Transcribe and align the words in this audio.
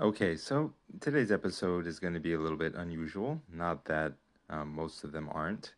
Okay, 0.00 0.34
so 0.34 0.72
today's 0.98 1.30
episode 1.30 1.86
is 1.86 1.98
going 1.98 2.14
to 2.14 2.20
be 2.20 2.32
a 2.32 2.38
little 2.38 2.56
bit 2.56 2.74
unusual. 2.74 3.42
Not 3.52 3.84
that 3.84 4.14
um, 4.48 4.74
most 4.74 5.04
of 5.04 5.12
them 5.12 5.28
aren't, 5.30 5.74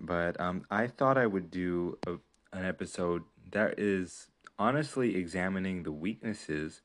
but 0.00 0.40
um, 0.40 0.64
I 0.70 0.86
thought 0.86 1.18
I 1.18 1.26
would 1.26 1.50
do 1.50 1.98
a, 2.06 2.12
an 2.56 2.64
episode 2.64 3.24
that 3.50 3.80
is 3.80 4.28
honestly 4.56 5.16
examining 5.16 5.82
the 5.82 5.90
weaknesses 5.90 6.82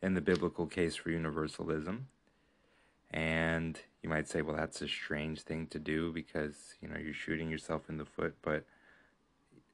in 0.00 0.14
the 0.14 0.22
biblical 0.22 0.66
case 0.66 0.96
for 0.96 1.10
universalism. 1.10 2.06
And 3.10 3.78
you 4.02 4.08
might 4.08 4.28
say, 4.28 4.40
well, 4.40 4.56
that's 4.56 4.80
a 4.80 4.88
strange 4.88 5.42
thing 5.42 5.66
to 5.66 5.78
do 5.78 6.10
because, 6.10 6.76
you 6.80 6.88
know, 6.88 6.96
you're 6.96 7.12
shooting 7.12 7.50
yourself 7.50 7.90
in 7.90 7.98
the 7.98 8.06
foot. 8.06 8.34
But 8.40 8.64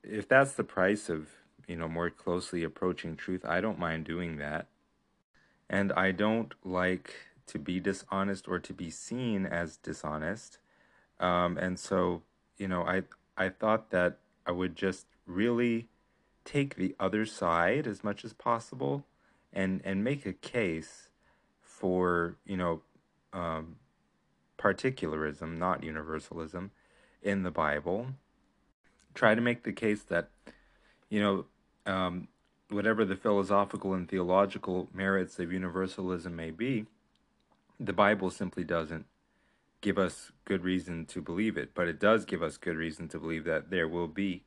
if 0.02 0.26
that's 0.26 0.54
the 0.54 0.64
price 0.64 1.10
of, 1.10 1.28
you 1.68 1.76
know, 1.76 1.86
more 1.86 2.10
closely 2.10 2.64
approaching 2.64 3.14
truth, 3.14 3.44
I 3.44 3.60
don't 3.60 3.78
mind 3.78 4.04
doing 4.04 4.38
that. 4.38 4.66
And 5.70 5.92
I 5.92 6.12
don't 6.12 6.54
like 6.64 7.14
to 7.48 7.58
be 7.58 7.80
dishonest 7.80 8.48
or 8.48 8.58
to 8.58 8.72
be 8.72 8.90
seen 8.90 9.46
as 9.46 9.76
dishonest. 9.76 10.58
Um, 11.20 11.58
and 11.58 11.78
so, 11.78 12.22
you 12.56 12.68
know, 12.68 12.82
I 12.82 13.02
I 13.36 13.48
thought 13.48 13.90
that 13.90 14.18
I 14.46 14.52
would 14.52 14.76
just 14.76 15.06
really 15.26 15.88
take 16.44 16.76
the 16.76 16.94
other 16.98 17.26
side 17.26 17.86
as 17.86 18.02
much 18.02 18.24
as 18.24 18.32
possible 18.32 19.04
and 19.52 19.80
and 19.84 20.02
make 20.02 20.24
a 20.24 20.32
case 20.32 21.10
for 21.60 22.36
you 22.44 22.56
know 22.56 22.82
um, 23.32 23.76
particularism, 24.56 25.58
not 25.58 25.84
universalism, 25.84 26.70
in 27.22 27.42
the 27.42 27.50
Bible. 27.50 28.08
Try 29.14 29.34
to 29.34 29.40
make 29.40 29.64
the 29.64 29.72
case 29.72 30.02
that 30.04 30.30
you 31.08 31.20
know 31.20 31.44
um, 31.86 32.28
whatever 32.70 33.04
the 33.04 33.16
philosophical 33.16 33.94
and 33.94 34.08
theological 34.08 34.88
merits 34.92 35.38
of 35.38 35.52
universalism 35.52 36.34
may 36.36 36.50
be, 36.50 36.86
the 37.80 37.92
Bible 37.92 38.30
simply 38.30 38.64
doesn't 38.64 39.06
give 39.80 39.98
us 39.98 40.32
good 40.44 40.64
reason 40.64 41.06
to 41.06 41.22
believe 41.22 41.56
it, 41.56 41.70
but 41.74 41.88
it 41.88 42.00
does 42.00 42.24
give 42.24 42.42
us 42.42 42.56
good 42.56 42.76
reason 42.76 43.08
to 43.08 43.18
believe 43.18 43.44
that 43.44 43.70
there 43.70 43.88
will 43.88 44.08
be 44.08 44.42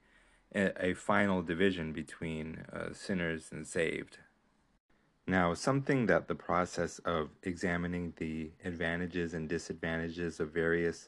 a, 0.54 0.90
a 0.90 0.94
final 0.94 1.42
division 1.42 1.94
between 1.94 2.66
uh, 2.74 2.94
sinners 2.94 3.50
and 3.52 3.66
saved. 3.66 4.18
Now, 5.28 5.54
something 5.54 6.08
that 6.08 6.28
the 6.28 6.36
process 6.36 7.00
of 7.00 7.30
examining 7.44 8.14
the 8.18 8.52
advantages 8.66 9.34
and 9.34 9.48
disadvantages 9.48 10.40
of 10.40 10.52
various 10.52 11.08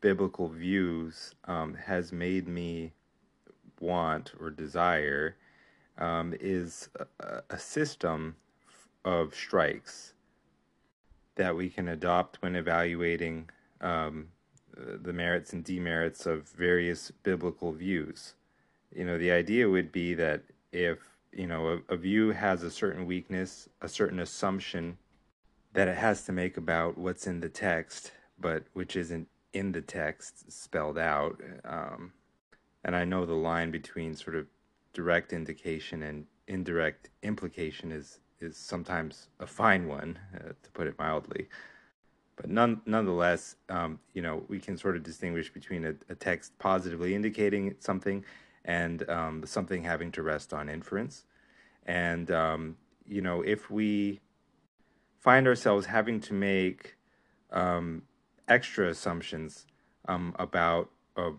biblical 0.00 0.48
views 0.48 1.34
um, 1.46 1.74
has 1.74 2.12
made 2.12 2.46
me 2.46 2.92
want 3.80 4.32
or 4.38 4.50
desire 4.50 5.36
um, 5.98 6.34
is 6.40 6.88
a, 7.20 7.42
a 7.50 7.58
system 7.58 8.36
of 9.04 9.34
strikes 9.34 10.14
that 11.36 11.54
we 11.54 11.68
can 11.68 11.88
adopt 11.88 12.40
when 12.42 12.56
evaluating 12.56 13.48
um, 13.80 14.28
the 14.76 15.12
merits 15.12 15.52
and 15.52 15.64
demerits 15.64 16.26
of 16.26 16.48
various 16.48 17.10
biblical 17.22 17.72
views 17.72 18.34
you 18.94 19.04
know, 19.04 19.18
the 19.18 19.32
idea 19.32 19.68
would 19.68 19.90
be 19.90 20.14
that 20.14 20.42
if, 20.72 20.98
you 21.32 21.46
know, 21.46 21.80
a, 21.88 21.94
a 21.94 21.96
view 21.96 22.30
has 22.30 22.62
a 22.62 22.70
certain 22.70 23.06
weakness, 23.06 23.68
a 23.82 23.88
certain 23.88 24.20
assumption 24.20 24.96
that 25.72 25.88
it 25.88 25.96
has 25.96 26.24
to 26.26 26.32
make 26.32 26.56
about 26.56 26.96
what's 26.96 27.26
in 27.26 27.40
the 27.40 27.48
text, 27.48 28.12
but 28.38 28.64
which 28.72 28.94
isn't 28.94 29.26
in 29.52 29.72
the 29.72 29.82
text 29.82 30.50
spelled 30.52 30.96
out. 30.96 31.40
Um, 31.64 32.12
and 32.84 32.94
I 32.94 33.04
know 33.04 33.26
the 33.26 33.34
line 33.34 33.72
between 33.72 34.14
sort 34.14 34.36
of 34.36 34.46
direct 34.94 35.32
indication 35.32 36.02
and 36.02 36.26
indirect 36.48 37.10
implication 37.22 37.92
is 37.92 38.20
is 38.40 38.56
sometimes 38.56 39.28
a 39.40 39.46
fine 39.46 39.86
one, 39.86 40.18
uh, 40.34 40.48
to 40.62 40.70
put 40.72 40.86
it 40.86 40.98
mildly. 40.98 41.48
But 42.36 42.50
none, 42.50 42.82
nonetheless, 42.84 43.56
um, 43.68 44.00
you 44.12 44.22
know, 44.22 44.44
we 44.48 44.58
can 44.58 44.76
sort 44.76 44.96
of 44.96 45.02
distinguish 45.02 45.52
between 45.52 45.84
a, 45.84 45.94
a 46.08 46.14
text 46.14 46.58
positively 46.58 47.14
indicating 47.14 47.76
something 47.78 48.24
and 48.64 49.08
um, 49.08 49.46
something 49.46 49.84
having 49.84 50.10
to 50.12 50.22
rest 50.22 50.52
on 50.52 50.68
inference. 50.68 51.24
And, 51.86 52.30
um, 52.30 52.76
you 53.06 53.22
know, 53.22 53.42
if 53.42 53.70
we 53.70 54.20
find 55.20 55.46
ourselves 55.46 55.86
having 55.86 56.20
to 56.20 56.34
make 56.34 56.96
um, 57.52 58.02
extra 58.48 58.88
assumptions 58.88 59.66
um, 60.08 60.34
about, 60.38 60.90
uh, 61.16 61.30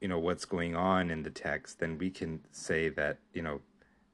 you 0.00 0.08
know, 0.08 0.18
what's 0.18 0.44
going 0.44 0.76
on 0.76 1.10
in 1.10 1.22
the 1.22 1.30
text, 1.30 1.80
then 1.80 1.98
we 1.98 2.10
can 2.10 2.40
say 2.50 2.88
that, 2.90 3.18
you 3.32 3.42
know, 3.42 3.60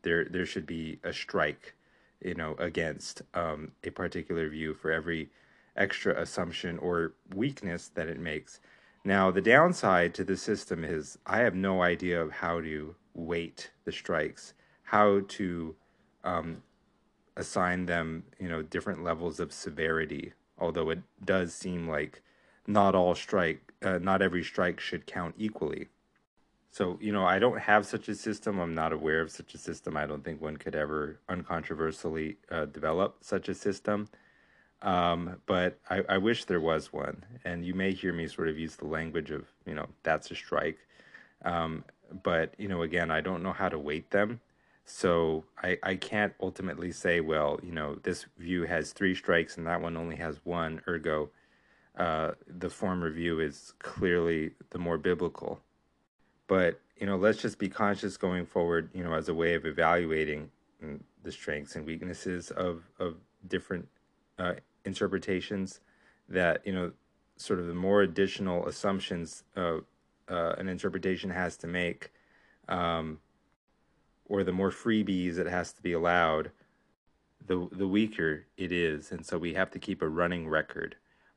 there, 0.02 0.24
there 0.24 0.46
should 0.46 0.66
be 0.66 0.98
a 1.04 1.12
strike, 1.12 1.74
you 2.22 2.34
know, 2.34 2.54
against 2.58 3.22
um, 3.34 3.72
a 3.84 3.90
particular 3.90 4.48
view 4.48 4.74
for 4.74 4.90
every 4.90 5.30
extra 5.76 6.20
assumption 6.20 6.78
or 6.78 7.14
weakness 7.34 7.90
that 7.94 8.08
it 8.08 8.18
makes. 8.18 8.60
Now, 9.04 9.30
the 9.30 9.42
downside 9.42 10.14
to 10.14 10.24
the 10.24 10.36
system 10.36 10.84
is 10.84 11.18
I 11.26 11.38
have 11.40 11.54
no 11.54 11.82
idea 11.82 12.22
of 12.22 12.32
how 12.32 12.60
to 12.60 12.94
weight 13.12 13.70
the 13.84 13.92
strikes, 13.92 14.54
how 14.84 15.20
to 15.28 15.74
um, 16.24 16.62
assign 17.36 17.86
them, 17.86 18.24
you 18.38 18.48
know, 18.48 18.62
different 18.62 19.04
levels 19.04 19.40
of 19.40 19.52
severity. 19.52 20.32
Although 20.58 20.90
it 20.90 21.00
does 21.24 21.52
seem 21.52 21.88
like 21.88 22.22
not 22.66 22.94
all 22.94 23.14
strike, 23.14 23.72
uh, 23.82 23.98
not 23.98 24.22
every 24.22 24.42
strike 24.42 24.80
should 24.80 25.06
count 25.06 25.34
equally. 25.38 25.88
So, 26.70 26.98
you 27.00 27.12
know, 27.12 27.24
I 27.24 27.38
don't 27.38 27.60
have 27.60 27.86
such 27.86 28.08
a 28.08 28.14
system. 28.16 28.58
I'm 28.58 28.74
not 28.74 28.92
aware 28.92 29.20
of 29.20 29.30
such 29.30 29.54
a 29.54 29.58
system. 29.58 29.96
I 29.96 30.06
don't 30.06 30.24
think 30.24 30.40
one 30.40 30.56
could 30.56 30.74
ever 30.74 31.20
uncontroversially 31.28 32.36
uh, 32.50 32.64
develop 32.64 33.18
such 33.20 33.48
a 33.48 33.54
system. 33.54 34.08
Um, 34.82 35.36
but 35.46 35.78
I, 35.88 36.02
I, 36.08 36.18
wish 36.18 36.44
there 36.44 36.60
was 36.60 36.92
one. 36.92 37.24
And 37.44 37.64
you 37.64 37.74
may 37.74 37.92
hear 37.92 38.12
me 38.12 38.26
sort 38.26 38.48
of 38.48 38.58
use 38.58 38.76
the 38.76 38.86
language 38.86 39.30
of, 39.30 39.46
you 39.64 39.74
know, 39.74 39.86
that's 40.02 40.30
a 40.30 40.34
strike. 40.34 40.78
Um, 41.44 41.84
but, 42.22 42.54
you 42.58 42.68
know, 42.68 42.82
again, 42.82 43.10
I 43.10 43.20
don't 43.20 43.42
know 43.42 43.52
how 43.52 43.68
to 43.68 43.78
weight 43.78 44.10
them. 44.10 44.40
So 44.84 45.44
I, 45.62 45.78
I 45.82 45.94
can't 45.94 46.34
ultimately 46.40 46.92
say, 46.92 47.20
well, 47.20 47.58
you 47.62 47.72
know, 47.72 47.94
this 48.02 48.26
view 48.36 48.64
has 48.64 48.92
three 48.92 49.14
strikes 49.14 49.56
and 49.56 49.66
that 49.66 49.80
one 49.80 49.96
only 49.96 50.16
has 50.16 50.40
one. 50.44 50.82
Ergo, 50.86 51.30
uh, 51.98 52.32
the 52.46 52.70
former 52.70 53.10
view 53.10 53.40
is 53.40 53.72
clearly 53.78 54.52
the 54.70 54.78
more 54.78 54.98
biblical. 54.98 55.60
But, 56.46 56.80
you 56.96 57.06
know, 57.06 57.16
let's 57.16 57.40
just 57.40 57.58
be 57.58 57.68
conscious 57.68 58.16
going 58.16 58.46
forward, 58.46 58.90
you 58.92 59.02
know, 59.02 59.14
as 59.14 59.28
a 59.28 59.34
way 59.34 59.54
of 59.54 59.64
evaluating 59.64 60.50
mm, 60.82 61.00
the 61.22 61.32
strengths 61.32 61.76
and 61.76 61.86
weaknesses 61.86 62.50
of, 62.50 62.82
of 62.98 63.16
different 63.48 63.88
uh, 64.38 64.54
interpretations 64.84 65.80
that 66.28 66.60
you 66.64 66.72
know 66.72 66.92
sort 67.36 67.58
of 67.58 67.66
the 67.66 67.74
more 67.74 68.02
additional 68.02 68.66
assumptions 68.66 69.44
uh, 69.56 69.78
uh, 70.28 70.54
an 70.58 70.68
interpretation 70.68 71.30
has 71.30 71.56
to 71.56 71.66
make 71.66 72.12
um, 72.68 73.18
or 74.26 74.44
the 74.44 74.52
more 74.52 74.70
freebies 74.70 75.38
it 75.38 75.46
has 75.46 75.72
to 75.72 75.82
be 75.82 75.92
allowed 75.92 76.50
the 77.46 77.68
the 77.72 77.88
weaker 77.88 78.46
it 78.56 78.72
is 78.72 79.10
and 79.10 79.24
so 79.24 79.38
we 79.38 79.54
have 79.54 79.70
to 79.70 79.78
keep 79.78 80.00
a 80.02 80.08
running 80.08 80.48
record 80.48 80.96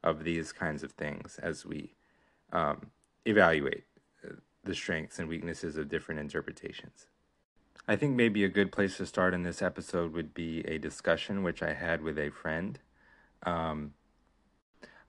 of 0.09 0.23
these 0.23 0.51
kinds 0.51 0.84
of 0.84 0.91
things 0.94 1.40
as 1.41 1.66
we 1.66 1.94
um, 2.51 2.91
evaluate 3.25 3.84
uh, 4.25 4.34
the 4.63 4.75
strengths 4.75 5.19
and 5.19 5.28
weaknesses 5.28 5.78
of 5.78 5.90
different 5.90 6.19
interpretations. 6.19 7.07
I 7.88 7.95
think 7.95 8.16
maybe 8.16 8.44
a 8.44 8.50
good 8.50 8.72
place 8.72 8.97
to 8.97 9.06
start 9.06 9.34
in 9.34 9.44
this 9.44 9.62
episode 9.62 10.13
would 10.13 10.34
be 10.34 10.62
a 10.62 10.78
discussion 10.78 11.44
which 11.44 11.63
I 11.63 11.73
had 11.73 12.01
with 12.01 12.18
a 12.19 12.29
friend 12.29 12.79
um, 13.44 13.94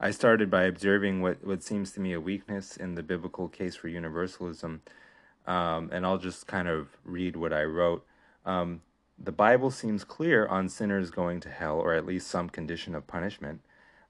I 0.00 0.10
started 0.10 0.50
by 0.50 0.64
observing 0.64 1.22
what, 1.22 1.44
what 1.44 1.62
seems 1.62 1.92
to 1.92 2.00
me 2.00 2.12
a 2.12 2.20
weakness 2.20 2.76
in 2.76 2.94
the 2.94 3.02
biblical 3.02 3.48
case 3.48 3.74
for 3.74 3.88
universalism. 3.88 4.82
Um, 5.46 5.90
and 5.92 6.06
I'll 6.06 6.18
just 6.18 6.46
kind 6.46 6.68
of 6.68 6.88
read 7.04 7.36
what 7.36 7.52
I 7.52 7.64
wrote. 7.64 8.04
Um, 8.44 8.82
the 9.18 9.32
Bible 9.32 9.70
seems 9.70 10.04
clear 10.04 10.46
on 10.46 10.68
sinners 10.68 11.10
going 11.10 11.40
to 11.40 11.48
hell, 11.48 11.80
or 11.80 11.94
at 11.94 12.06
least 12.06 12.28
some 12.28 12.48
condition 12.48 12.94
of 12.94 13.06
punishment. 13.06 13.62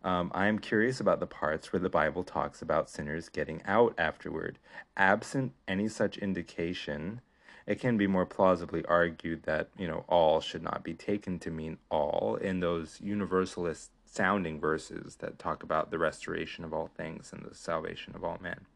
Um, 0.04 0.30
I 0.34 0.46
am 0.46 0.58
curious 0.58 1.00
about 1.00 1.20
the 1.20 1.26
parts 1.26 1.72
where 1.72 1.80
the 1.80 1.90
Bible 1.90 2.22
talks 2.22 2.62
about 2.62 2.88
sinners 2.88 3.28
getting 3.28 3.62
out 3.66 3.94
afterward. 3.98 4.58
Absent 4.96 5.52
any 5.66 5.88
such 5.88 6.18
indication, 6.18 7.20
it 7.66 7.80
can 7.80 7.96
be 7.96 8.06
more 8.06 8.26
plausibly 8.26 8.84
argued 8.86 9.42
that 9.42 9.70
you 9.76 9.88
know 9.88 10.04
all 10.08 10.40
should 10.40 10.62
not 10.62 10.84
be 10.84 10.94
taken 10.94 11.38
to 11.40 11.50
mean 11.50 11.78
all 11.90 12.36
in 12.40 12.60
those 12.60 13.00
universalist 13.00 13.90
sounding 14.04 14.60
verses 14.60 15.16
that 15.16 15.38
talk 15.38 15.62
about 15.62 15.90
the 15.90 15.98
restoration 15.98 16.64
of 16.64 16.72
all 16.72 16.90
things 16.96 17.32
and 17.32 17.44
the 17.44 17.54
salvation 17.54 18.14
of 18.14 18.24
all 18.24 18.38
men. 18.40 18.66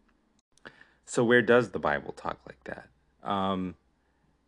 So, 1.07 1.25
where 1.25 1.43
does 1.43 1.71
the 1.71 1.79
Bible 1.79 2.13
talk 2.13 2.39
like 2.47 2.63
that? 2.65 2.89
Um, 3.23 3.77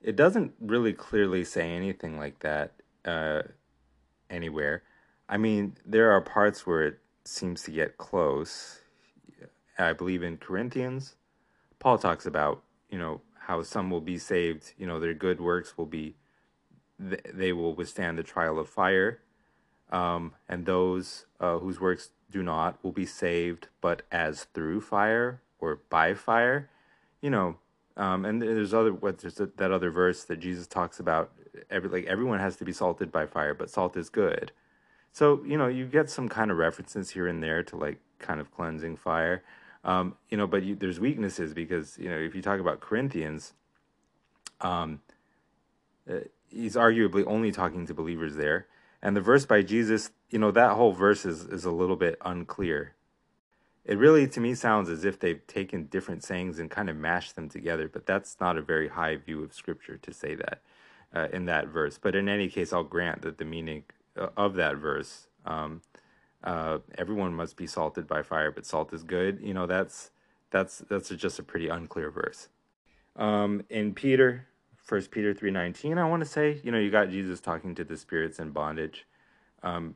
it 0.03 0.17
doesn't 0.17 0.53
really 0.61 0.93
clearly 0.93 1.45
say 1.45 1.71
anything 1.71 2.19
like 2.19 2.41
that 2.41 2.73
uh, 3.05 3.43
anywhere. 4.29 4.83
I 5.29 5.37
mean, 5.37 5.77
there 5.85 6.11
are 6.13 6.21
parts 6.21 6.67
where 6.67 6.83
it 6.83 6.99
seems 7.25 7.63
to 7.65 7.71
get 7.71 7.99
close. 7.99 8.81
I 9.79 9.93
believe 9.93 10.23
in 10.23 10.37
Corinthians, 10.37 11.17
Paul 11.79 11.99
talks 11.99 12.27
about, 12.27 12.63
you 12.91 12.99
know, 12.99 13.21
how 13.39 13.63
some 13.63 13.91
will 13.91 14.01
be 14.01 14.19
saved, 14.19 14.73
you 14.79 14.87
know, 14.87 15.01
their 15.01 15.15
good 15.15 15.41
works 15.41 15.77
will 15.77 15.87
be, 15.87 16.15
they 16.99 17.53
will 17.53 17.75
withstand 17.75 18.17
the 18.19 18.23
trial 18.23 18.59
of 18.59 18.69
fire 18.69 19.21
um, 19.91 20.33
and 20.49 20.67
those 20.67 21.27
uh, 21.41 21.59
whose 21.59 21.81
works 21.81 22.11
do 22.31 22.43
not 22.43 22.83
will 22.83 22.93
be 22.93 23.07
saved, 23.07 23.69
but 23.81 24.03
as 24.11 24.45
through 24.55 24.81
fire 24.81 25.41
or 25.61 25.81
by 25.89 26.15
fire. 26.15 26.69
You 27.21 27.31
know, 27.31 27.57
um, 27.97 28.25
and 28.25 28.43
there's 28.43 28.75
other 28.75 28.93
what 28.93 29.19
there's 29.19 29.37
that 29.37 29.71
other 29.71 29.91
verse 29.91 30.25
that 30.25 30.41
Jesus 30.41 30.67
talks 30.67 30.99
about. 30.99 31.33
Every 31.71 31.89
like 31.89 32.07
everyone 32.07 32.41
has 32.41 32.57
to 32.57 32.65
be 32.65 32.73
salted 32.73 33.13
by 33.13 33.27
fire, 33.27 33.55
but 33.55 33.71
salt 33.71 33.97
is 33.97 34.11
good. 34.11 34.53
So 35.15 35.45
you 35.47 35.57
know 35.57 35.69
you 35.69 35.87
get 35.87 36.11
some 36.11 36.29
kind 36.29 36.51
of 36.51 36.57
references 36.57 37.11
here 37.11 37.29
and 37.29 37.41
there 37.41 37.63
to 37.63 37.77
like 37.77 38.01
kind 38.19 38.41
of 38.41 38.51
cleansing 38.51 38.97
fire. 38.97 39.45
Um, 39.85 40.17
you 40.29 40.37
know, 40.37 40.49
but 40.49 40.65
you, 40.65 40.75
there's 40.75 40.99
weaknesses 40.99 41.55
because 41.55 41.97
you 41.99 42.11
know 42.11 42.19
if 42.19 42.35
you 42.35 42.43
talk 42.43 42.59
about 42.59 42.81
Corinthians, 42.81 43.53
um, 44.61 45.03
uh, 46.11 46.17
he's 46.49 46.75
arguably 46.75 47.25
only 47.29 47.53
talking 47.53 47.87
to 47.87 47.95
believers 47.95 48.35
there, 48.35 48.67
and 49.01 49.17
the 49.17 49.21
verse 49.21 49.47
by 49.47 49.63
Jesus, 49.63 50.11
you 50.31 50.41
know, 50.41 50.51
that 50.51 50.73
whole 50.73 50.93
verse 50.93 51.25
is 51.25 51.45
is 51.45 51.65
a 51.65 51.71
little 51.71 51.97
bit 51.97 52.19
unclear. 52.25 52.97
It 53.85 53.99
really, 53.99 54.27
to 54.27 54.41
me, 54.41 54.57
sounds 54.57 54.89
as 54.89 55.05
if 55.05 55.21
they've 55.21 55.47
taken 55.47 55.85
different 55.85 56.25
sayings 56.25 56.59
and 56.59 56.69
kind 56.69 56.91
of 56.91 56.97
mashed 56.97 57.37
them 57.37 57.49
together, 57.49 57.87
but 57.87 58.05
that's 58.05 58.39
not 58.41 58.59
a 58.59 58.63
very 58.63 58.89
high 58.89 59.15
view 59.15 59.45
of 59.45 59.55
Scripture 59.55 59.97
to 59.97 60.13
say 60.13 60.35
that 60.35 60.61
uh, 61.15 61.29
in 61.33 61.45
that 61.45 61.69
verse. 61.69 62.01
But 62.03 62.17
in 62.17 62.29
any 62.29 62.49
case, 62.49 62.73
I'll 62.73 62.83
grant 62.83 63.23
that 63.23 63.39
the 63.39 63.45
meaning 63.45 63.85
of 64.17 64.55
that 64.55 64.77
verse 64.77 65.29
um, 65.47 65.83
uh, 66.43 66.79
everyone 66.99 67.35
must 67.35 67.57
be 67.57 67.67
salted 67.67 68.07
by 68.07 68.23
fire, 68.23 68.51
but 68.51 68.67
salt 68.67 68.93
is 68.93 69.03
good. 69.03 69.41
You 69.43 69.55
know, 69.55 69.67
that's 69.67 70.11
that's 70.51 70.79
that's 70.89 71.09
just 71.09 71.39
a 71.39 71.43
pretty 71.43 71.69
unclear 71.69 72.11
verse. 72.11 72.49
Um, 73.17 73.65
in 73.71 73.95
Peter, 73.95 74.47
First 74.77 75.11
Peter 75.11 75.33
three 75.33 75.51
nineteen, 75.51 75.99
I 75.99 76.09
want 76.09 76.23
to 76.23 76.29
say, 76.29 76.61
you 76.63 76.71
know, 76.71 76.79
you 76.79 76.91
got 76.91 77.11
Jesus 77.11 77.41
talking 77.41 77.75
to 77.77 77.85
the 77.85 77.97
spirits 77.97 78.39
in 78.39 78.51
bondage, 78.51 79.07
um, 79.63 79.95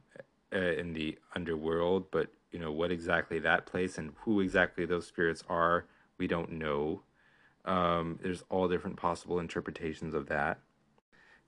uh, 0.55 0.59
in 0.59 0.95
the 0.95 1.19
underworld, 1.35 2.11
but 2.11 2.29
you 2.51 2.59
know 2.59 2.73
what 2.73 2.91
exactly 2.91 3.39
that 3.41 3.67
place 3.67 3.99
and 3.99 4.13
who 4.21 4.41
exactly 4.41 4.87
those 4.87 5.07
spirits 5.07 5.45
are, 5.49 5.87
we 6.17 6.27
don't 6.27 6.53
know. 6.53 7.03
Um, 7.67 8.19
there's 8.23 8.43
all 8.49 8.69
different 8.69 8.97
possible 8.97 9.39
interpretations 9.39 10.15
of 10.15 10.29
that. 10.29 10.61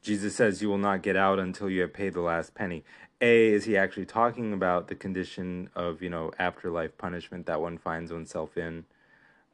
Jesus 0.02 0.34
says, 0.34 0.62
You 0.62 0.68
will 0.68 0.78
not 0.78 1.02
get 1.02 1.16
out 1.16 1.38
until 1.38 1.68
you 1.68 1.82
have 1.82 1.92
paid 1.92 2.14
the 2.14 2.20
last 2.20 2.54
penny. 2.54 2.84
A, 3.20 3.52
is 3.52 3.64
he 3.64 3.76
actually 3.76 4.06
talking 4.06 4.52
about 4.52 4.88
the 4.88 4.94
condition 4.94 5.68
of, 5.74 6.00
you 6.00 6.08
know, 6.08 6.32
afterlife 6.38 6.96
punishment 6.96 7.46
that 7.46 7.60
one 7.60 7.76
finds 7.76 8.12
oneself 8.12 8.56
in? 8.56 8.86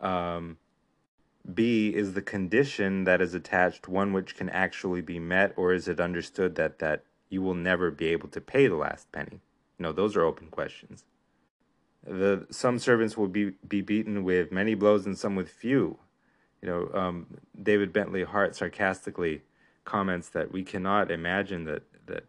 Um, 0.00 0.58
B, 1.52 1.88
is 1.94 2.14
the 2.14 2.22
condition 2.22 3.04
that 3.04 3.20
is 3.20 3.34
attached 3.34 3.88
one 3.88 4.12
which 4.12 4.36
can 4.36 4.48
actually 4.50 5.00
be 5.00 5.18
met, 5.18 5.52
or 5.56 5.72
is 5.72 5.88
it 5.88 6.00
understood 6.00 6.54
that, 6.56 6.78
that 6.78 7.04
you 7.28 7.42
will 7.42 7.54
never 7.54 7.90
be 7.90 8.06
able 8.06 8.28
to 8.28 8.40
pay 8.40 8.68
the 8.68 8.76
last 8.76 9.10
penny? 9.10 9.40
You 9.78 9.82
know, 9.82 9.92
those 9.92 10.16
are 10.16 10.24
open 10.24 10.48
questions. 10.48 11.04
The, 12.04 12.46
some 12.50 12.78
servants 12.78 13.16
will 13.16 13.28
be, 13.28 13.54
be 13.66 13.80
beaten 13.80 14.22
with 14.22 14.52
many 14.52 14.74
blows 14.74 15.06
and 15.06 15.18
some 15.18 15.34
with 15.34 15.50
few. 15.50 15.98
You 16.62 16.68
know, 16.68 16.90
um, 16.94 17.26
David 17.60 17.92
Bentley 17.92 18.22
Hart 18.22 18.54
sarcastically 18.54 19.42
comments 19.86 20.28
that 20.30 20.52
we 20.52 20.62
cannot 20.62 21.10
imagine 21.10 21.64
that 21.64 21.82
that 22.06 22.24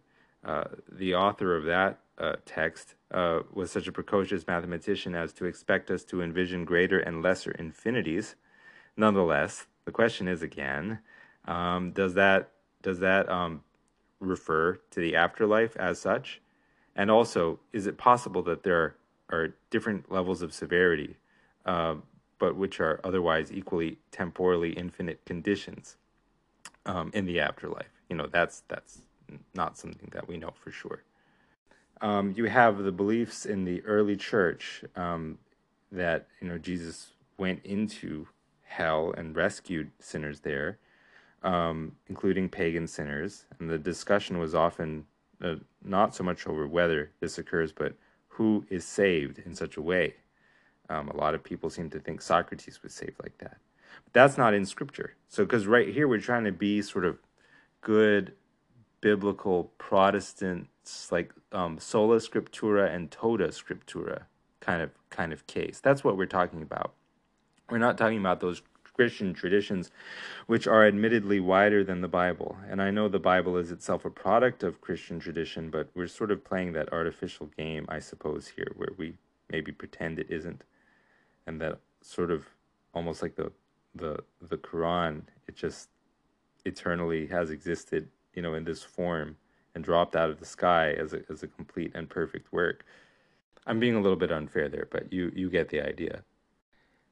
uh, 0.45 0.63
the 0.89 1.13
author 1.13 1.57
of 1.57 1.65
that 1.65 1.99
uh, 2.17 2.35
text 2.45 2.95
uh, 3.11 3.41
was 3.53 3.69
such 3.69 3.87
a 3.87 3.91
precocious 3.91 4.47
mathematician 4.47 5.13
as 5.13 5.33
to 5.33 5.45
expect 5.45 5.91
us 5.91 6.03
to 6.05 6.21
envision 6.21 6.63
greater 6.63 6.99
and 6.99 7.21
lesser 7.21 7.51
infinities. 7.51 8.35
Nonetheless, 8.95 9.67
the 9.85 9.91
question 9.91 10.27
is 10.27 10.41
again, 10.41 10.99
um, 11.45 11.91
does 11.91 12.13
that 12.13 12.51
does 12.81 12.99
that 12.99 13.29
um, 13.29 13.61
refer 14.19 14.79
to 14.91 14.99
the 14.99 15.15
afterlife 15.15 15.75
as 15.77 15.99
such? 15.99 16.41
And 16.95 17.11
also, 17.11 17.59
is 17.73 17.85
it 17.85 17.97
possible 17.97 18.41
that 18.43 18.63
there 18.63 18.95
are 19.29 19.55
different 19.69 20.11
levels 20.11 20.41
of 20.41 20.53
severity, 20.53 21.17
uh, 21.65 21.95
but 22.39 22.55
which 22.55 22.79
are 22.79 22.99
otherwise 23.03 23.51
equally 23.51 23.99
temporally 24.11 24.71
infinite 24.71 25.23
conditions? 25.25 25.97
Um, 26.87 27.11
in 27.13 27.25
the 27.25 27.39
afterlife. 27.39 27.91
You 28.09 28.15
know, 28.15 28.27
that's 28.31 28.63
that's 28.67 29.01
not 29.53 29.77
something 29.77 30.09
that 30.13 30.27
we 30.27 30.37
know 30.37 30.53
for 30.63 30.71
sure. 30.71 31.03
Um, 32.01 32.33
you 32.35 32.45
have 32.45 32.79
the 32.79 32.91
beliefs 32.91 33.45
in 33.45 33.65
the 33.65 33.83
early 33.83 34.15
church 34.15 34.83
um, 34.95 35.37
that 35.91 36.27
you 36.41 36.47
know 36.47 36.57
Jesus 36.57 37.11
went 37.37 37.63
into 37.63 38.27
hell 38.63 39.13
and 39.17 39.35
rescued 39.35 39.91
sinners 39.99 40.39
there, 40.41 40.77
um, 41.43 41.93
including 42.07 42.49
pagan 42.49 42.87
sinners. 42.87 43.45
And 43.59 43.69
the 43.69 43.77
discussion 43.77 44.39
was 44.39 44.55
often 44.55 45.05
uh, 45.43 45.55
not 45.83 46.15
so 46.15 46.23
much 46.23 46.47
over 46.47 46.67
whether 46.67 47.11
this 47.19 47.37
occurs, 47.37 47.71
but 47.71 47.93
who 48.27 48.65
is 48.69 48.85
saved 48.85 49.39
in 49.45 49.55
such 49.55 49.77
a 49.77 49.81
way. 49.81 50.15
Um, 50.89 51.09
a 51.09 51.17
lot 51.17 51.35
of 51.35 51.43
people 51.43 51.69
seem 51.69 51.89
to 51.89 51.99
think 51.99 52.21
Socrates 52.21 52.81
was 52.81 52.93
saved 52.93 53.19
like 53.21 53.37
that. 53.39 53.57
That's 54.13 54.37
not 54.37 54.53
in 54.53 54.65
scripture. 54.65 55.15
So, 55.27 55.43
because 55.43 55.67
right 55.67 55.89
here 55.89 56.07
we're 56.07 56.19
trying 56.19 56.45
to 56.45 56.51
be 56.51 56.81
sort 56.81 57.05
of 57.05 57.17
good 57.81 58.33
biblical 59.01 59.71
Protestants, 59.77 61.11
like 61.11 61.31
um, 61.51 61.79
sola 61.79 62.17
scriptura 62.17 62.93
and 62.93 63.11
tota 63.11 63.49
scriptura 63.49 64.23
kind 64.59 64.81
of 64.81 64.91
kind 65.09 65.31
of 65.33 65.47
case. 65.47 65.79
That's 65.79 66.03
what 66.03 66.17
we're 66.17 66.25
talking 66.25 66.61
about. 66.61 66.93
We're 67.69 67.77
not 67.77 67.97
talking 67.97 68.19
about 68.19 68.39
those 68.39 68.61
Christian 68.97 69.33
traditions, 69.33 69.91
which 70.47 70.67
are 70.67 70.85
admittedly 70.85 71.39
wider 71.39 71.83
than 71.83 72.01
the 72.01 72.07
Bible. 72.07 72.57
And 72.67 72.81
I 72.81 72.89
know 72.89 73.07
the 73.07 73.19
Bible 73.19 73.55
is 73.55 73.71
itself 73.71 74.05
a 74.05 74.09
product 74.09 74.63
of 74.63 74.81
Christian 74.81 75.19
tradition, 75.19 75.69
but 75.69 75.89
we're 75.93 76.07
sort 76.07 76.31
of 76.31 76.43
playing 76.43 76.73
that 76.73 76.91
artificial 76.91 77.51
game, 77.57 77.85
I 77.87 77.99
suppose, 77.99 78.47
here, 78.47 78.71
where 78.75 78.89
we 78.97 79.13
maybe 79.51 79.71
pretend 79.71 80.17
it 80.17 80.31
isn't, 80.31 80.63
and 81.45 81.61
that 81.61 81.79
sort 82.01 82.31
of 82.31 82.47
almost 82.93 83.21
like 83.21 83.35
the 83.35 83.51
the 83.97 84.23
the 84.41 84.57
Quran, 84.57 85.23
it 85.47 85.55
just 85.55 85.89
eternally 86.65 87.27
has 87.27 87.49
existed, 87.49 88.09
you 88.33 88.41
know, 88.41 88.53
in 88.53 88.63
this 88.63 88.83
form 88.83 89.37
and 89.75 89.83
dropped 89.83 90.15
out 90.15 90.29
of 90.29 90.39
the 90.39 90.45
sky 90.45 90.93
as 90.93 91.13
a 91.13 91.21
as 91.29 91.43
a 91.43 91.47
complete 91.47 91.91
and 91.95 92.09
perfect 92.09 92.51
work. 92.51 92.85
I'm 93.65 93.79
being 93.79 93.95
a 93.95 94.01
little 94.01 94.17
bit 94.17 94.31
unfair 94.31 94.69
there, 94.69 94.87
but 94.89 95.11
you 95.11 95.31
you 95.35 95.49
get 95.49 95.69
the 95.69 95.81
idea. 95.81 96.23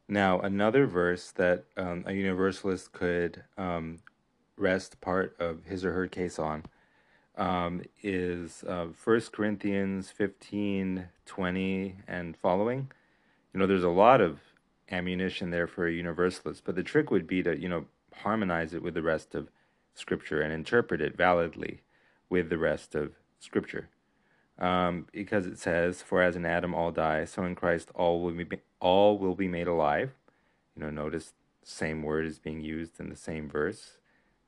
Now, 0.07 0.39
another 0.39 0.85
verse 0.85 1.31
that 1.31 1.65
um, 1.77 2.03
a 2.05 2.13
universalist 2.13 2.91
could 2.93 3.43
um, 3.57 3.99
rest 4.57 5.01
part 5.01 5.35
of 5.39 5.65
his 5.65 5.83
or 5.83 5.93
her 5.93 6.07
case 6.07 6.37
on 6.37 6.63
um, 7.37 7.81
is 8.03 8.63
uh, 8.67 8.87
1 9.03 9.21
Corinthians 9.31 10.11
15, 10.11 11.07
20, 11.25 11.95
and 12.07 12.37
following. 12.37 12.91
You 13.53 13.59
know, 13.59 13.67
there's 13.67 13.83
a 13.83 13.89
lot 13.89 14.21
of 14.21 14.39
ammunition 14.91 15.51
there 15.51 15.67
for 15.67 15.87
a 15.87 15.91
universalist. 15.91 16.63
But 16.65 16.75
the 16.75 16.83
trick 16.83 17.11
would 17.11 17.27
be 17.27 17.43
to, 17.43 17.57
you 17.57 17.69
know, 17.69 17.85
harmonize 18.21 18.73
it 18.73 18.81
with 18.81 18.93
the 18.93 19.01
rest 19.01 19.35
of 19.35 19.49
Scripture 19.93 20.41
and 20.41 20.51
interpret 20.53 21.01
it 21.01 21.15
validly 21.15 21.81
with 22.29 22.49
the 22.49 22.57
rest 22.57 22.95
of 22.95 23.13
Scripture. 23.39 23.89
Um, 24.57 25.07
because 25.11 25.45
it 25.47 25.57
says, 25.57 26.01
"For 26.01 26.21
as 26.21 26.35
in 26.35 26.45
Adam 26.45 26.73
all 26.73 26.91
die, 26.91 27.25
so 27.25 27.43
in 27.43 27.55
Christ 27.55 27.91
all 27.93 28.21
will 28.21 28.33
be 28.33 28.61
all 28.79 29.17
will 29.17 29.35
be 29.35 29.47
made 29.47 29.67
alive." 29.67 30.11
You 30.75 30.83
know, 30.83 30.89
notice 30.89 31.33
same 31.63 32.03
word 32.03 32.25
is 32.25 32.39
being 32.39 32.61
used 32.61 32.99
in 32.99 33.09
the 33.09 33.15
same 33.15 33.49
verse. 33.49 33.97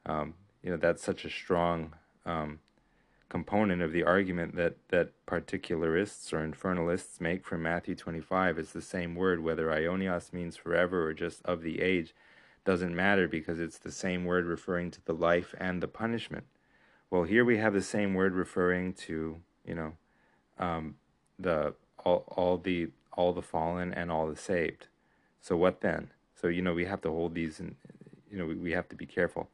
Um, 0.06 0.36
you 0.62 0.70
know, 0.70 0.78
that's 0.78 1.04
such 1.04 1.26
a 1.26 1.30
strong 1.30 1.94
um, 2.26 2.60
component 3.30 3.82
of 3.82 3.92
the 3.92 4.04
argument 4.04 4.56
that, 4.56 4.76
that 4.90 5.12
particularists 5.26 6.32
or 6.32 6.48
infernalists 6.48 7.20
make 7.20 7.46
from 7.46 7.64
Matthew 7.64 7.96
25 7.96 8.58
is 8.58 8.72
the 8.72 8.82
same 8.82 9.16
word, 9.16 9.42
whether 9.42 9.68
aionios 9.68 10.32
means 10.32 10.56
forever 10.56 11.06
or 11.06 11.14
just 11.14 11.42
of 11.46 11.62
the 11.62 11.82
age, 11.82 12.16
doesn't 12.66 12.96
matter 12.96 13.28
because 13.28 13.60
it's 13.60 13.78
the 13.78 13.92
same 13.92 14.26
word 14.26 14.46
referring 14.46 14.92
to 14.92 15.04
the 15.06 15.14
life 15.14 15.54
and 15.58 15.82
the 15.82 15.88
punishment. 15.88 16.46
Well, 17.10 17.24
here 17.24 17.46
we 17.46 17.58
have 17.58 17.74
the 17.74 17.82
same 17.82 18.14
word 18.14 18.34
referring 18.34 18.94
to, 18.94 19.38
you 19.66 19.76
know, 19.76 19.94
um, 20.60 20.96
the 21.40 21.74
all, 22.04 22.24
all 22.28 22.58
the 22.58 22.90
all 23.14 23.34
the 23.34 23.42
fallen 23.42 23.94
and 23.94 24.12
all 24.12 24.28
the 24.28 24.36
saved. 24.36 24.88
So 25.42 25.56
what 25.58 25.82
then? 25.82 26.12
So 26.40 26.48
you 26.48 26.62
know 26.62 26.74
we 26.74 26.86
have 26.86 27.02
to 27.02 27.10
hold 27.10 27.36
these, 27.36 27.60
and 27.60 27.76
you 28.30 28.38
know 28.38 28.46
we, 28.46 28.56
we 28.56 28.72
have 28.72 28.90
to 28.90 28.96
be 28.96 29.06
careful. 29.06 29.50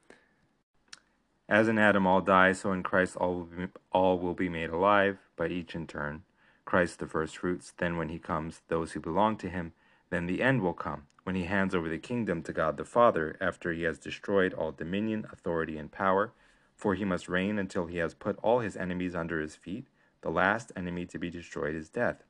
As 1.49 1.67
in 1.67 1.77
Adam 1.77 2.07
all 2.07 2.21
die, 2.21 2.53
so 2.53 2.71
in 2.71 2.83
Christ 2.83 3.17
all 3.17 3.35
will, 3.35 3.45
be, 3.45 3.67
all 3.91 4.17
will 4.17 4.33
be 4.33 4.49
made 4.49 4.69
alive, 4.69 5.17
by 5.35 5.47
each 5.47 5.75
in 5.75 5.87
turn. 5.87 6.23
Christ 6.65 6.99
the 6.99 7.07
first 7.07 7.37
fruits, 7.37 7.73
then 7.77 7.97
when 7.97 8.09
he 8.09 8.19
comes, 8.19 8.61
those 8.69 8.93
who 8.93 8.99
belong 8.99 9.35
to 9.37 9.49
him, 9.49 9.73
then 10.09 10.25
the 10.25 10.41
end 10.41 10.61
will 10.61 10.73
come, 10.73 11.07
when 11.23 11.35
he 11.35 11.43
hands 11.43 11.75
over 11.75 11.89
the 11.89 11.97
kingdom 11.97 12.41
to 12.43 12.53
God 12.53 12.77
the 12.77 12.85
Father, 12.85 13.35
after 13.41 13.73
he 13.73 13.83
has 13.83 13.99
destroyed 13.99 14.53
all 14.53 14.71
dominion, 14.71 15.25
authority, 15.31 15.77
and 15.77 15.91
power. 15.91 16.31
For 16.75 16.95
he 16.95 17.05
must 17.05 17.29
reign 17.29 17.59
until 17.59 17.85
he 17.85 17.97
has 17.97 18.13
put 18.13 18.37
all 18.41 18.59
his 18.59 18.77
enemies 18.77 19.13
under 19.13 19.39
his 19.39 19.55
feet. 19.55 19.87
The 20.21 20.31
last 20.31 20.71
enemy 20.75 21.05
to 21.07 21.19
be 21.19 21.29
destroyed 21.29 21.75
is 21.75 21.89
death. 21.89 22.23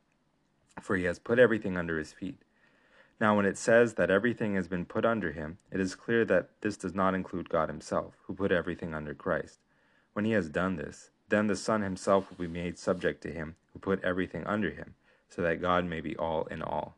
For 0.81 0.95
he 0.95 1.03
has 1.03 1.19
put 1.19 1.39
everything 1.39 1.77
under 1.77 1.97
his 1.97 2.11
feet. 2.11 2.41
Now, 3.19 3.35
when 3.35 3.45
it 3.45 3.57
says 3.57 3.93
that 3.93 4.09
everything 4.09 4.55
has 4.55 4.67
been 4.67 4.85
put 4.85 5.05
under 5.05 5.31
him, 5.31 5.57
it 5.71 5.79
is 5.79 5.95
clear 5.95 6.25
that 6.25 6.49
this 6.61 6.77
does 6.77 6.93
not 6.93 7.13
include 7.13 7.49
God 7.49 7.69
himself, 7.69 8.15
who 8.25 8.33
put 8.33 8.51
everything 8.51 8.93
under 8.93 9.13
Christ. 9.13 9.59
When 10.13 10.25
he 10.25 10.31
has 10.31 10.49
done 10.49 10.75
this, 10.75 11.11
then 11.29 11.47
the 11.47 11.55
Son 11.55 11.81
himself 11.81 12.29
will 12.29 12.45
be 12.45 12.51
made 12.51 12.77
subject 12.77 13.21
to 13.23 13.31
him, 13.31 13.55
who 13.71 13.79
put 13.79 14.03
everything 14.03 14.43
under 14.45 14.71
him, 14.71 14.95
so 15.29 15.41
that 15.41 15.61
God 15.61 15.85
may 15.85 16.01
be 16.01 16.15
all 16.17 16.45
in 16.45 16.61
all. 16.61 16.97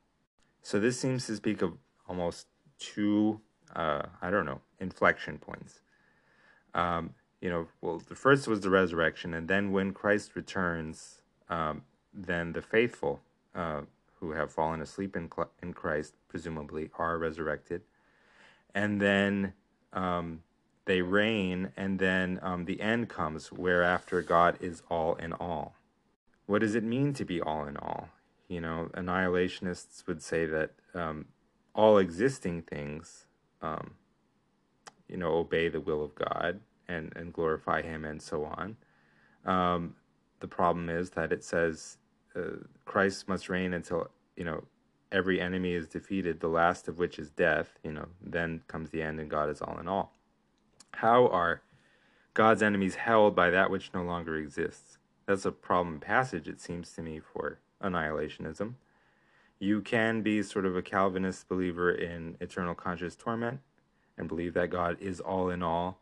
So 0.62 0.80
this 0.80 1.00
seems 1.00 1.28
to 1.28 1.36
speak 1.36 1.62
of 1.62 1.74
almost 2.08 2.48
two, 2.80 3.40
uh, 3.76 4.04
I 4.22 4.30
don't 4.32 4.46
know, 4.46 4.62
inflection 4.80 5.38
points. 5.38 5.80
Um, 6.74 7.14
you 7.40 7.50
know, 7.50 7.68
well, 7.82 8.00
the 8.00 8.16
first 8.16 8.48
was 8.48 8.62
the 8.62 8.70
resurrection, 8.70 9.34
and 9.34 9.48
then 9.48 9.72
when 9.72 9.94
Christ 9.94 10.36
returns, 10.36 11.22
um, 11.50 11.84
then 12.14 12.54
the 12.54 12.62
faithful 12.62 13.22
uh, 13.54 13.82
who 14.26 14.32
have 14.32 14.52
fallen 14.52 14.82
asleep 14.82 15.16
in, 15.16 15.30
in 15.62 15.74
Christ, 15.74 16.16
presumably, 16.28 16.90
are 16.98 17.18
resurrected. 17.18 17.82
And 18.74 19.00
then 19.00 19.54
um, 19.94 20.42
they 20.86 21.02
reign, 21.02 21.72
and 21.78 22.00
then 22.00 22.40
um, 22.42 22.66
the 22.66 22.82
end 22.82 23.08
comes, 23.08 23.52
whereafter 23.52 24.22
God 24.22 24.58
is 24.60 24.82
all 24.90 25.16
in 25.16 25.32
all. 25.34 25.76
What 26.48 26.60
does 26.60 26.76
it 26.76 26.84
mean 26.84 27.14
to 27.14 27.26
be 27.26 27.40
all 27.40 27.66
in 27.66 27.78
all? 27.78 28.10
You 28.48 28.62
know, 28.62 28.90
annihilationists 28.94 30.06
would 30.08 30.22
say 30.22 30.46
that 30.46 30.72
um, 30.94 31.26
all 31.74 31.98
existing 31.98 32.64
things, 32.64 33.26
um, 33.62 33.92
you 35.08 35.18
know, 35.18 35.34
obey 35.34 35.70
the 35.70 35.80
will 35.80 36.04
of 36.04 36.16
God 36.16 36.60
and, 36.88 37.14
and 37.16 37.32
glorify 37.32 37.82
Him 37.82 38.06
and 38.06 38.22
so 38.22 38.46
on. 38.46 38.78
Um, 39.46 39.96
the 40.40 40.48
problem 40.48 40.90
is 40.90 41.12
that 41.12 41.32
it 41.32 41.44
says 41.44 41.98
uh, 42.36 42.58
Christ 42.86 43.28
must 43.28 43.50
reign 43.50 43.74
until, 43.74 44.10
you 44.36 44.44
know, 44.44 44.64
every 45.12 45.40
enemy 45.40 45.74
is 45.74 45.88
defeated, 45.88 46.40
the 46.40 46.48
last 46.48 46.88
of 46.88 47.00
which 47.00 47.18
is 47.20 47.30
death, 47.30 47.80
you 47.84 47.92
know, 47.92 48.08
then 48.22 48.62
comes 48.68 48.90
the 48.90 49.02
end 49.02 49.20
and 49.20 49.30
God 49.30 49.50
is 49.50 49.62
all 49.62 49.78
in 49.80 49.88
all. 49.88 50.14
How 50.96 51.28
are 51.28 51.62
God's 52.34 52.62
enemies 52.62 52.96
held 52.96 53.36
by 53.36 53.50
that 53.50 53.70
which 53.70 53.92
no 53.94 54.04
longer 54.04 54.36
exists? 54.36 54.98
That's 55.26 55.46
a 55.46 55.52
problem 55.52 56.00
passage, 56.00 56.48
it 56.48 56.62
seems 56.62 56.92
to 56.94 57.02
me, 57.02 57.20
for 57.20 57.60
annihilationism. 57.82 58.74
You 59.60 59.82
can 59.82 60.22
be 60.22 60.44
sort 60.44 60.66
of 60.66 60.76
a 60.76 60.82
Calvinist 60.82 61.48
believer 61.48 61.92
in 61.92 62.38
eternal 62.40 62.76
conscious 62.76 63.16
torment 63.16 63.62
and 64.18 64.28
believe 64.28 64.54
that 64.54 64.70
God 64.70 64.98
is 65.00 65.20
all 65.20 65.50
in 65.50 65.64
all. 65.64 66.00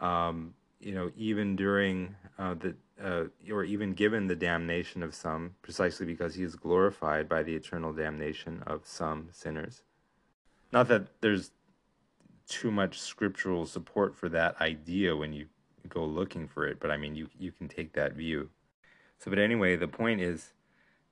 Um, 0.00 0.54
you 0.80 0.94
know, 0.94 1.10
even 1.16 1.56
during 1.56 2.16
uh, 2.38 2.54
the, 2.54 2.74
uh, 3.02 3.24
or 3.52 3.64
even 3.64 3.92
given 3.92 4.26
the 4.26 4.34
damnation 4.34 5.02
of 5.02 5.14
some, 5.14 5.54
precisely 5.62 6.06
because 6.06 6.34
he 6.34 6.42
is 6.42 6.56
glorified 6.56 7.28
by 7.28 7.42
the 7.42 7.54
eternal 7.54 7.92
damnation 7.92 8.62
of 8.66 8.86
some 8.86 9.28
sinners. 9.30 9.82
Not 10.72 10.88
that 10.88 11.20
there's 11.20 11.50
too 12.48 12.70
much 12.70 12.98
scriptural 12.98 13.66
support 13.66 14.16
for 14.16 14.28
that 14.30 14.60
idea 14.60 15.16
when 15.16 15.32
you 15.32 15.46
go 15.88 16.04
looking 16.04 16.48
for 16.48 16.66
it, 16.66 16.80
but 16.80 16.90
I 16.90 16.96
mean, 16.96 17.14
you 17.14 17.28
you 17.38 17.52
can 17.52 17.68
take 17.68 17.92
that 17.94 18.14
view. 18.14 18.50
So, 19.18 19.30
but 19.30 19.38
anyway, 19.38 19.76
the 19.76 19.88
point 19.88 20.20
is, 20.20 20.52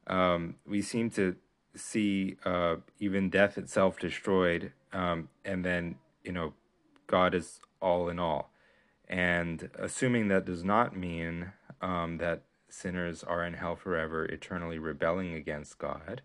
um, 0.07 0.57
we 0.67 0.83
seem 0.83 1.11
to 1.11 1.37
see 1.75 2.37
uh, 2.45 2.77
even 2.99 3.29
death 3.31 3.59
itself 3.59 3.99
destroyed, 3.99 4.73
um, 4.93 5.29
and 5.45 5.65
then 5.65 5.97
you 6.25 6.33
know, 6.33 6.55
God 7.07 7.35
is 7.35 7.61
all 7.81 8.09
in 8.09 8.19
all. 8.19 8.51
And 9.09 9.71
assuming 9.79 10.29
that 10.29 10.45
does 10.45 10.65
not 10.65 10.97
mean 10.97 11.53
um, 11.81 12.19
that 12.19 12.43
sinners 12.69 13.25
are 13.25 13.45
in 13.45 13.55
hell 13.55 13.77
forever, 13.77 14.27
eternally 14.27 14.79
rebelling 14.79 15.35
against 15.35 15.79
God, 15.79 16.23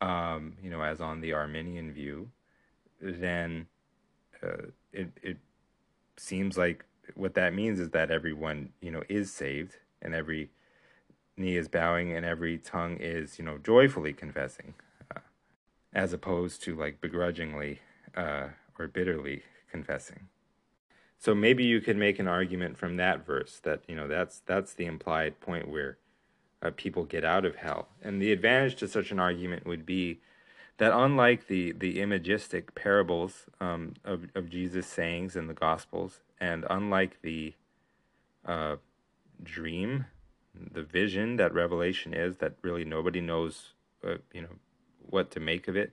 um, 0.00 0.54
you 0.62 0.70
know, 0.70 0.82
as 0.82 1.00
on 1.00 1.20
the 1.20 1.32
Arminian 1.32 1.92
view, 1.92 2.30
then 3.00 3.66
uh, 4.42 4.68
it 4.92 5.10
it 5.22 5.38
seems 6.16 6.56
like 6.56 6.84
what 7.14 7.34
that 7.34 7.54
means 7.54 7.78
is 7.80 7.90
that 7.90 8.10
everyone 8.10 8.70
you 8.80 8.90
know 8.90 9.02
is 9.08 9.32
saved 9.32 9.76
and 10.00 10.14
every 10.14 10.50
knee 11.36 11.56
is 11.56 11.68
bowing 11.68 12.12
and 12.12 12.24
every 12.24 12.58
tongue 12.58 12.96
is 12.98 13.38
you 13.38 13.44
know 13.44 13.58
joyfully 13.58 14.12
confessing 14.12 14.74
uh, 15.14 15.20
as 15.92 16.12
opposed 16.12 16.62
to 16.62 16.74
like 16.74 17.00
begrudgingly 17.00 17.80
uh, 18.16 18.48
or 18.78 18.86
bitterly 18.86 19.42
confessing 19.70 20.28
so 21.18 21.34
maybe 21.34 21.64
you 21.64 21.80
could 21.80 21.96
make 21.96 22.18
an 22.18 22.28
argument 22.28 22.76
from 22.76 22.96
that 22.96 23.24
verse 23.24 23.60
that 23.62 23.82
you 23.88 23.94
know 23.94 24.08
that's 24.08 24.42
that's 24.46 24.74
the 24.74 24.86
implied 24.86 25.40
point 25.40 25.68
where 25.68 25.98
uh, 26.62 26.70
people 26.76 27.04
get 27.04 27.24
out 27.24 27.44
of 27.44 27.56
hell 27.56 27.88
and 28.02 28.20
the 28.20 28.32
advantage 28.32 28.76
to 28.76 28.88
such 28.88 29.10
an 29.10 29.18
argument 29.18 29.66
would 29.66 29.84
be 29.84 30.20
that 30.78 30.92
unlike 30.92 31.46
the 31.46 31.72
the 31.72 32.00
imagistic 32.00 32.74
parables 32.74 33.46
um, 33.60 33.94
of 34.04 34.26
of 34.34 34.50
Jesus' 34.50 34.86
sayings 34.86 35.36
in 35.36 35.46
the 35.46 35.54
Gospels, 35.54 36.20
and 36.40 36.64
unlike 36.68 37.22
the 37.22 37.54
uh, 38.44 38.76
dream, 39.42 40.06
the 40.54 40.82
vision 40.82 41.36
that 41.36 41.54
Revelation 41.54 42.12
is, 42.12 42.38
that 42.38 42.54
really 42.62 42.84
nobody 42.84 43.20
knows, 43.20 43.74
uh, 44.06 44.16
you 44.32 44.42
know, 44.42 44.56
what 44.98 45.30
to 45.32 45.40
make 45.40 45.68
of 45.68 45.76
it. 45.76 45.92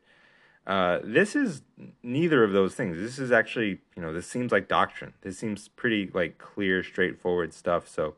Uh, 0.68 1.00
this 1.03 1.36
is 1.36 1.63
neither 2.03 2.44
of 2.44 2.53
those 2.53 2.75
things. 2.75 2.98
This 2.98 3.18
is 3.18 3.32
actually, 3.32 3.82
you 3.96 4.01
know, 4.01 4.13
this 4.13 4.27
seems 4.27 4.51
like 4.51 4.68
doctrine. 4.68 5.13
This 5.22 5.38
seems 5.38 5.68
pretty 5.70 6.10
like 6.13 6.38
clear, 6.38 6.84
straightforward 6.84 7.53
stuff. 7.53 7.88
So 7.88 8.15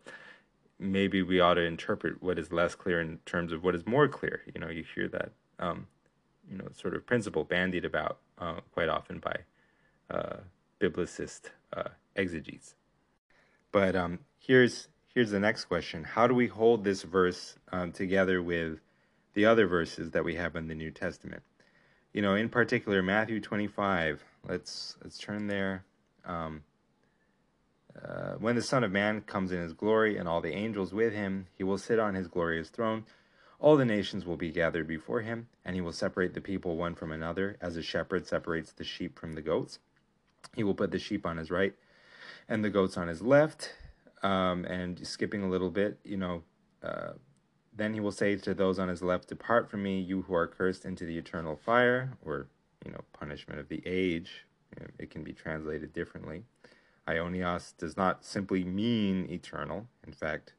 maybe 0.77 1.21
we 1.21 1.39
ought 1.39 1.53
to 1.53 1.61
interpret 1.61 2.21
what 2.21 2.37
is 2.37 2.51
less 2.51 2.75
clear 2.75 2.99
in 2.99 3.19
terms 3.25 3.53
of 3.53 3.63
what 3.63 3.75
is 3.75 3.87
more 3.87 4.07
clear. 4.07 4.41
You 4.53 4.59
know, 4.59 4.69
you 4.69 4.83
hear 4.83 5.07
that. 5.07 5.31
Um, 5.59 5.87
you 6.49 6.57
know 6.57 6.67
sort 6.73 6.93
of 6.93 7.05
principle 7.05 7.43
bandied 7.43 7.85
about 7.85 8.19
uh, 8.37 8.59
quite 8.73 8.89
often 8.89 9.19
by 9.19 9.35
uh, 10.09 10.37
biblicist 10.79 11.51
uh, 11.75 11.89
exegetes. 12.15 12.75
But 13.71 13.95
um, 13.95 14.19
here's 14.37 14.87
here's 15.13 15.31
the 15.31 15.39
next 15.39 15.65
question: 15.65 16.03
How 16.03 16.27
do 16.27 16.33
we 16.33 16.47
hold 16.47 16.83
this 16.83 17.03
verse 17.03 17.55
um, 17.71 17.91
together 17.91 18.41
with 18.41 18.79
the 19.33 19.45
other 19.45 19.67
verses 19.67 20.11
that 20.11 20.23
we 20.23 20.35
have 20.35 20.55
in 20.55 20.67
the 20.67 20.75
New 20.75 20.91
Testament? 20.91 21.43
You 22.13 22.21
know, 22.21 22.35
in 22.35 22.49
particular, 22.49 23.01
Matthew 23.01 23.39
25. 23.39 24.23
Let's 24.47 24.97
let's 25.03 25.17
turn 25.17 25.47
there. 25.47 25.83
Um, 26.25 26.63
uh, 28.01 28.33
when 28.33 28.55
the 28.55 28.61
Son 28.61 28.83
of 28.83 28.91
Man 28.91 29.21
comes 29.21 29.51
in 29.51 29.59
his 29.59 29.73
glory 29.73 30.17
and 30.17 30.27
all 30.27 30.41
the 30.41 30.53
angels 30.53 30.93
with 30.93 31.13
him, 31.13 31.47
he 31.55 31.63
will 31.63 31.77
sit 31.77 31.99
on 31.99 32.13
his 32.15 32.27
glorious 32.27 32.69
throne. 32.69 33.05
All 33.59 33.77
the 33.77 33.85
nations 33.85 34.25
will 34.25 34.37
be 34.37 34.51
gathered 34.51 34.87
before 34.87 35.21
him, 35.21 35.47
and 35.63 35.75
he 35.75 35.81
will 35.81 35.91
separate 35.91 36.33
the 36.33 36.41
people 36.41 36.75
one 36.75 36.95
from 36.95 37.11
another, 37.11 37.57
as 37.61 37.77
a 37.77 37.81
shepherd 37.81 38.27
separates 38.27 38.71
the 38.71 38.83
sheep 38.83 39.17
from 39.17 39.33
the 39.33 39.41
goats. 39.41 39.79
He 40.55 40.63
will 40.63 40.73
put 40.75 40.91
the 40.91 40.99
sheep 40.99 41.25
on 41.25 41.37
his 41.37 41.49
right 41.49 41.73
and 42.47 42.63
the 42.63 42.69
goats 42.69 42.97
on 42.97 43.07
his 43.07 43.21
left. 43.21 43.73
Um, 44.21 44.65
and 44.65 45.05
skipping 45.05 45.43
a 45.43 45.49
little 45.49 45.69
bit, 45.69 45.99
you 46.03 46.15
know, 46.15 46.43
uh, 46.81 47.13
then 47.75 47.93
he 47.93 47.99
will 47.99 48.11
say 48.11 48.35
to 48.35 48.53
those 48.53 48.79
on 48.79 48.89
his 48.89 49.01
left, 49.01 49.29
Depart 49.29 49.69
from 49.69 49.83
me, 49.83 49.99
you 49.99 50.23
who 50.23 50.33
are 50.35 50.47
cursed, 50.47 50.85
into 50.85 51.05
the 51.05 51.17
eternal 51.17 51.55
fire, 51.55 52.13
or, 52.23 52.47
you 52.85 52.91
know, 52.91 53.01
punishment 53.13 53.59
of 53.59 53.69
the 53.69 53.81
age. 53.85 54.45
It 54.99 55.09
can 55.11 55.23
be 55.23 55.33
translated 55.33 55.93
differently. 55.93 56.43
Aionios 57.07 57.75
does 57.77 57.97
not 57.97 58.25
simply 58.25 58.63
mean 58.63 59.27
eternal. 59.29 59.87
In 60.07 60.13
fact, 60.13 60.53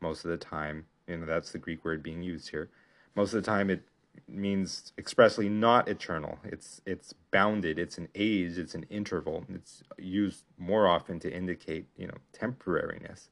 most 0.00 0.24
of 0.24 0.30
the 0.30 0.36
time, 0.36 0.86
you 1.06 1.16
know 1.16 1.26
that's 1.26 1.52
the 1.52 1.58
Greek 1.58 1.84
word 1.84 2.02
being 2.02 2.22
used 2.22 2.50
here. 2.50 2.70
Most 3.14 3.34
of 3.34 3.42
the 3.42 3.50
time, 3.50 3.70
it 3.70 3.82
means 4.28 4.92
expressly 4.98 5.48
not 5.48 5.88
eternal. 5.88 6.38
It's 6.44 6.80
it's 6.86 7.14
bounded. 7.30 7.78
It's 7.78 7.98
an 7.98 8.08
age. 8.14 8.58
It's 8.58 8.74
an 8.74 8.84
interval. 8.90 9.44
It's 9.52 9.82
used 9.98 10.44
more 10.56 10.86
often 10.86 11.18
to 11.20 11.32
indicate 11.32 11.86
you 11.96 12.06
know 12.06 12.18
temporariness, 12.32 13.28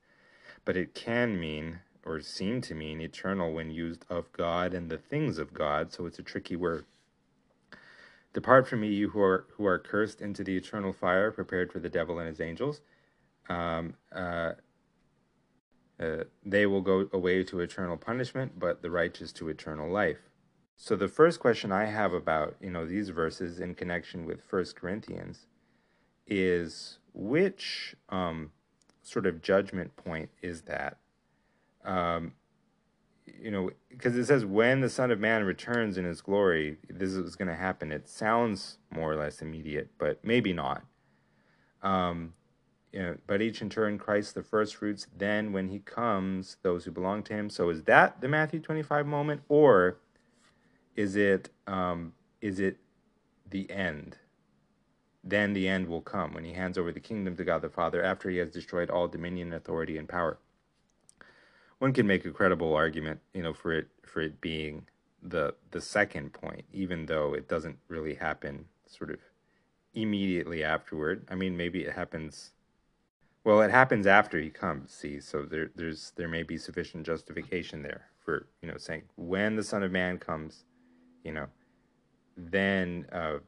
but 0.64 0.76
it 0.76 0.94
can 0.94 1.38
mean 1.38 1.80
or 2.06 2.20
seem 2.20 2.60
to 2.62 2.75
mean 2.75 3.00
eternal 3.00 3.52
when 3.52 3.70
used 3.70 4.06
of 4.08 4.32
God 4.32 4.72
and 4.72 4.88
the 4.88 4.96
things 4.96 5.38
of 5.38 5.52
God. 5.52 5.92
So 5.92 6.06
it's 6.06 6.20
a 6.20 6.22
tricky 6.22 6.54
word. 6.54 6.86
Depart 8.32 8.68
from 8.68 8.80
me, 8.80 8.88
you 8.88 9.10
who 9.10 9.20
are 9.20 9.46
who 9.56 9.66
are 9.66 9.78
cursed, 9.78 10.20
into 10.20 10.44
the 10.44 10.56
eternal 10.56 10.92
fire 10.92 11.30
prepared 11.30 11.72
for 11.72 11.80
the 11.80 11.88
devil 11.88 12.18
and 12.18 12.28
his 12.28 12.40
angels. 12.40 12.80
Um, 13.48 13.94
uh, 14.14 14.52
uh, 15.98 16.25
they 16.44 16.66
will 16.66 16.82
go 16.82 17.08
away 17.12 17.42
to 17.44 17.60
eternal 17.60 17.96
punishment, 17.96 18.58
but 18.58 18.82
the 18.82 18.90
righteous 18.90 19.32
to 19.32 19.48
eternal 19.48 19.90
life. 19.90 20.28
So 20.76 20.94
the 20.94 21.08
first 21.08 21.40
question 21.40 21.72
I 21.72 21.86
have 21.86 22.12
about 22.12 22.56
you 22.60 22.70
know 22.70 22.86
these 22.86 23.08
verses 23.08 23.58
in 23.58 23.75
connection 23.75 24.26
with 24.26 24.42
First 24.42 24.76
Corinthians 24.76 25.46
is 26.26 26.98
which 27.14 27.96
um, 28.10 28.50
sort 29.02 29.26
of 29.26 29.40
judgment 29.40 29.96
point 29.96 30.28
is 30.42 30.62
that? 30.62 30.98
Um, 31.86 32.32
you 33.26 33.50
know, 33.50 33.70
because 33.88 34.16
it 34.16 34.26
says 34.26 34.44
when 34.44 34.80
the 34.80 34.90
Son 34.90 35.10
of 35.10 35.18
Man 35.18 35.44
returns 35.44 35.96
in 35.98 36.04
His 36.04 36.20
glory, 36.20 36.78
this 36.88 37.12
is 37.12 37.36
going 37.36 37.48
to 37.48 37.54
happen. 37.54 37.92
It 37.92 38.08
sounds 38.08 38.78
more 38.90 39.12
or 39.12 39.16
less 39.16 39.40
immediate, 39.40 39.90
but 39.98 40.24
maybe 40.24 40.52
not. 40.52 40.84
Um, 41.82 42.34
you 42.92 43.02
know, 43.02 43.16
but 43.26 43.42
each 43.42 43.60
in 43.60 43.68
turn 43.68 43.98
Christ 43.98 44.34
the 44.34 44.42
first 44.42 44.76
fruits, 44.76 45.06
then 45.16 45.52
when 45.52 45.68
he 45.68 45.80
comes, 45.80 46.56
those 46.62 46.84
who 46.84 46.90
belong 46.90 47.22
to 47.24 47.34
him. 47.34 47.50
So 47.50 47.68
is 47.68 47.82
that 47.82 48.20
the 48.20 48.28
Matthew 48.28 48.58
25 48.60 49.06
moment, 49.06 49.42
or 49.48 49.98
is 50.94 51.14
it 51.14 51.50
um, 51.66 52.14
is 52.40 52.58
it 52.58 52.78
the 53.48 53.70
end? 53.70 54.16
Then 55.22 55.52
the 55.52 55.68
end 55.68 55.88
will 55.88 56.00
come 56.00 56.32
when 56.32 56.44
he 56.44 56.52
hands 56.52 56.78
over 56.78 56.92
the 56.92 57.00
kingdom 57.00 57.36
to 57.36 57.44
God 57.44 57.60
the 57.60 57.68
Father 57.68 58.02
after 58.02 58.30
he 58.30 58.38
has 58.38 58.50
destroyed 58.50 58.88
all 58.88 59.08
dominion, 59.08 59.52
authority, 59.52 59.98
and 59.98 60.08
power. 60.08 60.38
One 61.78 61.92
can 61.92 62.06
make 62.06 62.25
a 62.25 62.30
credible 62.30 62.75
argument, 62.75 63.21
you 63.35 63.42
know, 63.42 63.52
for 63.52 63.73
it 63.73 63.88
for 64.02 64.21
it 64.21 64.40
being 64.40 64.87
the 65.23 65.54
the 65.71 65.80
second 65.80 66.33
point, 66.33 66.64
even 66.73 67.06
though 67.06 67.35
it 67.35 67.49
doesn't 67.49 67.78
really 67.88 68.14
happen 68.14 68.66
sort 68.87 69.11
of 69.11 69.18
immediately 69.95 70.62
afterward. 70.62 71.26
I 71.30 71.35
mean, 71.35 71.56
maybe 71.56 71.85
it 71.85 71.92
happens. 71.92 72.52
Well, 73.45 73.62
it 73.62 73.71
happens 73.71 74.06
after 74.06 74.38
he 74.40 74.50
comes. 74.50 74.92
See, 74.92 75.21
so 75.21 75.42
there 75.42 75.71
there's 75.75 76.12
there 76.16 76.28
may 76.28 76.42
be 76.42 76.56
sufficient 76.56 77.04
justification 77.04 77.83
there 77.83 78.06
for 78.25 78.47
you 78.62 78.68
know 78.68 78.78
saying 78.78 79.02
when 79.16 79.56
the 79.56 79.64
Son 79.64 79.83
of 79.83 79.92
Man 79.92 80.18
comes, 80.18 80.64
you 81.25 81.33
know, 81.33 81.47
then 82.37 83.06
uh, 83.12 83.38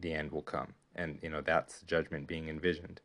the 0.00 0.12
end 0.12 0.32
will 0.32 0.42
come, 0.42 0.74
and 0.94 1.18
you 1.22 1.28
know 1.28 1.42
that's 1.42 1.82
judgment 1.82 2.26
being 2.26 2.48
envisioned. 2.48 3.00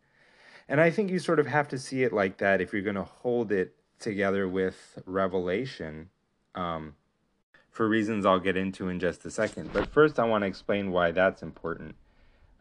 And 0.70 0.80
I 0.80 0.90
think 0.90 1.12
you 1.12 1.20
sort 1.20 1.40
of 1.40 1.48
have 1.48 1.68
to 1.70 1.78
see 1.78 2.04
it 2.04 2.13
like 2.13 2.38
that 2.38 2.62
if 2.62 2.72
you're 2.72 2.82
going 2.82 2.96
to 2.96 3.04
hold 3.04 3.51
it 3.51 3.75
together 4.01 4.48
with 4.48 5.00
Revelation. 5.05 6.10
Um, 6.55 6.96
for 7.72 7.88
reasons 7.88 8.25
I'll 8.25 8.39
get 8.39 8.58
into 8.58 8.89
in 8.89 9.00
just 9.00 9.25
a 9.25 9.31
second. 9.31 9.72
But 9.72 9.88
first, 9.88 10.20
I 10.20 10.25
want 10.25 10.43
to 10.43 10.48
explain 10.48 10.91
why 10.91 11.12
that's 11.12 11.41
important. 11.41 11.96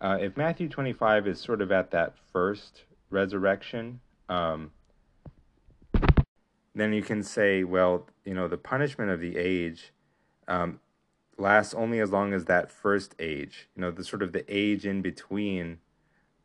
Uh, 0.01 0.17
if 0.21 0.37
Matthew 0.37 0.69
25 0.69 1.27
is 1.27 1.41
sort 1.41 1.61
of 1.61 1.73
at 1.73 1.91
that 1.91 2.15
first 2.33 2.85
resurrection, 3.11 4.01
um, 4.29 4.71
then 6.75 6.93
you 6.93 7.03
can 7.03 7.23
say, 7.23 7.65
well, 7.65 8.07
you 8.25 8.33
know, 8.33 8.49
the 8.49 8.57
punishment 8.57 9.11
of 9.11 9.21
the 9.21 9.37
age 9.37 9.93
um, 10.49 10.81
lasts 11.37 11.75
only 11.75 11.99
as 11.99 12.11
long 12.11 12.33
as 12.33 12.45
that 12.47 12.71
first 12.71 13.15
age, 13.19 13.69
you 13.75 13.83
know, 13.83 13.91
the 13.91 14.05
sort 14.05 14.23
of 14.23 14.33
the 14.33 14.45
age 14.49 14.87
in 14.87 15.03
between 15.03 15.79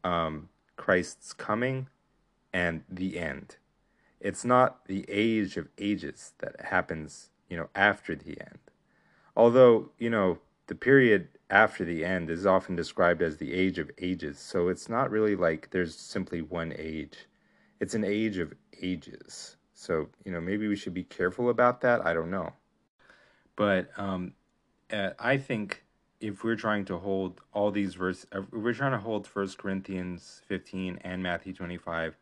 um, 0.03 0.49
Christ's 0.75 1.31
coming 1.31 1.87
and 2.51 2.83
the 2.89 3.19
end. 3.19 3.57
It's 4.25 4.43
not 4.43 4.87
the 4.87 5.05
age 5.07 5.55
of 5.55 5.67
ages 5.77 6.33
that 6.39 6.59
happens 6.59 7.29
you 7.49 7.57
know, 7.57 7.69
after 7.75 8.15
the 8.15 8.39
end. 8.41 8.59
Although, 9.35 9.91
you 9.99 10.09
know, 10.09 10.39
the 10.67 10.75
period 10.75 11.27
after 11.49 11.85
the 11.85 12.03
end 12.03 12.29
is 12.29 12.45
often 12.45 12.75
described 12.75 13.21
as 13.21 13.37
the 13.37 13.53
age 13.53 13.77
of 13.77 13.91
ages, 13.99 14.39
so 14.39 14.67
it's 14.69 14.89
not 14.89 15.11
really 15.11 15.35
like 15.35 15.69
there's 15.69 15.95
simply 15.95 16.41
one 16.41 16.73
age. 16.77 17.27
It's 17.79 17.93
an 17.93 18.03
age 18.03 18.37
of 18.37 18.53
ages. 18.81 19.57
So, 19.73 20.09
you 20.23 20.31
know, 20.31 20.41
maybe 20.41 20.67
we 20.67 20.75
should 20.75 20.93
be 20.93 21.03
careful 21.03 21.49
about 21.49 21.81
that. 21.81 22.05
I 22.05 22.13
don't 22.13 22.31
know. 22.31 22.53
But 23.55 23.91
um, 23.97 24.33
uh, 24.91 25.11
I 25.19 25.37
think 25.37 25.83
if 26.19 26.43
we're 26.43 26.55
trying 26.55 26.85
to 26.85 26.97
hold 26.97 27.41
all 27.53 27.71
these 27.71 27.93
verses, 27.93 28.25
uh, 28.31 28.41
we're 28.51 28.73
trying 28.73 28.93
to 28.93 28.97
hold 28.97 29.27
First 29.27 29.57
Corinthians 29.59 30.41
15 30.47 30.99
and 31.03 31.21
Matthew 31.21 31.53
25 31.53 32.17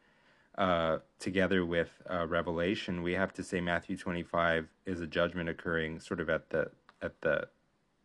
uh, 0.57 0.99
together 1.19 1.65
with 1.65 1.89
uh, 2.09 2.27
Revelation, 2.27 3.01
we 3.01 3.13
have 3.13 3.33
to 3.33 3.43
say 3.43 3.59
Matthew 3.61 3.97
25 3.97 4.67
is 4.85 5.01
a 5.01 5.07
judgment 5.07 5.49
occurring 5.49 5.99
sort 5.99 6.19
of 6.19 6.29
at 6.29 6.49
the 6.49 6.69
at 7.01 7.19
the 7.21 7.47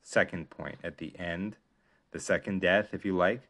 second 0.03 0.51
point, 0.51 0.79
at 0.83 0.99
the 0.99 1.17
end, 1.19 1.57
the 2.11 2.19
second 2.19 2.61
death, 2.61 2.89
if 2.93 3.05
you 3.05 3.15
like, 3.15 3.43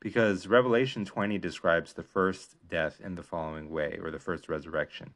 because 0.00 0.46
Revelation 0.46 1.04
20 1.04 1.38
describes 1.38 1.92
the 1.92 2.02
first 2.02 2.56
death 2.68 3.00
in 3.02 3.14
the 3.14 3.22
following 3.22 3.70
way, 3.70 3.98
or 4.02 4.10
the 4.10 4.18
first 4.18 4.48
resurrection. 4.48 5.14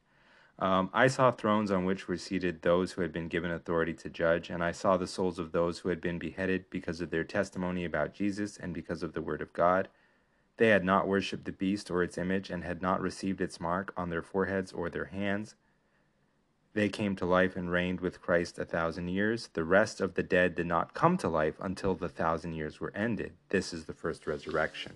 Um, 0.59 0.89
I 0.93 1.07
saw 1.07 1.31
thrones 1.31 1.71
on 1.71 1.83
which 1.83 2.07
were 2.07 2.17
seated 2.17 2.61
those 2.61 2.91
who 2.91 3.01
had 3.01 3.11
been 3.11 3.27
given 3.27 3.51
authority 3.51 3.93
to 3.95 4.09
judge, 4.09 4.49
and 4.49 4.63
I 4.63 4.71
saw 4.71 4.97
the 4.97 5.07
souls 5.07 5.39
of 5.39 5.51
those 5.51 5.79
who 5.79 5.89
had 5.89 5.99
been 5.99 6.19
beheaded 6.19 6.69
because 6.69 7.01
of 7.01 7.09
their 7.09 7.23
testimony 7.23 7.85
about 7.85 8.13
Jesus 8.13 8.57
and 8.57 8.73
because 8.73 9.01
of 9.01 9.13
the 9.13 9.21
word 9.21 9.41
of 9.41 9.51
God. 9.53 9.89
They 10.57 10.69
had 10.69 10.83
not 10.83 11.07
worshipped 11.07 11.45
the 11.45 11.51
beast 11.51 11.89
or 11.89 12.03
its 12.03 12.17
image, 12.17 12.49
and 12.49 12.63
had 12.63 12.81
not 12.81 13.01
received 13.01 13.41
its 13.41 13.59
mark 13.59 13.93
on 13.97 14.09
their 14.09 14.21
foreheads 14.21 14.71
or 14.71 14.89
their 14.89 15.05
hands. 15.05 15.55
They 16.73 16.89
came 16.89 17.15
to 17.17 17.25
life 17.25 17.55
and 17.55 17.71
reigned 17.71 18.01
with 18.01 18.21
Christ 18.21 18.57
a 18.57 18.65
thousand 18.65 19.09
years. 19.09 19.49
The 19.53 19.63
rest 19.63 20.01
of 20.01 20.15
the 20.15 20.23
dead 20.23 20.55
did 20.55 20.65
not 20.65 20.93
come 20.93 21.17
to 21.17 21.29
life 21.29 21.55
until 21.59 21.93
the 21.93 22.09
thousand 22.09 22.53
years 22.53 22.79
were 22.79 22.95
ended. 22.95 23.33
This 23.49 23.73
is 23.73 23.85
the 23.85 23.93
first 23.93 24.25
resurrection. 24.25 24.93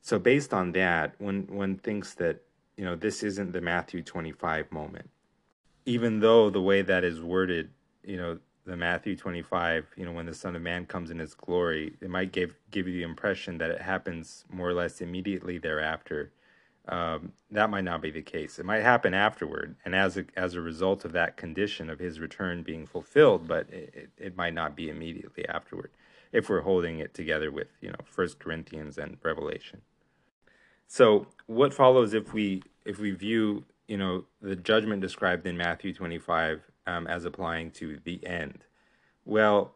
So, 0.00 0.18
based 0.18 0.54
on 0.54 0.72
that, 0.72 1.20
one, 1.20 1.46
one 1.50 1.76
thinks 1.76 2.14
that, 2.14 2.42
you 2.76 2.84
know, 2.84 2.96
this 2.96 3.22
isn't 3.22 3.52
the 3.52 3.60
Matthew 3.60 4.02
25 4.02 4.72
moment. 4.72 5.10
Even 5.84 6.20
though 6.20 6.50
the 6.50 6.62
way 6.62 6.82
that 6.82 7.04
is 7.04 7.20
worded, 7.20 7.70
you 8.04 8.16
know, 8.16 8.38
the 8.66 8.76
Matthew 8.76 9.16
25, 9.16 9.86
you 9.96 10.04
know, 10.04 10.12
when 10.12 10.26
the 10.26 10.34
Son 10.34 10.54
of 10.54 10.62
Man 10.62 10.86
comes 10.86 11.10
in 11.10 11.18
his 11.18 11.34
glory, 11.34 11.94
it 12.00 12.10
might 12.10 12.32
give 12.32 12.54
give 12.70 12.86
you 12.86 12.94
the 12.94 13.02
impression 13.02 13.58
that 13.58 13.70
it 13.70 13.80
happens 13.80 14.44
more 14.50 14.68
or 14.68 14.74
less 14.74 15.00
immediately 15.00 15.58
thereafter. 15.58 16.32
Um, 16.88 17.32
that 17.50 17.70
might 17.70 17.84
not 17.84 18.02
be 18.02 18.10
the 18.10 18.22
case. 18.22 18.58
It 18.58 18.66
might 18.66 18.82
happen 18.82 19.14
afterward, 19.14 19.76
and 19.84 19.94
as 19.94 20.16
a, 20.16 20.24
as 20.36 20.54
a 20.54 20.60
result 20.60 21.04
of 21.04 21.12
that 21.12 21.36
condition 21.36 21.88
of 21.88 21.98
his 21.98 22.18
return 22.20 22.62
being 22.62 22.86
fulfilled, 22.86 23.46
but 23.46 23.70
it, 23.70 24.10
it 24.18 24.36
might 24.36 24.54
not 24.54 24.74
be 24.76 24.88
immediately 24.88 25.46
afterward. 25.48 25.90
If 26.32 26.48
we're 26.48 26.62
holding 26.62 26.98
it 26.98 27.14
together 27.14 27.50
with 27.50 27.68
you 27.80 27.90
know 27.90 27.98
First 28.04 28.38
Corinthians 28.38 28.98
and 28.98 29.18
Revelation. 29.22 29.82
So 30.86 31.28
what 31.46 31.72
follows 31.72 32.14
if 32.14 32.32
we 32.32 32.62
if 32.84 32.98
we 32.98 33.12
view 33.12 33.64
you 33.88 33.96
know 33.96 34.24
the 34.40 34.56
judgment 34.56 35.00
described 35.00 35.46
in 35.46 35.56
Matthew 35.56 35.92
25 35.92 36.69
um, 36.90 37.06
as 37.06 37.24
applying 37.24 37.70
to 37.70 37.98
the 38.04 38.24
end. 38.26 38.64
Well, 39.24 39.74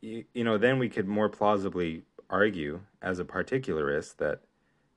you, 0.00 0.24
you 0.32 0.44
know, 0.44 0.58
then 0.58 0.78
we 0.78 0.88
could 0.88 1.06
more 1.06 1.28
plausibly 1.28 2.02
argue 2.30 2.80
as 3.02 3.18
a 3.18 3.24
particularist 3.24 4.16
that 4.16 4.40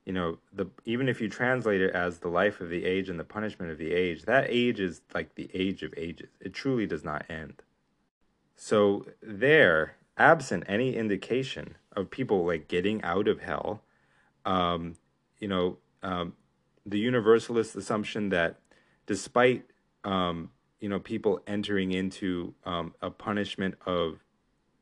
you 0.06 0.12
know 0.14 0.38
the 0.50 0.66
even 0.86 1.08
if 1.08 1.20
you 1.20 1.28
translate 1.28 1.82
it 1.82 1.94
as 1.94 2.18
the 2.18 2.28
life 2.28 2.62
of 2.62 2.70
the 2.70 2.86
age 2.86 3.10
and 3.10 3.20
the 3.20 3.24
punishment 3.24 3.70
of 3.70 3.76
the 3.76 3.92
age 3.92 4.22
that 4.22 4.46
age 4.48 4.80
is 4.80 5.02
like 5.14 5.34
the 5.34 5.50
age 5.52 5.82
of 5.82 5.92
ages 5.98 6.30
it 6.40 6.54
truly 6.54 6.86
does 6.86 7.04
not 7.04 7.26
end 7.28 7.62
so 8.56 9.04
there 9.20 9.96
absent 10.16 10.64
any 10.66 10.96
indication 10.96 11.76
of 11.94 12.10
people 12.10 12.46
like 12.46 12.66
getting 12.66 13.02
out 13.02 13.28
of 13.28 13.42
hell 13.42 13.82
um, 14.46 14.96
you 15.38 15.46
know 15.46 15.76
um, 16.02 16.32
the 16.86 16.98
universalist 16.98 17.76
assumption 17.76 18.30
that 18.30 18.58
despite 19.06 19.66
um, 20.04 20.50
you 20.80 20.88
know 20.88 20.98
people 21.00 21.40
entering 21.46 21.92
into 21.92 22.54
um, 22.64 22.94
a 23.02 23.10
punishment 23.10 23.74
of 23.86 24.18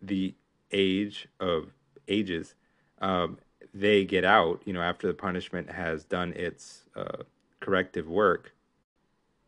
the 0.03 0.35
age 0.73 1.29
of 1.41 1.73
ages 2.09 2.55
um, 3.01 3.39
they 3.75 4.05
get 4.05 4.25
out 4.25 4.63
you 4.65 4.73
know 4.73 4.83
after 4.83 5.07
the 5.07 5.15
punishment 5.15 5.71
has 5.71 6.05
done 6.05 6.33
its 6.33 6.85
uh, 6.95 7.23
corrective 7.61 8.09
work. 8.09 8.53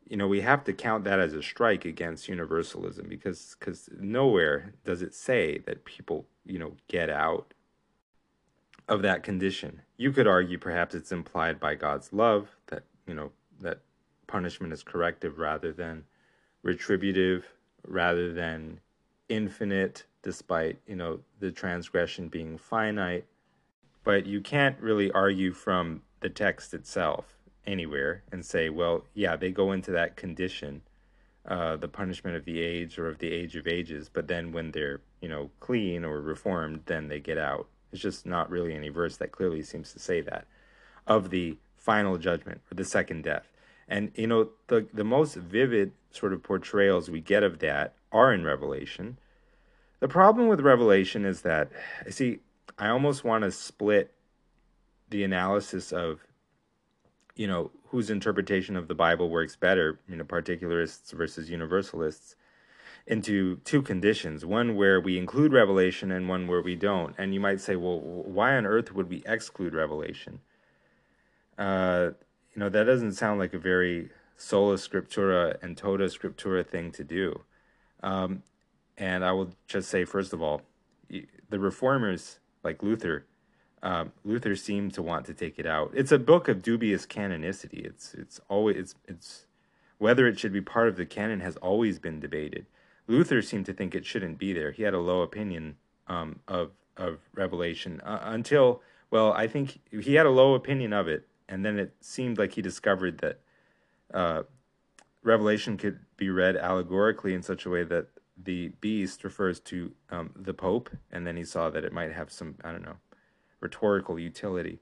You 0.08 0.16
know 0.16 0.26
we 0.26 0.40
have 0.40 0.64
to 0.64 0.72
count 0.72 1.04
that 1.04 1.20
as 1.20 1.34
a 1.34 1.42
strike 1.42 1.84
against 1.84 2.28
universalism 2.28 3.08
because 3.08 3.56
because 3.58 3.88
nowhere 3.98 4.74
does 4.84 5.02
it 5.02 5.14
say 5.14 5.58
that 5.66 5.84
people 5.84 6.26
you 6.44 6.58
know 6.58 6.72
get 6.88 7.11
out 7.11 7.52
of 8.88 9.02
that 9.02 9.22
condition. 9.22 9.82
You 9.98 10.12
could 10.12 10.26
argue 10.26 10.58
perhaps 10.58 10.94
it's 10.94 11.12
implied 11.12 11.61
by 11.61 11.74
god's 11.74 12.12
love 12.12 12.56
that 12.68 12.84
you 13.06 13.14
know 13.14 13.30
that 13.61 13.80
punishment 14.26 14.72
is 14.72 14.82
corrective 14.82 15.38
rather 15.38 15.72
than 15.72 16.04
retributive 16.68 17.46
rather 17.87 18.33
than 18.33 18.78
infinite 19.31 20.04
despite 20.22 20.78
you 20.87 20.94
know 20.94 21.20
the 21.40 21.50
transgression 21.50 22.28
being 22.28 22.59
finite. 22.59 23.24
But 24.04 24.26
you 24.26 24.40
can't 24.40 24.78
really 24.81 25.11
argue 25.12 25.52
from 25.52 26.02
the 26.20 26.28
text 26.28 26.74
itself 26.74 27.37
anywhere 27.66 28.22
and 28.33 28.44
say 28.44 28.68
well 28.70 29.04
yeah 29.14 29.37
they 29.37 29.50
go 29.50 29.72
into 29.72 29.90
that 29.90 30.16
condition 30.16 30.81
uh, 31.46 31.76
the 31.76 31.88
punishment 31.88 32.37
of 32.37 32.44
the 32.44 32.61
age 32.61 32.98
or 32.98 33.09
of 33.09 33.18
the 33.18 33.31
age 33.31 33.57
of 33.57 33.66
ages. 33.66 34.11
But 34.12 34.28
then 34.28 34.52
when 34.52 34.70
they're 34.72 35.00
you 35.22 35.28
know 35.28 35.50
clean 35.61 36.04
or 36.04 36.20
reformed 36.20 36.83
then 36.85 37.09
they 37.09 37.20
get 37.20 37.38
out. 37.38 37.66
It's 37.92 38.02
just 38.02 38.26
not 38.26 38.50
really 38.50 38.74
any 38.74 38.90
verse 38.90 39.16
that 39.16 39.33
clearly 39.33 39.62
seems 39.62 39.94
to 39.94 39.98
say 39.98 40.20
that. 40.20 40.46
Of 41.07 41.31
the 41.31 41.57
final 41.78 42.18
judgment 42.18 42.61
or 42.70 42.74
the 42.74 42.85
second 42.85 43.24
death 43.24 43.46
and 43.88 44.12
you 44.14 44.27
know, 44.27 44.51
the 44.68 44.87
the 44.92 45.05
most 45.05 45.35
vivid 45.37 45.92
sort 46.11 46.33
of 46.33 46.42
portrayals 46.42 47.11
we 47.11 47.20
get 47.20 47.42
of 47.42 47.59
that 47.61 47.94
are 48.12 48.33
in 48.33 48.44
Revelation. 48.44 49.18
The 50.01 50.09
problem 50.09 50.48
with 50.48 50.61
Revelation 50.61 51.24
is 51.24 51.42
that 51.42 51.70
I 52.07 52.11
see, 52.11 52.38
I 52.79 52.88
almost 52.88 53.24
want 53.24 53.44
to 53.44 53.51
split 53.51 54.12
the 55.11 55.24
analysis 55.24 55.92
of 55.92 56.20
you 57.38 57.46
know, 57.46 57.70
whose 57.87 58.11
interpretation 58.11 58.77
of 58.77 58.88
the 58.88 58.94
Bible 58.94 59.31
works 59.31 59.57
better, 59.57 60.01
you 60.09 60.16
know, 60.16 60.24
particularists 60.24 61.12
versus 61.12 61.48
universalists, 61.48 62.35
into 63.07 63.57
two 63.64 63.81
conditions. 63.81 64.44
One 64.44 64.74
where 64.74 65.01
we 65.01 65.16
include 65.16 65.53
revelation 65.53 66.11
and 66.11 66.29
one 66.29 66.48
where 66.48 66.61
we 66.61 66.74
don't. 66.74 67.14
And 67.16 67.33
you 67.33 67.40
might 67.40 67.61
say 67.61 67.77
well 67.77 68.01
why 68.01 68.57
on 68.57 68.66
earth 68.66 68.92
would 68.92 69.09
we 69.09 69.22
exclude 69.24 69.72
revelation? 69.72 70.40
Uh, 71.57 72.11
you 72.58 72.64
know, 72.64 72.70
that 72.70 72.84
doesn't 72.84 73.12
sound 73.12 73.38
like 73.38 73.54
a 73.54 73.58
very 73.58 74.10
sola 74.36 74.74
scriptura 74.74 75.56
and 75.62 75.76
tota 75.76 76.06
scriptura 76.06 76.66
thing 76.66 76.90
to 76.90 77.04
do. 77.04 77.42
Um, 78.02 78.42
and 78.96 79.24
I 79.24 79.30
will 79.30 79.50
just 79.68 79.88
say, 79.88 80.04
first 80.04 80.32
of 80.32 80.42
all, 80.42 80.62
the 81.08 81.60
reformers 81.60 82.40
like 82.64 82.82
Luther, 82.82 83.26
um, 83.80 84.10
Luther 84.24 84.56
seemed 84.56 84.92
to 84.94 85.02
want 85.02 85.24
to 85.26 85.34
take 85.34 85.60
it 85.60 85.66
out. 85.66 85.92
It's 85.94 86.10
a 86.10 86.18
book 86.18 86.48
of 86.48 86.60
dubious 86.60 87.06
canonicity. 87.06 87.86
It's 87.86 88.12
it's 88.14 88.40
always 88.48 88.76
it's 88.76 88.94
it's 89.06 89.46
Whether 89.98 90.26
it 90.26 90.38
should 90.40 90.52
be 90.52 90.60
part 90.60 90.88
of 90.88 90.96
the 90.96 91.06
canon 91.06 91.40
has 91.40 91.56
always 91.58 92.00
been 92.00 92.18
debated. 92.18 92.66
Luther 93.06 93.40
seemed 93.42 93.66
to 93.66 93.72
think 93.72 93.94
it 93.94 94.04
shouldn't 94.04 94.36
be 94.36 94.52
there. 94.52 94.72
He 94.72 94.82
had 94.82 94.94
a 94.94 95.00
low 95.00 95.22
opinion 95.22 95.76
um, 96.08 96.40
of 96.48 96.70
of 96.96 97.18
Revelation 97.34 98.00
uh, 98.00 98.18
until, 98.22 98.82
well, 99.12 99.32
I 99.32 99.46
think 99.46 99.78
he 99.90 100.14
had 100.14 100.26
a 100.26 100.30
low 100.30 100.54
opinion 100.54 100.92
of 100.92 101.06
it, 101.06 101.28
and 101.48 101.64
then 101.64 101.78
it 101.78 101.94
seemed 102.00 102.38
like 102.38 102.52
he 102.52 102.62
discovered 102.62 103.18
that 103.18 103.40
uh, 104.12 104.42
Revelation 105.22 105.76
could 105.76 106.00
be 106.16 106.30
read 106.30 106.56
allegorically 106.56 107.34
in 107.34 107.42
such 107.42 107.66
a 107.66 107.70
way 107.70 107.84
that 107.84 108.08
the 108.42 108.68
beast 108.80 109.24
refers 109.24 109.58
to 109.61 109.92
um, 110.11 110.30
the 110.37 110.54
Pope, 110.54 110.90
and 111.11 111.26
then 111.26 111.37
he 111.37 111.44
saw 111.44 111.70
that 111.70 111.84
it 111.84 111.92
might 111.92 112.12
have 112.12 112.30
some, 112.30 112.54
I 112.62 112.72
don't 112.72 112.84
know, 112.84 112.96
rhetorical 113.61 114.18
utility. 114.18 114.80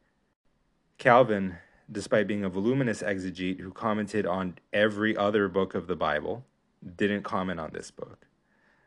Calvin, 0.98 1.57
despite 1.90 2.26
being 2.26 2.44
a 2.44 2.48
voluminous 2.48 3.02
exegete 3.02 3.61
who 3.61 3.70
commented 3.70 4.26
on 4.26 4.59
every 4.72 5.16
other 5.16 5.48
book 5.48 5.74
of 5.74 5.87
the 5.87 5.96
Bible, 5.96 6.44
didn't 6.96 7.22
comment 7.22 7.59
on 7.59 7.70
this 7.72 7.90
book. 7.90 8.26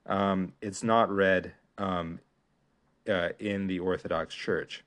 Um, 0.05 0.53
it's 0.61 0.83
not 0.83 1.09
read 1.11 1.53
um, 1.77 2.19
uh, 3.07 3.29
in 3.39 3.67
the 3.67 3.79
Orthodox 3.79 4.35
Church, 4.35 4.83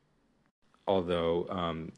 although 0.86 1.46
um, 1.48 1.92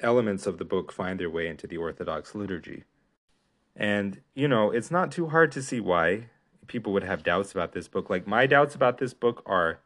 elements 0.00 0.46
of 0.46 0.58
the 0.58 0.64
book 0.64 0.92
find 0.92 1.18
their 1.18 1.30
way 1.30 1.46
into 1.46 1.66
the 1.66 1.76
Orthodox 1.76 2.34
liturgy. 2.34 2.84
And, 3.76 4.20
you 4.34 4.48
know, 4.48 4.70
it's 4.70 4.90
not 4.90 5.12
too 5.12 5.28
hard 5.28 5.52
to 5.52 5.62
see 5.62 5.80
why 5.80 6.26
people 6.66 6.92
would 6.92 7.04
have 7.04 7.22
doubts 7.22 7.52
about 7.52 7.72
this 7.72 7.88
book. 7.88 8.10
Like, 8.10 8.26
my 8.26 8.46
doubts 8.46 8.74
about 8.74 8.98
this 8.98 9.14
book 9.14 9.42
are 9.46 9.80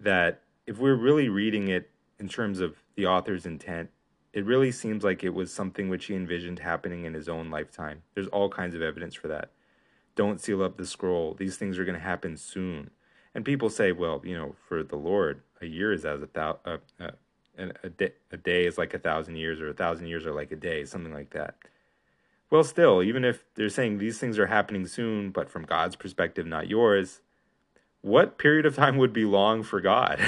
that 0.00 0.42
if 0.66 0.78
we're 0.78 0.94
really 0.94 1.28
reading 1.28 1.68
it 1.68 1.90
in 2.18 2.28
terms 2.28 2.60
of 2.60 2.76
the 2.96 3.06
author's 3.06 3.46
intent, 3.46 3.90
it 4.32 4.44
really 4.44 4.72
seems 4.72 5.04
like 5.04 5.22
it 5.22 5.34
was 5.34 5.52
something 5.52 5.88
which 5.88 6.06
he 6.06 6.14
envisioned 6.14 6.58
happening 6.58 7.04
in 7.04 7.14
his 7.14 7.28
own 7.28 7.50
lifetime. 7.50 8.02
There's 8.14 8.26
all 8.28 8.48
kinds 8.48 8.74
of 8.74 8.82
evidence 8.82 9.14
for 9.14 9.28
that. 9.28 9.50
Don't 10.16 10.40
seal 10.40 10.62
up 10.62 10.76
the 10.76 10.86
scroll. 10.86 11.34
These 11.34 11.56
things 11.56 11.78
are 11.78 11.84
going 11.84 11.98
to 11.98 12.00
happen 12.00 12.36
soon. 12.36 12.90
And 13.34 13.44
people 13.44 13.70
say, 13.70 13.92
well, 13.92 14.20
you 14.24 14.36
know, 14.36 14.54
for 14.68 14.82
the 14.82 14.96
Lord, 14.96 15.42
a 15.60 15.66
year 15.66 15.92
is 15.92 16.04
as 16.04 16.22
a 16.22 16.26
thousand, 16.26 16.60
uh, 16.66 16.78
uh, 17.00 17.10
a, 17.58 17.88
day, 17.88 18.12
a 18.30 18.36
day 18.36 18.66
is 18.66 18.78
like 18.78 18.94
a 18.94 18.98
thousand 18.98 19.36
years, 19.36 19.60
or 19.60 19.68
a 19.68 19.74
thousand 19.74 20.06
years 20.06 20.26
are 20.26 20.32
like 20.32 20.52
a 20.52 20.56
day, 20.56 20.84
something 20.84 21.12
like 21.12 21.30
that. 21.30 21.56
Well, 22.50 22.64
still, 22.64 23.02
even 23.02 23.24
if 23.24 23.44
they're 23.54 23.68
saying 23.68 23.98
these 23.98 24.18
things 24.18 24.38
are 24.38 24.46
happening 24.46 24.86
soon, 24.86 25.30
but 25.30 25.48
from 25.48 25.64
God's 25.64 25.96
perspective, 25.96 26.46
not 26.46 26.68
yours, 26.68 27.20
what 28.00 28.38
period 28.38 28.66
of 28.66 28.76
time 28.76 28.98
would 28.98 29.12
be 29.12 29.24
long 29.24 29.62
for 29.62 29.80
God? 29.80 30.20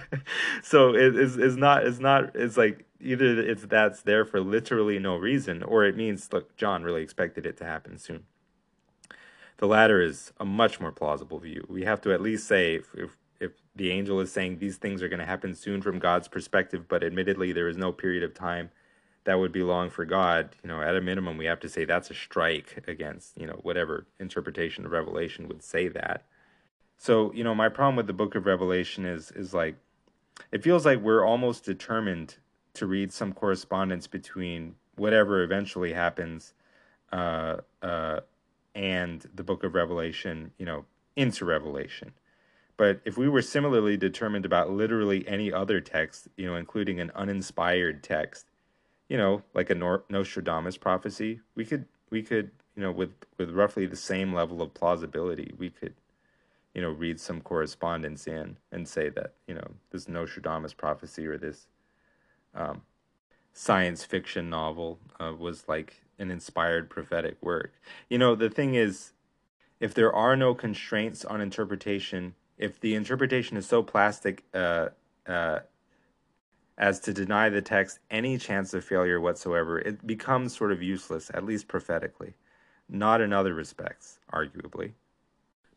so 0.62 0.94
it 0.94 1.16
is 1.16 1.38
is 1.38 1.56
not 1.56 1.86
it's 1.86 2.00
not 2.00 2.34
it's 2.34 2.56
like 2.56 2.84
either 3.00 3.40
it's 3.40 3.64
that's 3.64 4.02
there 4.02 4.24
for 4.24 4.40
literally 4.40 4.98
no 4.98 5.16
reason, 5.16 5.62
or 5.62 5.84
it 5.84 5.96
means 5.96 6.32
look, 6.32 6.56
John 6.56 6.82
really 6.82 7.02
expected 7.02 7.46
it 7.46 7.56
to 7.58 7.64
happen 7.64 7.98
soon. 7.98 8.24
The 9.58 9.68
latter 9.68 10.02
is 10.02 10.32
a 10.40 10.44
much 10.44 10.80
more 10.80 10.90
plausible 10.90 11.38
view. 11.38 11.64
We 11.68 11.84
have 11.84 12.00
to 12.00 12.12
at 12.12 12.20
least 12.20 12.48
say 12.48 12.74
if, 12.74 12.92
if, 12.96 13.16
if 13.42 13.52
the 13.74 13.90
angel 13.90 14.20
is 14.20 14.32
saying 14.32 14.58
these 14.58 14.76
things 14.76 15.02
are 15.02 15.08
going 15.08 15.20
to 15.20 15.26
happen 15.26 15.54
soon 15.54 15.82
from 15.82 15.98
God's 15.98 16.28
perspective, 16.28 16.86
but 16.88 17.02
admittedly 17.02 17.52
there 17.52 17.68
is 17.68 17.76
no 17.76 17.92
period 17.92 18.22
of 18.22 18.34
time 18.34 18.70
that 19.24 19.38
would 19.38 19.52
be 19.52 19.62
long 19.62 19.90
for 19.90 20.04
God, 20.04 20.56
you 20.62 20.68
know, 20.68 20.80
at 20.80 20.96
a 20.96 21.00
minimum 21.00 21.36
we 21.36 21.46
have 21.46 21.60
to 21.60 21.68
say 21.68 21.84
that's 21.84 22.10
a 22.10 22.14
strike 22.14 22.82
against, 22.86 23.38
you 23.38 23.46
know, 23.46 23.58
whatever 23.62 24.06
interpretation 24.18 24.84
of 24.84 24.92
Revelation 24.92 25.48
would 25.48 25.62
say 25.62 25.88
that. 25.88 26.24
So, 26.98 27.32
you 27.32 27.44
know, 27.44 27.54
my 27.54 27.68
problem 27.68 27.96
with 27.96 28.06
the 28.06 28.12
book 28.12 28.34
of 28.34 28.46
Revelation 28.46 29.04
is 29.04 29.30
is 29.32 29.52
like 29.54 29.76
it 30.50 30.62
feels 30.62 30.84
like 30.84 31.00
we're 31.00 31.24
almost 31.24 31.64
determined 31.64 32.36
to 32.74 32.86
read 32.86 33.12
some 33.12 33.32
correspondence 33.32 34.06
between 34.06 34.76
whatever 34.96 35.42
eventually 35.42 35.92
happens 35.92 36.54
uh, 37.12 37.56
uh, 37.82 38.20
and 38.74 39.26
the 39.34 39.44
book 39.44 39.64
of 39.64 39.74
Revelation, 39.74 40.52
you 40.58 40.66
know, 40.66 40.84
into 41.16 41.44
Revelation. 41.44 42.12
But 42.76 43.00
if 43.04 43.16
we 43.16 43.28
were 43.28 43.42
similarly 43.42 43.96
determined 43.96 44.44
about 44.44 44.70
literally 44.70 45.26
any 45.28 45.52
other 45.52 45.80
text, 45.80 46.28
you 46.36 46.46
know, 46.46 46.56
including 46.56 47.00
an 47.00 47.12
uninspired 47.14 48.02
text, 48.02 48.46
you 49.08 49.16
know, 49.16 49.42
like 49.54 49.70
a 49.70 50.00
Nostradamus 50.08 50.76
prophecy, 50.78 51.40
we 51.54 51.64
could 51.64 51.84
we 52.10 52.22
could, 52.22 52.50
you 52.74 52.82
know, 52.82 52.92
with 52.92 53.12
with 53.38 53.50
roughly 53.50 53.86
the 53.86 53.96
same 53.96 54.32
level 54.32 54.62
of 54.62 54.74
plausibility, 54.74 55.52
we 55.58 55.70
could, 55.70 55.94
you 56.74 56.80
know, 56.80 56.90
read 56.90 57.20
some 57.20 57.40
correspondence 57.40 58.26
in 58.26 58.56
and 58.70 58.88
say 58.88 59.10
that, 59.10 59.34
you 59.46 59.54
know, 59.54 59.68
this 59.90 60.08
Nostradamus 60.08 60.72
prophecy 60.72 61.26
or 61.26 61.36
this 61.36 61.66
um, 62.54 62.82
science 63.52 64.04
fiction 64.04 64.48
novel 64.48 64.98
uh, 65.20 65.32
was 65.38 65.68
like 65.68 66.02
an 66.18 66.30
inspired 66.30 66.88
prophetic 66.88 67.36
work. 67.42 67.72
You 68.08 68.18
know, 68.18 68.34
the 68.34 68.50
thing 68.50 68.74
is, 68.74 69.12
if 69.80 69.92
there 69.92 70.12
are 70.12 70.36
no 70.36 70.54
constraints 70.54 71.24
on 71.24 71.40
interpretation, 71.40 72.34
if 72.62 72.78
the 72.78 72.94
interpretation 72.94 73.56
is 73.56 73.66
so 73.66 73.82
plastic 73.82 74.44
uh, 74.54 74.88
uh, 75.26 75.58
as 76.78 77.00
to 77.00 77.12
deny 77.12 77.48
the 77.48 77.60
text 77.60 77.98
any 78.10 78.38
chance 78.38 78.72
of 78.72 78.84
failure 78.84 79.20
whatsoever, 79.20 79.80
it 79.80 80.06
becomes 80.06 80.56
sort 80.56 80.70
of 80.70 80.80
useless, 80.80 81.30
at 81.34 81.44
least 81.44 81.66
prophetically. 81.66 82.34
Not 82.88 83.20
in 83.20 83.32
other 83.32 83.52
respects, 83.52 84.20
arguably. 84.32 84.92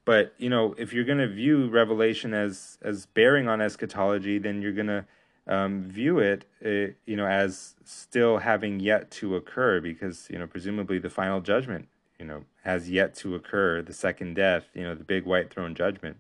But 0.06 0.34
you 0.38 0.50
know, 0.50 0.76
if 0.78 0.94
you're 0.94 1.06
going 1.06 1.18
to 1.18 1.28
view 1.28 1.70
Revelation 1.70 2.34
as 2.34 2.78
as 2.82 3.08
bearing 3.08 3.48
on 3.48 3.62
eschatology, 3.62 4.38
then 4.38 4.62
you're 4.62 4.72
going 4.72 4.88
to 4.88 5.06
um, 5.48 5.84
view 5.84 6.20
it, 6.20 6.46
uh, 6.64 6.94
you 7.06 7.16
know, 7.16 7.26
as 7.26 7.76
still 7.84 8.38
having 8.40 8.80
yet 8.80 9.10
to 9.12 9.36
occur, 9.36 9.82
because 9.82 10.28
you 10.30 10.38
know, 10.38 10.46
presumably 10.46 11.00
the 11.00 11.10
final 11.10 11.42
judgment, 11.42 11.88
you 12.20 12.26
know, 12.26 12.44
has 12.64 12.90
yet 12.92 13.16
to 13.16 13.34
occur. 13.34 13.82
The 13.82 13.94
second 13.94 14.36
death, 14.36 14.66
you 14.76 14.84
know, 14.84 14.94
the 14.94 15.04
big 15.04 15.26
white 15.26 15.52
throne 15.52 15.74
judgment, 15.74 16.18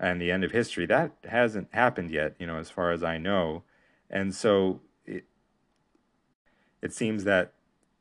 and 0.00 0.20
the 0.20 0.32
end 0.32 0.42
of 0.42 0.50
history 0.50 0.86
that 0.86 1.12
hasn't 1.28 1.68
happened 1.72 2.10
yet, 2.10 2.34
you 2.38 2.46
know, 2.46 2.56
as 2.56 2.70
far 2.70 2.90
as 2.90 3.04
I 3.04 3.18
know, 3.18 3.62
and 4.10 4.34
so 4.34 4.80
it 5.06 5.24
it 6.82 6.92
seems 6.92 7.24
that 7.24 7.52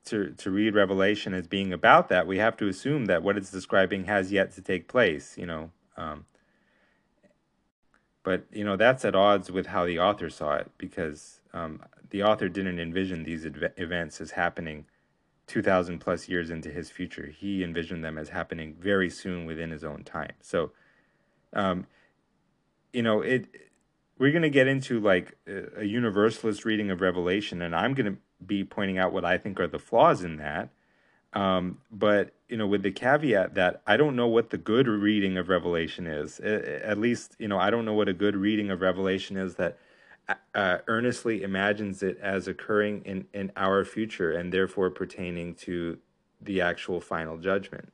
to 0.05 0.31
to 0.37 0.49
read 0.49 0.73
Revelation 0.73 1.33
as 1.33 1.47
being 1.47 1.71
about 1.73 2.09
that, 2.09 2.25
we 2.25 2.37
have 2.39 2.57
to 2.57 2.67
assume 2.67 3.05
that 3.05 3.21
what 3.21 3.37
it's 3.37 3.51
describing 3.51 4.05
has 4.05 4.31
yet 4.31 4.51
to 4.53 4.61
take 4.61 4.87
place, 4.87 5.37
you 5.37 5.45
know. 5.45 5.71
Um, 5.97 6.25
but 8.23 8.45
you 8.51 8.63
know 8.63 8.75
that's 8.75 9.05
at 9.05 9.15
odds 9.15 9.51
with 9.51 9.67
how 9.67 9.85
the 9.85 9.99
author 9.99 10.29
saw 10.29 10.55
it 10.55 10.71
because 10.77 11.41
um, 11.53 11.81
the 12.09 12.23
author 12.23 12.49
didn't 12.49 12.79
envision 12.79 13.23
these 13.23 13.45
ev- 13.45 13.73
events 13.77 14.21
as 14.21 14.31
happening 14.31 14.85
2000 15.47 15.99
plus 15.99 16.27
years 16.27 16.49
into 16.49 16.69
his 16.69 16.91
future 16.91 17.33
he 17.35 17.63
envisioned 17.63 18.03
them 18.03 18.17
as 18.17 18.29
happening 18.29 18.75
very 18.79 19.09
soon 19.09 19.45
within 19.45 19.71
his 19.71 19.83
own 19.83 20.03
time 20.03 20.33
so 20.41 20.71
um, 21.53 21.85
you 22.93 23.03
know 23.03 23.21
it 23.21 23.47
we're 24.17 24.31
going 24.31 24.41
to 24.41 24.49
get 24.49 24.67
into 24.67 24.99
like 24.99 25.37
a, 25.77 25.85
universalist 25.85 26.65
reading 26.65 26.91
of 26.91 27.01
revelation 27.01 27.61
and 27.61 27.75
i'm 27.75 27.93
going 27.93 28.13
to 28.13 28.17
be 28.45 28.63
pointing 28.63 28.97
out 28.97 29.13
what 29.13 29.25
i 29.25 29.37
think 29.37 29.59
are 29.59 29.67
the 29.67 29.79
flaws 29.79 30.23
in 30.23 30.37
that 30.37 30.69
um, 31.33 31.79
but 31.91 32.33
you 32.47 32.57
know, 32.57 32.65
with 32.65 32.81
the 32.81 32.91
caveat 32.91 33.53
that 33.53 33.81
I 33.85 33.97
don't 33.97 34.15
know 34.15 34.27
what 34.27 34.49
the 34.49 34.57
good 34.57 34.87
reading 34.87 35.37
of 35.37 35.49
Revelation 35.49 36.07
is. 36.07 36.39
At 36.39 36.97
least, 36.97 37.35
you 37.37 37.47
know, 37.47 37.59
I 37.59 37.69
don't 37.69 37.85
know 37.85 37.93
what 37.93 38.09
a 38.09 38.13
good 38.13 38.35
reading 38.35 38.71
of 38.71 38.81
Revelation 38.81 39.37
is 39.37 39.55
that 39.55 39.77
uh, 40.55 40.79
earnestly 40.87 41.43
imagines 41.43 42.01
it 42.01 42.17
as 42.21 42.47
occurring 42.47 43.03
in 43.05 43.27
in 43.33 43.51
our 43.55 43.85
future 43.85 44.31
and 44.31 44.51
therefore 44.51 44.89
pertaining 44.89 45.55
to 45.55 45.99
the 46.41 46.61
actual 46.61 46.99
final 46.99 47.37
judgment. 47.37 47.91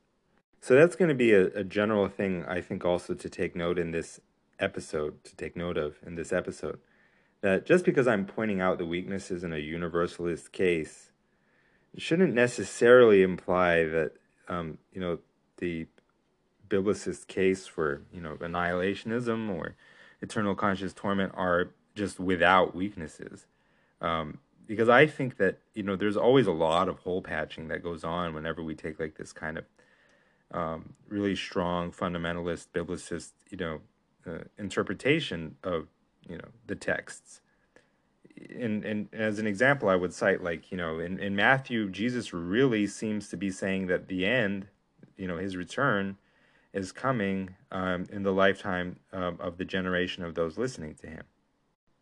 So 0.60 0.74
that's 0.74 0.96
going 0.96 1.08
to 1.08 1.14
be 1.14 1.32
a, 1.32 1.46
a 1.48 1.64
general 1.64 2.08
thing 2.08 2.44
I 2.46 2.60
think 2.60 2.84
also 2.84 3.14
to 3.14 3.28
take 3.28 3.54
note 3.54 3.78
in 3.78 3.92
this 3.92 4.20
episode, 4.58 5.22
to 5.24 5.36
take 5.36 5.56
note 5.56 5.76
of 5.76 5.96
in 6.04 6.16
this 6.16 6.32
episode. 6.32 6.78
That 7.42 7.66
just 7.66 7.84
because 7.84 8.08
I'm 8.08 8.24
pointing 8.24 8.60
out 8.60 8.78
the 8.78 8.86
weaknesses 8.86 9.44
in 9.44 9.52
a 9.52 9.58
universalist 9.58 10.52
case 10.52 11.12
shouldn't 11.96 12.34
necessarily 12.34 13.22
imply 13.22 13.84
that 13.84 14.12
um, 14.48 14.78
you 14.92 15.00
know 15.00 15.18
the 15.58 15.86
biblicist 16.68 17.26
case 17.26 17.66
for 17.66 18.02
you 18.12 18.20
know 18.20 18.36
annihilationism 18.36 19.54
or 19.54 19.76
eternal 20.20 20.54
conscious 20.54 20.92
torment 20.92 21.32
are 21.34 21.70
just 21.94 22.18
without 22.18 22.74
weaknesses. 22.74 23.46
Um, 24.00 24.38
because 24.66 24.88
I 24.88 25.06
think 25.06 25.36
that 25.36 25.58
you 25.74 25.82
know 25.82 25.96
there's 25.96 26.16
always 26.16 26.46
a 26.46 26.52
lot 26.52 26.88
of 26.88 27.00
hole 27.00 27.22
patching 27.22 27.68
that 27.68 27.82
goes 27.82 28.04
on 28.04 28.34
whenever 28.34 28.62
we 28.62 28.74
take 28.74 28.98
like 28.98 29.16
this 29.16 29.32
kind 29.32 29.58
of 29.58 29.64
um, 30.52 30.94
really 31.08 31.36
strong 31.36 31.90
fundamentalist 31.90 32.68
biblicist 32.74 33.32
you 33.50 33.56
know 33.56 33.80
uh, 34.26 34.38
interpretation 34.58 35.56
of 35.62 35.88
you 36.28 36.36
know 36.36 36.48
the 36.66 36.74
texts 36.74 37.40
and, 38.50 38.84
and 38.84 39.08
as 39.12 39.38
an 39.38 39.46
example, 39.46 39.88
I 39.88 39.96
would 39.96 40.12
cite 40.12 40.42
like 40.42 40.70
you 40.70 40.76
know 40.76 40.98
in, 40.98 41.18
in 41.18 41.34
Matthew, 41.36 41.88
Jesus 41.88 42.32
really 42.32 42.86
seems 42.86 43.28
to 43.28 43.36
be 43.36 43.50
saying 43.50 43.86
that 43.86 44.08
the 44.08 44.26
end, 44.26 44.68
you 45.16 45.26
know, 45.26 45.38
his 45.38 45.56
return, 45.56 46.16
is 46.72 46.92
coming 46.92 47.54
um, 47.72 48.06
in 48.12 48.22
the 48.22 48.32
lifetime 48.32 48.96
um, 49.12 49.38
of 49.40 49.56
the 49.56 49.64
generation 49.64 50.24
of 50.24 50.34
those 50.34 50.58
listening 50.58 50.94
to 50.96 51.06
him. 51.06 51.22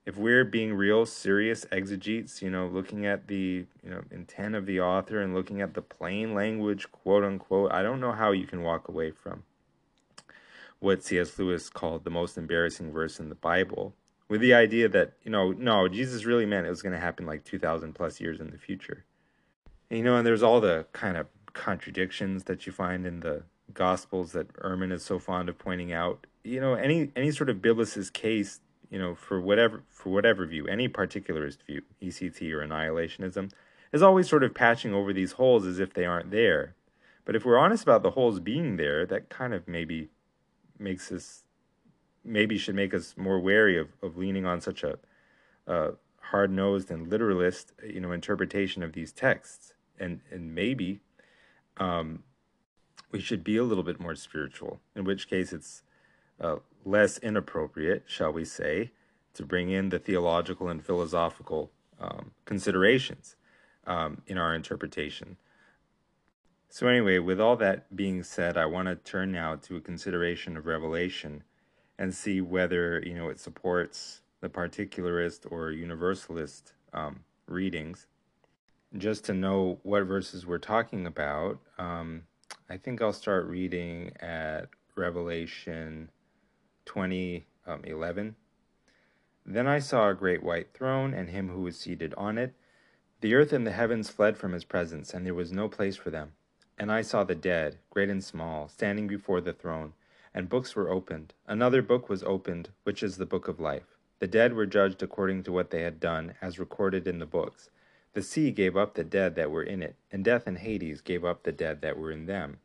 If 0.07 0.19
we're 0.19 0.45
being 0.45 0.75
real 0.75 1.07
serious 1.07 1.65
exegetes, 1.73 2.43
you 2.43 2.51
know, 2.51 2.67
looking 2.67 3.07
at 3.07 3.27
the 3.29 3.67
you 3.83 3.91
know 3.91 4.03
intent 4.11 4.55
of 4.55 4.67
the 4.67 4.81
author 4.81 5.21
and 5.21 5.35
looking 5.35 5.61
at 5.61 5.75
the 5.75 5.83
plain 5.83 6.35
language, 6.35 6.91
quote 6.93 7.25
unquote, 7.25 7.73
I 7.73 7.83
don't 7.83 8.01
know 8.01 8.13
how 8.13 8.33
you 8.33 8.47
can 8.47 8.63
walk 8.63 8.89
away 8.89 9.11
from 9.11 9.45
what 10.81 11.03
C.S. 11.03 11.39
Lewis 11.39 11.71
called 11.71 12.05
the 12.05 12.11
most 12.11 12.37
embarrassing 12.37 12.93
verse 12.93 13.19
in 13.19 13.31
the 13.31 13.35
Bible, 13.35 13.95
with 14.29 14.43
the 14.43 14.53
idea 14.53 14.89
that 14.91 15.15
you 15.23 15.31
know, 15.31 15.53
no, 15.53 15.89
Jesus 15.89 16.27
really 16.27 16.47
meant 16.47 16.67
it 16.67 16.71
was 16.71 16.83
going 16.83 16.93
to 16.93 17.01
happen 17.01 17.27
like 17.27 17.45
two 17.45 17.59
thousand 17.59 17.95
plus 17.95 18.21
years 18.21 18.41
in 18.41 18.51
the 18.51 18.59
future. 18.59 19.05
And, 19.89 19.99
you 19.99 20.05
know, 20.05 20.17
and 20.17 20.27
there's 20.27 20.43
all 20.43 20.61
the 20.61 20.87
kind 20.93 21.17
of 21.17 21.27
contradictions 21.55 22.45
that 22.45 22.67
you 22.67 22.73
find 22.73 23.07
in 23.07 23.21
the 23.21 23.45
Gospels 23.73 24.33
that 24.33 24.53
Ehrman 24.55 24.93
is 24.93 25.03
so 25.03 25.19
fond 25.19 25.49
of 25.49 25.59
pointing 25.59 25.93
out. 25.93 26.27
You 26.43 26.61
know, 26.61 26.75
any 26.75 27.11
any 27.17 27.31
sort 27.31 27.49
of 27.49 27.59
biblicist 27.59 28.13
case 28.13 28.61
you 28.95 29.01
know, 29.01 29.17
for 29.17 29.41
whatever 29.41 29.83
for 29.89 30.11
whatever 30.11 30.47
view, 30.47 30.69
any 30.69 30.89
particularist 30.89 31.65
view, 31.67 31.83
ECT 32.01 32.53
or 32.53 32.65
annihilationism, 32.65 33.51
is 33.93 34.03
always 34.03 34.29
sort 34.29 34.45
of 34.45 34.55
patching 34.55 34.95
over 34.95 35.13
these 35.13 35.33
holes 35.33 35.67
as 35.67 35.81
if 35.81 35.93
they 35.93 36.05
aren't 36.05 36.31
there. 36.31 36.77
But 37.25 37.35
if 37.35 37.45
we're 37.45 37.59
honest 37.59 37.83
about 37.83 38.05
the 38.05 38.13
holes 38.13 38.39
being 38.39 38.77
there, 38.77 39.05
that 39.07 39.29
kind 39.29 39.53
of 39.53 39.67
maybe 39.67 40.11
makes 40.79 41.11
us 41.11 41.43
maybe 42.23 42.57
should 42.57 42.77
make 42.77 42.95
us 42.95 43.17
more 43.17 43.41
wary 43.41 43.77
of, 43.77 43.89
of 44.01 44.17
leaning 44.17 44.47
on 44.47 44.61
such 44.61 44.85
a, 44.85 44.97
a 45.67 45.95
hard 46.31 46.53
nosed 46.53 46.89
and 46.89 47.09
literalist, 47.09 47.73
you 47.85 47.99
know, 47.99 48.13
interpretation 48.13 48.85
of 48.85 48.93
these 48.93 49.11
texts. 49.11 49.75
And 49.99 50.21
and 50.31 50.55
maybe 50.55 51.01
um, 51.79 52.23
we 53.11 53.19
should 53.19 53.43
be 53.43 53.57
a 53.57 53.65
little 53.65 53.83
bit 53.83 53.99
more 53.99 54.15
spiritual. 54.15 54.79
In 54.95 55.03
which 55.03 55.29
case, 55.29 55.53
it's 55.53 55.83
uh, 56.41 56.59
less 56.85 57.19
inappropriate, 57.19 58.05
shall 58.07 58.33
we 58.33 58.45
say, 58.45 58.91
to 59.35 59.45
bring 59.45 59.71
in 59.71 59.89
the 59.89 59.99
theological 59.99 60.69
and 60.69 60.85
philosophical 60.85 61.71
um, 62.01 62.33
considerations 62.45 63.37
um, 63.87 64.23
in 64.27 64.39
our 64.39 64.55
interpretation. 64.55 65.37
So, 66.69 66.89
anyway, 66.89 67.19
with 67.19 67.41
all 67.41 67.57
that 67.57 67.95
being 67.95 68.23
said, 68.23 68.57
I 68.57 68.67
want 68.67 68.89
to 68.89 68.97
turn 68.97 69.31
now 69.31 69.57
to 69.57 69.77
a 69.77 69.81
consideration 69.81 70.57
of 70.57 70.67
Revelation 70.67 71.45
and 71.99 72.13
see 72.13 72.41
whether 72.41 73.01
you 73.07 73.15
know 73.15 73.29
it 73.29 73.39
supports 73.39 74.23
the 74.41 74.49
particularist 74.49 75.47
or 75.51 75.71
universalist 75.71 76.73
um, 76.93 77.21
readings. 77.47 78.07
Just 78.97 79.25
to 79.27 79.35
know 79.35 79.79
what 79.83 80.05
verses 80.05 80.47
we're 80.47 80.59
talking 80.59 81.07
about, 81.07 81.59
um, 81.79 82.23
I 82.69 82.77
think 82.77 83.01
I'll 83.01 83.13
start 83.13 83.47
reading 83.47 84.13
at 84.21 84.69
Revelation 84.97 86.11
2011. 86.87 88.27
Um, 88.29 88.35
then 89.47 89.67
I 89.67 89.79
saw 89.79 90.09
a 90.09 90.15
great 90.15 90.43
white 90.43 90.73
throne, 90.73 91.13
and 91.13 91.29
him 91.29 91.49
who 91.49 91.63
was 91.63 91.79
seated 91.79 92.15
on 92.17 92.39
it. 92.39 92.55
The 93.21 93.35
earth 93.35 93.53
and 93.53 93.67
the 93.67 93.73
heavens 93.73 94.11
fled 94.11 94.37
from 94.37 94.53
his 94.53 94.65
presence, 94.65 95.13
and 95.13 95.25
there 95.25 95.35
was 95.35 95.53
no 95.53 95.69
place 95.69 95.97
for 95.97 96.11
them. 96.11 96.33
And 96.79 96.91
I 96.91 97.03
saw 97.03 97.25
the 97.25 97.35
dead, 97.35 97.79
great 97.91 98.09
and 98.09 98.23
small, 98.23 98.69
standing 98.69 99.07
before 99.07 99.41
the 99.41 99.53
throne, 99.53 99.93
and 100.33 100.49
books 100.49 100.75
were 100.75 100.91
opened. 100.91 101.35
Another 101.47 101.83
book 101.83 102.09
was 102.09 102.23
opened, 102.25 102.71
which 102.83 103.03
is 103.03 103.17
the 103.17 103.27
book 103.27 103.49
of 103.49 103.61
life. 103.61 103.97
The 104.19 104.27
dead 104.27 104.55
were 104.55 104.67
judged 104.67 105.03
according 105.03 105.43
to 105.45 105.53
what 105.53 105.71
they 105.71 105.83
had 105.83 106.01
done, 106.01 106.35
as 106.41 106.59
recorded 106.59 107.07
in 107.07 107.19
the 107.19 107.27
books. 107.27 107.71
The 108.15 108.23
sea 108.23 108.51
gave 108.51 108.77
up 108.77 108.95
the 108.95 109.05
dead 109.05 109.35
that 109.35 109.51
were 109.51 109.63
in 109.63 109.83
it, 109.83 109.97
and 110.11 110.25
death 110.25 110.47
and 110.47 110.59
Hades 110.59 111.01
gave 111.01 111.25
up 111.25 111.43
the 111.43 111.53
dead 111.53 111.83
that 111.83 111.99
were 111.99 112.11
in 112.11 112.27
them. 112.27 112.59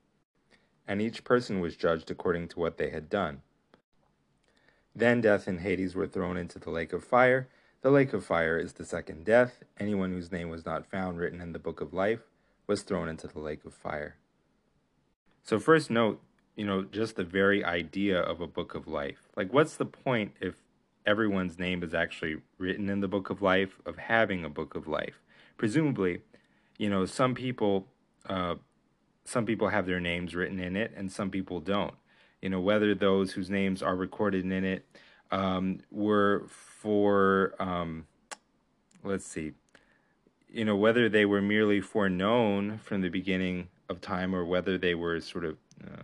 And 0.88 1.01
each 1.01 1.23
person 1.23 1.60
was 1.60 1.75
judged 1.75 2.10
according 2.10 2.47
to 2.49 2.60
what 2.60 2.77
they 2.77 2.89
had 2.89 3.10
done. 3.10 3.41
Then 4.95 5.21
death 5.21 5.47
and 5.47 5.62
Hades 5.62 5.95
were 5.95 6.08
thrown 6.08 6.38
into 6.38 6.60
the 6.60 6.69
lake 6.69 6.93
of 6.93 7.04
fire. 7.04 7.47
The 7.82 7.91
lake 7.91 8.13
of 8.13 8.25
fire 8.25 8.58
is 8.58 8.73
the 8.73 8.86
second 8.86 9.25
death. 9.25 9.63
Anyone 9.80 10.12
whose 10.12 10.32
name 10.32 10.49
was 10.49 10.65
not 10.65 10.89
found 10.89 11.19
written 11.19 11.39
in 11.39 11.54
the 11.54 11.60
book 11.60 11.80
of 11.80 11.93
life 11.93 12.21
was 12.67 12.82
thrown 12.84 13.08
into 13.08 13.28
the 13.28 13.39
lake 13.39 13.63
of 13.65 13.73
fire. 13.73 14.15
So, 15.43 15.60
first 15.60 15.89
note, 15.89 16.21
you 16.56 16.65
know, 16.65 16.84
just 16.84 17.15
the 17.15 17.23
very 17.23 17.63
idea 17.63 18.19
of 18.19 18.41
a 18.41 18.47
book 18.47 18.75
of 18.75 18.88
life. 18.88 19.30
Like, 19.36 19.54
what's 19.54 19.78
the 19.78 19.86
point 19.86 20.34
if 20.41 20.56
everyone's 21.06 21.58
name 21.58 21.82
is 21.84 21.93
actually 21.93 22.41
written 22.58 22.89
in 22.89 22.99
the 22.99 23.08
book 23.08 23.30
of 23.30 23.41
life 23.41 23.80
of 23.86 23.97
having 23.97 24.43
a 24.43 24.49
book 24.49 24.75
of 24.75 24.88
life? 24.88 25.21
Presumably, 25.58 26.21
you 26.78 26.89
know, 26.89 27.06
some 27.06 27.34
people, 27.34 27.88
uh, 28.28 28.56
some 29.23 29.45
people 29.45 29.69
have 29.69 29.86
their 29.86 30.02
names 30.02 30.36
written 30.36 30.60
in 30.60 30.75
it, 30.75 30.91
and 30.95 31.12
some 31.12 31.30
people 31.30 31.62
don't 31.62 31.93
you 32.41 32.49
know, 32.49 32.60
whether 32.60 32.95
those 32.95 33.32
whose 33.32 33.49
names 33.49 33.82
are 33.82 33.95
recorded 33.95 34.45
in 34.45 34.63
it 34.63 34.86
um, 35.32 35.80
were 35.91 36.45
for, 36.47 37.54
um, 37.60 38.06
let's 39.04 39.25
see, 39.25 39.54
you 40.52 40.65
know, 40.65 40.75
whether 40.75 41.10
they 41.10 41.25
were 41.25 41.41
merely 41.41 41.82
foreknown 41.82 42.80
from 42.80 43.02
the 43.02 43.10
beginning 43.10 43.67
of 43.89 44.02
time 44.02 44.34
or 44.34 44.45
whether 44.45 44.78
they 44.78 44.95
were 44.95 45.19
sort 45.19 45.45
of 45.45 45.58
uh, 45.84 46.04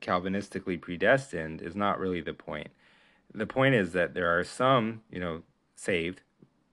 Calvinistically 0.00 0.80
predestined 0.80 1.60
is 1.60 1.76
not 1.76 1.98
really 1.98 2.20
the 2.20 2.32
point. 2.32 2.68
The 3.34 3.46
point 3.46 3.74
is 3.74 3.92
that 3.92 4.14
there 4.14 4.38
are 4.38 4.44
some, 4.44 5.02
you 5.10 5.20
know, 5.20 5.42
saved 5.76 6.22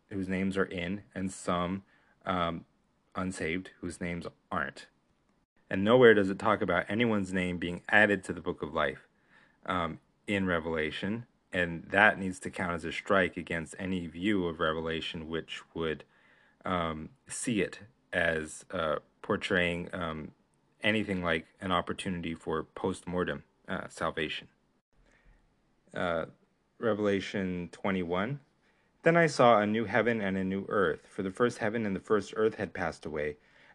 whose 0.10 0.30
names 0.30 0.58
are 0.58 0.66
in, 0.66 1.02
and 1.14 1.32
some 1.32 1.84
um, 2.26 2.66
unsaved 3.16 3.72
whose 3.82 4.00
names 4.00 4.26
aren't 4.52 4.88
and 5.70 5.84
nowhere 5.84 6.14
does 6.14 6.30
it 6.30 6.40
talk 6.40 6.62
about 6.62 6.86
anyone's 6.90 7.34
name 7.34 7.58
being 7.58 7.82
added 7.90 8.24
to 8.24 8.34
the 8.34 8.42
book 8.42 8.62
of 8.62 8.74
life 8.74 9.08
um, 9.66 10.00
in 10.26 10.46
Revelation, 10.46 11.26
and 11.52 11.84
that 11.90 12.20
needs 12.20 12.40
to 12.40 12.50
count 12.50 12.74
as 12.74 12.86
a 12.86 12.92
strike 12.92 13.38
against 13.38 13.76
any 13.80 14.08
view 14.08 14.48
of 14.48 14.60
Revelation 14.60 15.30
which 15.30 15.62
would 15.74 16.04
um, 16.66 17.10
see 17.28 17.62
it 17.62 17.80
as 18.14 18.66
uh, 18.72 18.98
portraying 19.22 19.90
um, 19.94 20.32
anything 20.82 21.24
like 21.24 21.46
an 21.62 21.72
opportunity 21.72 22.34
for 22.34 22.64
post 22.64 23.08
mortem 23.08 23.44
uh, 23.68 23.88
salvation. 23.90 24.48
Uh, 25.94 26.26
Revelation 26.80 27.70
21. 27.72 28.40
Then 29.04 29.18
I 29.18 29.28
saw 29.28 29.60
a 29.60 29.66
new 29.66 29.86
heaven 29.86 30.22
and 30.22 30.38
a 30.38 30.44
new 30.44 30.66
earth, 30.70 31.08
for 31.10 31.24
the 31.24 31.32
first 31.32 31.60
heaven 31.60 31.86
and 31.86 31.96
the 31.96 32.00
first 32.00 32.34
earth 32.36 32.56
had 32.56 32.74
passed 32.74 33.06
away 33.06 33.38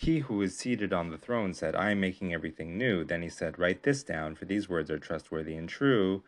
He 0.00 0.20
who 0.20 0.40
is 0.40 0.56
seated 0.56 0.94
on 0.94 1.10
the 1.10 1.18
throne 1.18 1.52
said, 1.52 1.76
I 1.76 1.90
am 1.90 2.00
making 2.00 2.32
everything 2.32 2.78
new. 2.78 3.04
Then 3.04 3.20
he 3.20 3.28
said, 3.28 3.58
Write 3.58 3.82
this 3.82 4.02
down, 4.02 4.34
for 4.34 4.46
these 4.46 4.66
words 4.66 4.90
are 4.90 4.98
trustworthy 4.98 5.54
and 5.54 5.68
true. 5.68 6.22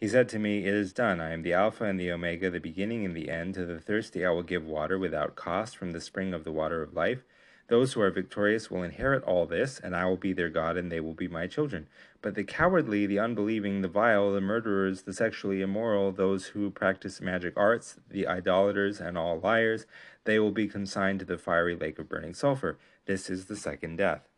He 0.00 0.08
said 0.08 0.28
to 0.30 0.40
me, 0.40 0.64
It 0.66 0.74
is 0.74 0.92
done. 0.92 1.20
I 1.20 1.30
am 1.30 1.42
the 1.42 1.52
Alpha 1.52 1.84
and 1.84 2.00
the 2.00 2.10
Omega, 2.10 2.50
the 2.50 2.58
beginning 2.58 3.04
and 3.04 3.14
the 3.14 3.30
end. 3.30 3.54
To 3.54 3.64
the 3.64 3.78
thirsty 3.78 4.26
I 4.26 4.30
will 4.30 4.42
give 4.42 4.66
water 4.66 4.98
without 4.98 5.36
cost 5.36 5.76
from 5.76 5.92
the 5.92 6.00
spring 6.00 6.34
of 6.34 6.42
the 6.42 6.50
water 6.50 6.82
of 6.82 6.94
life. 6.94 7.22
Those 7.68 7.92
who 7.92 8.00
are 8.00 8.10
victorious 8.10 8.72
will 8.72 8.82
inherit 8.82 9.22
all 9.22 9.46
this, 9.46 9.78
and 9.78 9.94
I 9.94 10.04
will 10.06 10.16
be 10.16 10.32
their 10.32 10.50
God, 10.50 10.76
and 10.76 10.90
they 10.90 10.98
will 10.98 11.14
be 11.14 11.28
my 11.28 11.46
children. 11.46 11.86
But 12.22 12.34
the 12.34 12.42
cowardly, 12.42 13.06
the 13.06 13.20
unbelieving, 13.20 13.82
the 13.82 13.88
vile, 13.88 14.32
the 14.32 14.40
murderers, 14.40 15.02
the 15.02 15.12
sexually 15.12 15.62
immoral, 15.62 16.10
those 16.10 16.46
who 16.46 16.72
practice 16.72 17.20
magic 17.20 17.54
arts, 17.56 18.00
the 18.10 18.26
idolaters, 18.26 19.00
and 19.00 19.16
all 19.16 19.38
liars, 19.38 19.86
they 20.24 20.40
will 20.40 20.50
be 20.50 20.66
consigned 20.66 21.20
to 21.20 21.24
the 21.24 21.38
fiery 21.38 21.76
lake 21.76 22.00
of 22.00 22.08
burning 22.08 22.34
sulfur. 22.34 22.78
This 23.06 23.28
is 23.28 23.46
the 23.46 23.56
second 23.56 23.96
death. 23.96 24.28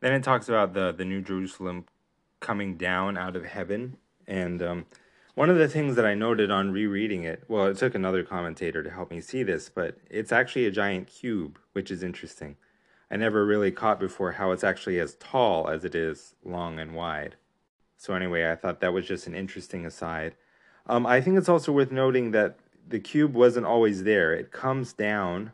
Then 0.00 0.12
it 0.12 0.22
talks 0.22 0.48
about 0.48 0.74
the, 0.74 0.92
the 0.92 1.04
New 1.04 1.20
Jerusalem 1.20 1.86
coming 2.40 2.76
down 2.76 3.16
out 3.16 3.36
of 3.36 3.44
heaven. 3.44 3.96
And 4.26 4.62
um, 4.62 4.86
one 5.34 5.50
of 5.50 5.58
the 5.58 5.68
things 5.68 5.96
that 5.96 6.06
I 6.06 6.14
noted 6.14 6.50
on 6.50 6.72
rereading 6.72 7.24
it, 7.24 7.44
well, 7.48 7.66
it 7.66 7.76
took 7.76 7.94
another 7.94 8.22
commentator 8.22 8.82
to 8.82 8.90
help 8.90 9.10
me 9.10 9.20
see 9.20 9.42
this, 9.42 9.68
but 9.68 9.98
it's 10.10 10.32
actually 10.32 10.66
a 10.66 10.70
giant 10.70 11.06
cube, 11.06 11.58
which 11.72 11.90
is 11.90 12.02
interesting. 12.02 12.56
I 13.10 13.16
never 13.16 13.44
really 13.44 13.72
caught 13.72 14.00
before 14.00 14.32
how 14.32 14.52
it's 14.52 14.64
actually 14.64 15.00
as 15.00 15.16
tall 15.16 15.68
as 15.68 15.84
it 15.84 15.94
is 15.94 16.34
long 16.44 16.78
and 16.78 16.94
wide. 16.94 17.36
So, 17.96 18.14
anyway, 18.14 18.50
I 18.50 18.54
thought 18.54 18.80
that 18.80 18.92
was 18.92 19.06
just 19.06 19.26
an 19.26 19.34
interesting 19.34 19.84
aside. 19.84 20.34
Um, 20.86 21.06
I 21.06 21.20
think 21.20 21.36
it's 21.36 21.48
also 21.48 21.72
worth 21.72 21.90
noting 21.90 22.30
that 22.30 22.56
the 22.88 23.00
cube 23.00 23.34
wasn't 23.34 23.66
always 23.66 24.04
there. 24.04 24.32
It 24.32 24.52
comes 24.52 24.92
down 24.92 25.52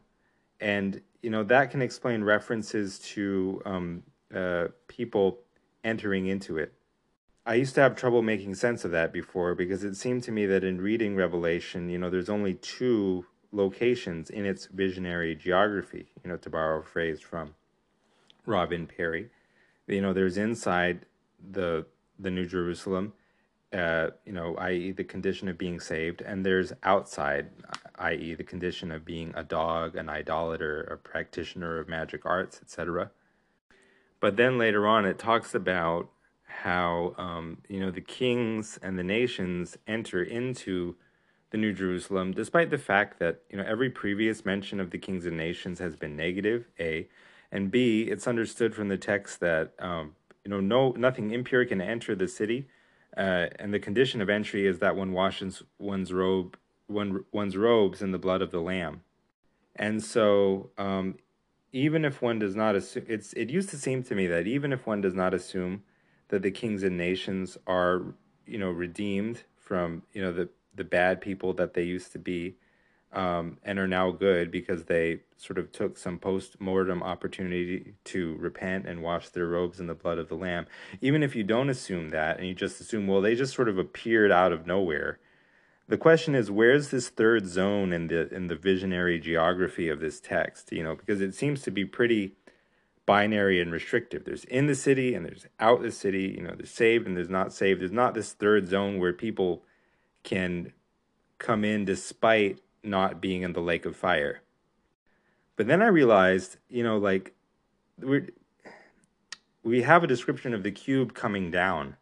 and 0.61 1.01
you 1.23 1.31
know 1.31 1.43
that 1.45 1.71
can 1.71 1.83
explain 1.83 2.23
references 2.25 2.99
to 3.01 3.63
um, 3.65 4.03
uh, 4.35 4.67
people 4.89 5.41
entering 5.85 6.27
into 6.27 6.59
it. 6.59 6.73
I 7.45 7.55
used 7.55 7.77
to 7.77 7.81
have 7.81 7.95
trouble 7.95 8.23
making 8.23 8.57
sense 8.57 8.85
of 8.85 8.91
that 8.91 9.13
before 9.13 9.55
because 9.55 9.85
it 9.85 9.95
seemed 9.95 10.25
to 10.25 10.33
me 10.33 10.47
that 10.47 10.65
in 10.65 10.81
reading 10.81 11.15
Revelation, 11.15 11.89
you 11.89 11.97
know, 11.97 12.11
there's 12.11 12.29
only 12.29 12.55
two 12.55 13.25
locations 13.53 14.31
in 14.31 14.45
its 14.45 14.67
visionary 14.67 15.37
geography, 15.37 16.09
you 16.25 16.31
know, 16.31 16.37
to 16.39 16.51
borrow 16.51 16.81
a 16.81 16.83
phrase 16.83 17.21
from 17.21 17.55
Robin 18.47 18.87
Parry. 18.87 19.31
You 19.87 20.01
know, 20.01 20.13
there's 20.13 20.37
inside 20.37 21.07
the 21.53 21.87
the 22.19 22.31
New 22.31 22.47
Jerusalem, 22.47 23.13
uh, 23.73 24.09
you 24.25 24.33
know, 24.33 24.57
i.e., 24.57 24.91
the 24.93 25.05
condition 25.05 25.49
of 25.49 25.59
being 25.59 25.79
saved, 25.79 26.23
and 26.23 26.45
there's 26.45 26.73
outside, 26.83 27.51
i.e., 27.99 28.35
the 28.35 28.45
condition 28.45 28.91
of 28.91 29.05
being 29.05 29.33
a 29.35 29.43
dog, 29.43 29.97
an 29.97 30.09
idolater, 30.09 30.83
a 30.83 30.97
practitioner 30.97 31.79
of 31.79 31.89
magic 31.89 32.25
arts, 32.25 32.61
etc. 32.63 33.11
But 34.21 34.37
then 34.37 34.59
later 34.59 34.87
on, 34.87 35.05
it 35.05 35.19
talks 35.19 35.55
about 35.55 36.09
how 36.45 37.15
um, 37.19 37.59
you 37.69 37.81
know 37.81 37.91
the 37.91 38.01
kings 38.01 38.79
and 38.83 38.99
the 38.99 39.05
nations 39.05 39.77
enter 39.87 40.23
into 40.23 40.97
the 41.51 41.59
New 41.59 41.73
Jerusalem, 41.73 42.33
despite 42.33 42.71
the 42.71 42.79
fact 42.79 43.19
that 43.19 43.43
you 43.51 43.57
know 43.57 43.65
every 43.67 43.91
previous 43.91 44.45
mention 44.45 44.81
of 44.81 44.91
the 44.91 44.99
kings 44.99 45.27
and 45.27 45.37
nations 45.37 45.79
has 45.79 45.97
been 45.97 46.17
negative. 46.17 46.67
A, 46.81 47.09
and 47.53 47.71
B, 47.71 48.03
it's 48.03 48.27
understood 48.27 48.75
from 48.75 48.89
the 48.89 48.97
text 48.97 49.41
that 49.41 49.73
um, 49.79 50.17
you 50.45 50.51
know 50.51 50.61
no 50.61 50.93
nothing 50.93 51.31
impure 51.31 51.65
can 51.65 51.81
enter 51.81 52.15
the 52.15 52.29
city, 52.29 52.69
uh, 53.17 53.47
and 53.59 53.73
the 53.73 53.79
condition 53.79 54.21
of 54.21 54.29
entry 54.29 54.67
is 54.67 54.79
that 54.81 54.97
one 54.97 55.13
washes 55.13 55.63
one's 55.79 56.13
robe, 56.13 56.57
one 56.87 57.25
one's 57.33 57.57
robes 57.57 58.03
in 58.03 58.13
the 58.13 58.19
blood 58.19 58.43
of 58.43 58.51
the 58.51 58.61
Lamb, 58.61 59.03
and 59.75 60.03
so 60.03 60.71
um, 60.79 61.17
even 61.73 62.05
if 62.05 62.23
one 62.23 62.39
does 62.39 62.57
not 62.57 62.75
assume, 62.75 63.05
it's 63.09 63.33
it 63.35 63.51
used 63.51 63.71
to 63.71 63.79
seem 63.79 64.03
to 64.05 64.15
me 64.15 64.27
that 64.27 64.47
even 64.47 64.73
if 64.73 64.87
one 64.87 65.01
does 65.01 65.15
not 65.15 65.35
assume 65.35 65.83
that 66.29 66.43
the 66.43 66.51
kings 66.51 66.83
and 66.83 66.97
nations 66.97 67.59
are 67.67 68.03
you 68.47 68.59
know 68.59 68.71
redeemed 68.71 69.43
from 69.57 70.03
you 70.13 70.23
know 70.23 70.33
the 70.33 70.49
the 70.75 70.85
bad 70.85 71.21
people 71.21 71.53
that 71.55 71.75
they 71.75 71.83
used 71.83 72.13
to 72.13 72.19
be 72.19 72.57
um, 73.13 73.57
and 73.65 73.79
are 73.79 73.89
now 73.89 74.11
good 74.11 74.51
because 74.51 74.85
they 74.85 75.21
sort 75.37 75.59
of 75.59 75.73
took 75.73 75.97
some 75.97 76.19
post 76.19 76.61
mortem 76.61 77.03
opportunity 77.03 77.95
to 78.05 78.37
repent 78.37 78.87
and 78.87 79.03
wash 79.03 79.31
their 79.31 79.47
robes 79.47 79.81
in 79.81 79.87
the 79.87 79.95
blood 79.95 80.19
of 80.19 80.29
the 80.29 80.35
Lamb. 80.35 80.67
Even 81.01 81.23
if 81.23 81.35
you 81.35 81.43
don't 81.43 81.71
assume 81.71 82.11
that 82.11 82.39
and 82.39 82.47
you 82.47 82.55
just 82.55 82.81
assume, 82.81 83.07
well, 83.07 83.21
they 83.21 83.35
just 83.35 83.55
sort 83.55 83.69
of 83.69 83.79
appeared 83.79 84.31
out 84.31 84.53
of 84.53 84.67
nowhere. 84.67 85.19
The 85.89 85.99
question 85.99 86.35
is, 86.35 86.51
where's 86.51 86.89
this 86.91 87.09
third 87.09 87.47
zone 87.47 87.93
in 87.93 88.09
the 88.09 88.33
in 88.35 88.49
the 88.49 88.57
visionary 88.57 89.21
geography 89.21 89.89
of 89.89 90.01
this 90.01 90.21
text? 90.21 90.73
You 90.73 90.83
know, 90.83 90.97
because 90.97 91.21
it 91.21 91.35
seems 91.35 91.63
to 91.63 91.71
be 91.71 91.85
pretty 91.85 92.35
binary 93.07 93.61
and 93.61 93.71
restrictive. 93.71 94.25
There's 94.25 94.45
in 94.45 94.67
the 94.67 94.75
city 94.75 95.15
and 95.15 95.25
there's 95.25 95.47
out 95.61 95.83
the 95.83 95.93
city. 95.93 96.35
You 96.37 96.43
know, 96.43 96.55
there's 96.57 96.71
saved 96.71 97.07
and 97.07 97.17
there's 97.17 97.31
not 97.31 97.53
saved. 97.53 97.81
There's 97.81 97.93
not 97.93 98.15
this 98.15 98.33
third 98.33 98.69
zone 98.69 98.99
where 98.99 99.13
people 99.13 99.63
can 100.25 100.73
come 101.39 101.65
in 101.65 101.85
despite 101.85 102.61
not 102.83 103.21
being 103.21 103.43
in 103.43 103.53
the 103.53 103.61
lake 103.61 103.85
of 103.85 103.95
fire. 103.95 104.43
But 105.55 105.69
then 105.69 105.83
I 105.83 105.87
realized, 105.87 106.57
you 106.69 106.83
know, 106.83 106.99
like 106.99 107.35
we 108.01 108.31
we 109.63 109.83
have 109.83 110.05
a 110.05 110.09
description 110.09 110.53
of 110.53 110.63
the 110.63 110.71
cube 110.71 111.15
coming 111.15 111.51
down. 111.51 111.97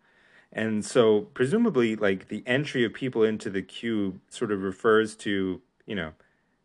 And 0.54 0.84
so 0.84 1.22
presumably 1.34 1.96
like 1.96 2.28
the 2.28 2.44
entry 2.46 2.84
of 2.84 2.94
people 2.94 3.24
into 3.24 3.50
the 3.50 3.62
cube 3.62 4.20
sort 4.28 4.52
of 4.52 4.62
refers 4.62 5.16
to, 5.16 5.60
you 5.84 5.94
know, 5.96 6.12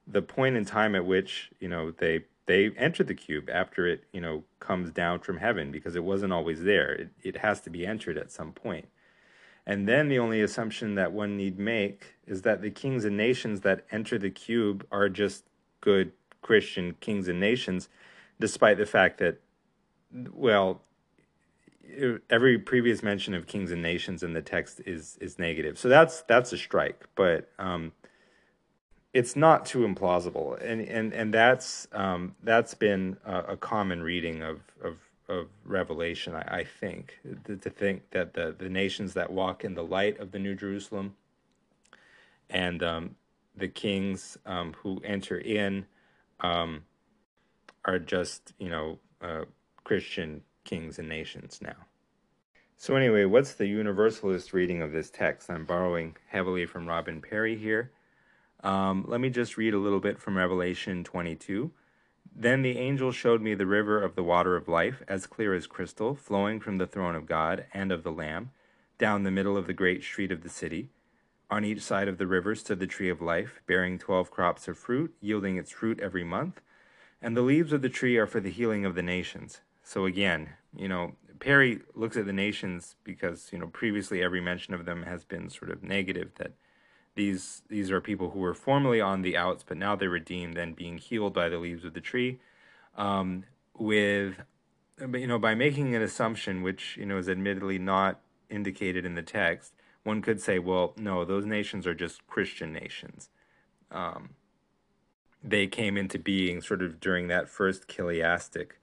the 0.08 0.22
point 0.22 0.56
in 0.56 0.64
time 0.64 0.96
at 0.96 1.06
which, 1.06 1.52
you 1.60 1.68
know, 1.68 1.92
they 1.92 2.26
they 2.46 2.72
enter 2.78 3.04
the 3.04 3.14
cube 3.14 3.48
after 3.52 3.86
it, 3.86 4.06
you 4.12 4.22
know, 4.22 4.44
comes 4.60 4.90
down 4.92 5.20
from 5.20 5.38
heaven 5.38 5.72
because 5.72 5.96
it 5.96 6.04
wasn't 6.04 6.34
always 6.34 6.64
there. 6.64 6.94
It, 6.94 7.10
it 7.22 7.38
has 7.38 7.62
to 7.62 7.70
be 7.70 7.86
entered 7.86 8.18
at 8.18 8.32
some 8.32 8.54
point. 8.54 8.88
And 9.68 9.88
then 9.88 10.08
the 10.08 10.18
only 10.18 10.42
assumption 10.42 10.96
that 10.96 11.12
one 11.12 11.38
need 11.38 11.60
make 11.60 12.16
is 12.26 12.42
that 12.42 12.64
the 12.64 12.72
kings 12.72 13.06
and 13.06 13.16
nations 13.16 13.62
that 13.62 13.86
enter 13.92 14.18
the 14.18 14.32
cube 14.32 14.84
are 14.92 15.10
just 15.10 15.44
good 15.80 16.12
Christian 16.42 16.96
kings 17.02 17.28
and 17.28 17.40
nations, 17.40 17.88
despite 18.40 18.80
the 18.80 18.86
fact 18.88 19.20
that, 19.20 19.40
well, 20.12 20.82
every 22.30 22.58
previous 22.58 23.04
mention 23.04 23.34
of 23.34 23.48
kings 23.48 23.72
and 23.72 23.82
nations 23.82 24.24
in 24.24 24.34
the 24.34 24.42
text 24.42 24.82
is 24.86 25.18
is 25.22 25.40
negative. 25.40 25.78
So 25.78 25.90
that's 25.90 26.22
that's 26.24 26.54
a 26.54 26.58
strike, 26.58 27.08
but 27.16 27.50
um, 27.60 27.92
it's 29.14 29.36
not 29.36 29.66
too 29.66 29.80
implausible, 29.80 30.62
and 30.64 30.82
and 30.82 31.14
and 31.14 31.34
that's 31.34 31.88
um, 31.92 32.36
that's 32.44 32.74
been 32.74 33.18
a, 33.26 33.40
a 33.40 33.58
common 33.58 34.02
reading 34.04 34.42
of 34.42 34.62
of 34.84 34.98
of 35.30 35.48
Revelation, 35.64 36.36
I, 36.36 36.60
I 36.60 36.64
think, 36.64 37.20
to, 37.46 37.56
think 37.70 38.10
that 38.12 38.34
the, 38.34 38.54
the 38.58 38.68
nations 38.68 39.14
that 39.14 39.32
walk 39.32 39.64
in 39.64 39.76
the 39.76 39.84
light 39.84 40.20
of 40.20 40.32
the 40.32 40.40
New 40.40 40.56
Jerusalem 40.56 41.16
and 42.50 42.82
um, 42.82 43.16
the 43.56 43.68
kings 43.68 44.38
um, 44.46 44.74
who 44.82 45.00
enter 45.04 45.38
in 45.38 45.86
um, 46.40 46.84
are 47.86 48.00
just, 48.00 48.54
you 48.58 48.70
know, 48.70 48.98
uh, 49.22 49.46
Christian 49.84 50.42
kings 50.70 51.00
and 51.00 51.10
nations 51.10 51.60
now. 51.64 51.88
So, 52.78 52.96
anyway, 52.96 53.26
what's 53.26 53.54
the 53.54 53.66
universalist 53.66 54.54
reading 54.54 54.84
of 54.84 54.92
this 54.92 55.10
text? 55.10 55.50
I'm 55.50 55.66
borrowing 55.66 56.16
heavily 56.28 56.68
from 56.68 56.88
Robin 56.88 57.22
Parry 57.22 57.58
here. 57.58 57.92
Um, 58.64 59.04
let 59.08 59.20
me 59.20 59.32
just 59.32 59.58
read 59.58 59.74
a 59.74 59.80
little 59.80 60.00
bit 60.00 60.20
from 60.20 60.38
Revelation 60.38 61.04
22. 61.04 61.72
Then 62.36 62.62
the 62.62 62.78
angel 62.78 63.12
showed 63.12 63.42
me 63.42 63.56
the 63.56 63.66
river 63.66 64.02
of 64.02 64.16
the 64.16 64.24
water 64.24 64.56
of 64.56 64.68
life, 64.68 65.02
as 65.08 65.26
clear 65.26 65.56
as 65.56 65.66
crystal, 65.66 66.14
flowing 66.14 66.60
from 66.60 66.78
the 66.78 66.88
throne 66.88 67.16
of 67.16 67.26
God 67.26 67.66
and 67.74 67.92
of 67.92 68.04
the 68.04 68.12
Lamb, 68.12 68.52
down 69.00 69.24
the 69.24 69.32
middle 69.32 69.58
of 69.58 69.66
the 69.66 69.74
great 69.74 70.04
street 70.04 70.32
of 70.32 70.44
the 70.44 70.50
city. 70.50 70.90
On 71.50 71.66
each 71.66 71.82
side 71.82 72.08
of 72.08 72.20
the 72.20 72.28
river 72.28 72.54
stood 72.54 72.80
the 72.80 72.86
tree 72.86 73.10
of 73.10 73.22
life, 73.22 73.60
bearing 73.66 73.98
twelve 73.98 74.30
crops 74.30 74.68
of 74.68 74.78
fruit, 74.78 75.16
yielding 75.20 75.58
its 75.58 75.72
fruit 75.72 76.00
every 76.00 76.24
month. 76.24 76.62
And 77.22 77.36
the 77.36 77.42
leaves 77.42 77.74
of 77.74 77.82
the 77.82 77.90
tree 77.90 78.18
are 78.18 78.28
for 78.28 78.40
the 78.40 78.52
healing 78.52 78.86
of 78.86 78.94
the 78.94 79.02
nations. 79.02 79.62
So 79.84 80.06
again, 80.06 80.50
you 80.76 80.88
know, 80.88 81.16
Parry 81.40 81.80
looks 81.96 82.18
at 82.18 82.26
the 82.26 82.34
nations 82.34 82.96
because, 83.04 83.50
you 83.52 83.60
know, 83.60 83.68
previously 83.68 84.22
every 84.22 84.42
mention 84.42 84.74
of 84.74 84.86
them 84.86 85.04
has 85.04 85.24
been 85.24 85.50
sort 85.50 85.72
of 85.72 85.84
negative, 85.84 86.32
that 86.38 86.54
these 87.16 87.64
these 87.70 87.92
are 87.92 88.02
people 88.02 88.32
who 88.32 88.40
were 88.40 88.54
formerly 88.54 89.02
on 89.02 89.22
the 89.22 89.36
outs, 89.36 89.64
but 89.68 89.78
now 89.78 89.96
they're 89.96 90.10
redeemed 90.10 90.58
and 90.58 90.76
being 90.76 90.98
healed 90.98 91.34
by 91.34 91.50
the 91.50 91.58
leaves 91.58 91.84
of 91.84 91.94
the 91.94 92.02
tree. 92.02 92.40
Um, 92.98 93.46
with 93.78 94.42
you 95.00 95.28
know, 95.28 95.40
by 95.40 95.56
making 95.56 95.96
an 95.96 96.02
assumption 96.02 96.62
which 96.62 96.98
you 96.98 97.06
know 97.06 97.18
is 97.18 97.30
admittedly 97.30 97.80
not 97.80 98.20
indicated 98.50 99.06
in 99.06 99.16
the 99.16 99.22
text, 99.22 99.74
one 100.04 100.22
could 100.22 100.42
say, 100.42 100.60
well, 100.60 100.94
no, 100.98 101.24
those 101.26 101.46
nations 101.46 101.86
are 101.88 101.94
just 101.94 102.26
Christian 102.28 102.74
nations. 102.74 103.30
Um, 103.92 104.32
they 105.44 105.68
came 105.68 105.98
into 105.98 106.20
being 106.20 106.62
sort 106.62 106.82
of 106.82 107.00
during 107.00 107.28
that 107.28 107.48
first 107.48 107.88
chiliastic 107.88 108.80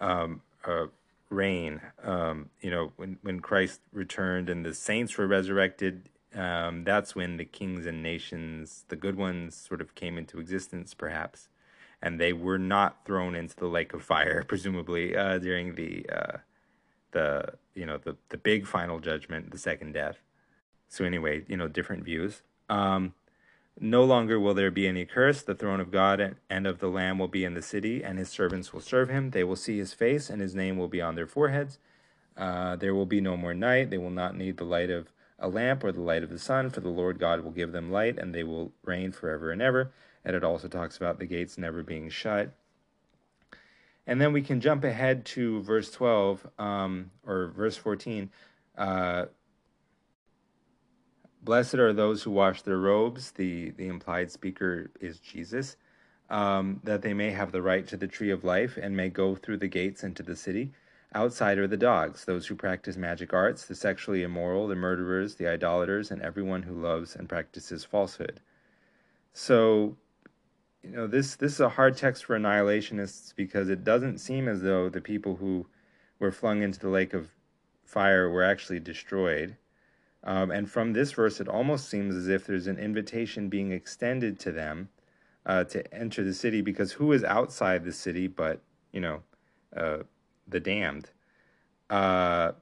um, 0.00 0.42
uh, 0.64 0.86
reign. 1.30 1.80
Um, 2.02 2.50
you 2.60 2.70
know, 2.70 2.92
when 2.96 3.18
when 3.22 3.40
Christ 3.40 3.80
returned 3.92 4.50
and 4.50 4.64
the 4.64 4.74
saints 4.74 5.16
were 5.16 5.26
resurrected 5.26 6.10
um, 6.34 6.84
that's 6.84 7.14
when 7.14 7.36
the 7.36 7.44
kings 7.44 7.86
and 7.86 8.02
nations, 8.02 8.84
the 8.88 8.96
good 8.96 9.16
ones, 9.16 9.56
sort 9.56 9.80
of 9.80 9.94
came 9.94 10.16
into 10.16 10.38
existence, 10.38 10.94
perhaps, 10.94 11.48
and 12.00 12.20
they 12.20 12.32
were 12.32 12.58
not 12.58 13.04
thrown 13.04 13.34
into 13.34 13.56
the 13.56 13.66
lake 13.66 13.92
of 13.92 14.02
fire, 14.02 14.44
presumably 14.48 15.16
uh, 15.16 15.38
during 15.38 15.74
the 15.74 16.06
uh, 16.08 16.36
the 17.12 17.54
you 17.74 17.84
know 17.84 17.98
the 17.98 18.16
the 18.28 18.36
big 18.36 18.66
final 18.66 19.00
judgment, 19.00 19.50
the 19.50 19.58
second 19.58 19.92
death. 19.92 20.18
So 20.88 21.04
anyway, 21.04 21.44
you 21.48 21.56
know, 21.56 21.68
different 21.68 22.04
views. 22.04 22.42
Um, 22.68 23.14
no 23.78 24.04
longer 24.04 24.40
will 24.40 24.54
there 24.54 24.70
be 24.70 24.88
any 24.88 25.04
curse. 25.04 25.42
The 25.42 25.54
throne 25.54 25.80
of 25.80 25.90
God 25.90 26.36
and 26.48 26.66
of 26.66 26.78
the 26.78 26.88
Lamb 26.88 27.18
will 27.18 27.28
be 27.28 27.44
in 27.44 27.54
the 27.54 27.62
city, 27.62 28.02
and 28.02 28.18
his 28.18 28.28
servants 28.28 28.72
will 28.72 28.80
serve 28.80 29.08
him. 29.08 29.30
They 29.30 29.44
will 29.44 29.56
see 29.56 29.78
his 29.78 29.92
face, 29.94 30.28
and 30.28 30.40
his 30.40 30.54
name 30.54 30.76
will 30.76 30.88
be 30.88 31.00
on 31.00 31.14
their 31.14 31.26
foreheads. 31.26 31.78
Uh, 32.36 32.76
there 32.76 32.94
will 32.94 33.06
be 33.06 33.20
no 33.20 33.36
more 33.36 33.54
night. 33.54 33.90
They 33.90 33.98
will 33.98 34.10
not 34.10 34.36
need 34.36 34.56
the 34.56 34.64
light 34.64 34.90
of 34.90 35.12
a 35.38 35.48
lamp 35.48 35.84
or 35.84 35.92
the 35.92 36.00
light 36.00 36.22
of 36.22 36.30
the 36.30 36.38
sun, 36.38 36.70
for 36.70 36.80
the 36.80 36.88
Lord 36.88 37.18
God 37.18 37.42
will 37.42 37.50
give 37.50 37.72
them 37.72 37.90
light, 37.90 38.18
and 38.18 38.34
they 38.34 38.44
will 38.44 38.72
reign 38.84 39.12
forever 39.12 39.50
and 39.50 39.62
ever. 39.62 39.92
And 40.24 40.36
it 40.36 40.44
also 40.44 40.68
talks 40.68 40.96
about 40.96 41.18
the 41.18 41.26
gates 41.26 41.56
never 41.56 41.82
being 41.82 42.10
shut. 42.10 42.52
And 44.06 44.20
then 44.20 44.32
we 44.32 44.42
can 44.42 44.60
jump 44.60 44.84
ahead 44.84 45.24
to 45.26 45.62
verse 45.62 45.90
12 45.90 46.46
um, 46.58 47.10
or 47.26 47.46
verse 47.48 47.76
14. 47.76 48.30
Uh, 48.76 49.26
Blessed 51.42 51.74
are 51.76 51.92
those 51.92 52.22
who 52.22 52.30
wash 52.30 52.62
their 52.62 52.78
robes. 52.78 53.30
The, 53.32 53.70
the 53.70 53.88
implied 53.88 54.30
speaker 54.30 54.90
is 55.00 55.18
Jesus. 55.18 55.76
Um, 56.28 56.80
that 56.84 57.02
they 57.02 57.12
may 57.12 57.30
have 57.30 57.50
the 57.50 57.62
right 57.62 57.86
to 57.88 57.96
the 57.96 58.06
tree 58.06 58.30
of 58.30 58.44
life 58.44 58.78
and 58.80 58.96
may 58.96 59.08
go 59.08 59.34
through 59.34 59.56
the 59.56 59.68
gates 59.68 60.04
into 60.04 60.22
the 60.22 60.36
city. 60.36 60.70
Outside 61.12 61.58
are 61.58 61.66
the 61.66 61.76
dogs, 61.76 62.24
those 62.24 62.46
who 62.46 62.54
practice 62.54 62.96
magic 62.96 63.32
arts, 63.32 63.64
the 63.64 63.74
sexually 63.74 64.22
immoral, 64.22 64.68
the 64.68 64.76
murderers, 64.76 65.34
the 65.34 65.48
idolaters, 65.48 66.12
and 66.12 66.22
everyone 66.22 66.62
who 66.62 66.80
loves 66.80 67.16
and 67.16 67.28
practices 67.28 67.84
falsehood. 67.84 68.40
So, 69.32 69.96
you 70.84 70.90
know, 70.90 71.08
this 71.08 71.34
this 71.34 71.54
is 71.54 71.60
a 71.60 71.70
hard 71.70 71.96
text 71.96 72.24
for 72.24 72.38
annihilationists 72.38 73.34
because 73.34 73.68
it 73.68 73.82
doesn't 73.82 74.18
seem 74.18 74.46
as 74.46 74.62
though 74.62 74.88
the 74.88 75.00
people 75.00 75.36
who 75.36 75.66
were 76.20 76.30
flung 76.30 76.62
into 76.62 76.78
the 76.78 76.88
lake 76.88 77.12
of 77.12 77.34
fire 77.84 78.30
were 78.30 78.44
actually 78.44 78.78
destroyed. 78.78 79.56
Um, 80.24 80.50
and 80.50 80.70
from 80.70 80.92
this 80.92 81.12
verse, 81.12 81.40
it 81.40 81.48
almost 81.48 81.88
seems 81.88 82.14
as 82.14 82.28
if 82.28 82.46
there's 82.46 82.66
an 82.66 82.78
invitation 82.78 83.48
being 83.48 83.72
extended 83.72 84.38
to 84.40 84.52
them 84.52 84.88
uh, 85.46 85.64
to 85.64 85.94
enter 85.94 86.22
the 86.22 86.34
city 86.34 86.60
because 86.60 86.92
who 86.92 87.12
is 87.12 87.24
outside 87.24 87.84
the 87.84 87.92
city 87.92 88.26
but 88.26 88.60
you 88.92 89.00
know 89.00 89.22
uh, 89.76 89.98
the 90.48 90.60
damned? 90.60 91.10
Uh, 91.88 92.52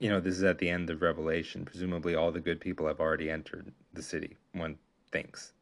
you 0.00 0.10
know, 0.10 0.20
this 0.20 0.36
is 0.36 0.42
at 0.42 0.58
the 0.58 0.68
end 0.68 0.90
of 0.90 1.02
Revelation. 1.02 1.64
Presumably, 1.64 2.14
all 2.14 2.32
the 2.32 2.40
good 2.40 2.60
people 2.60 2.86
have 2.86 3.00
already 3.00 3.30
entered 3.30 3.72
the 3.92 4.02
city. 4.02 4.36
One 4.52 4.76
thinks. 5.12 5.52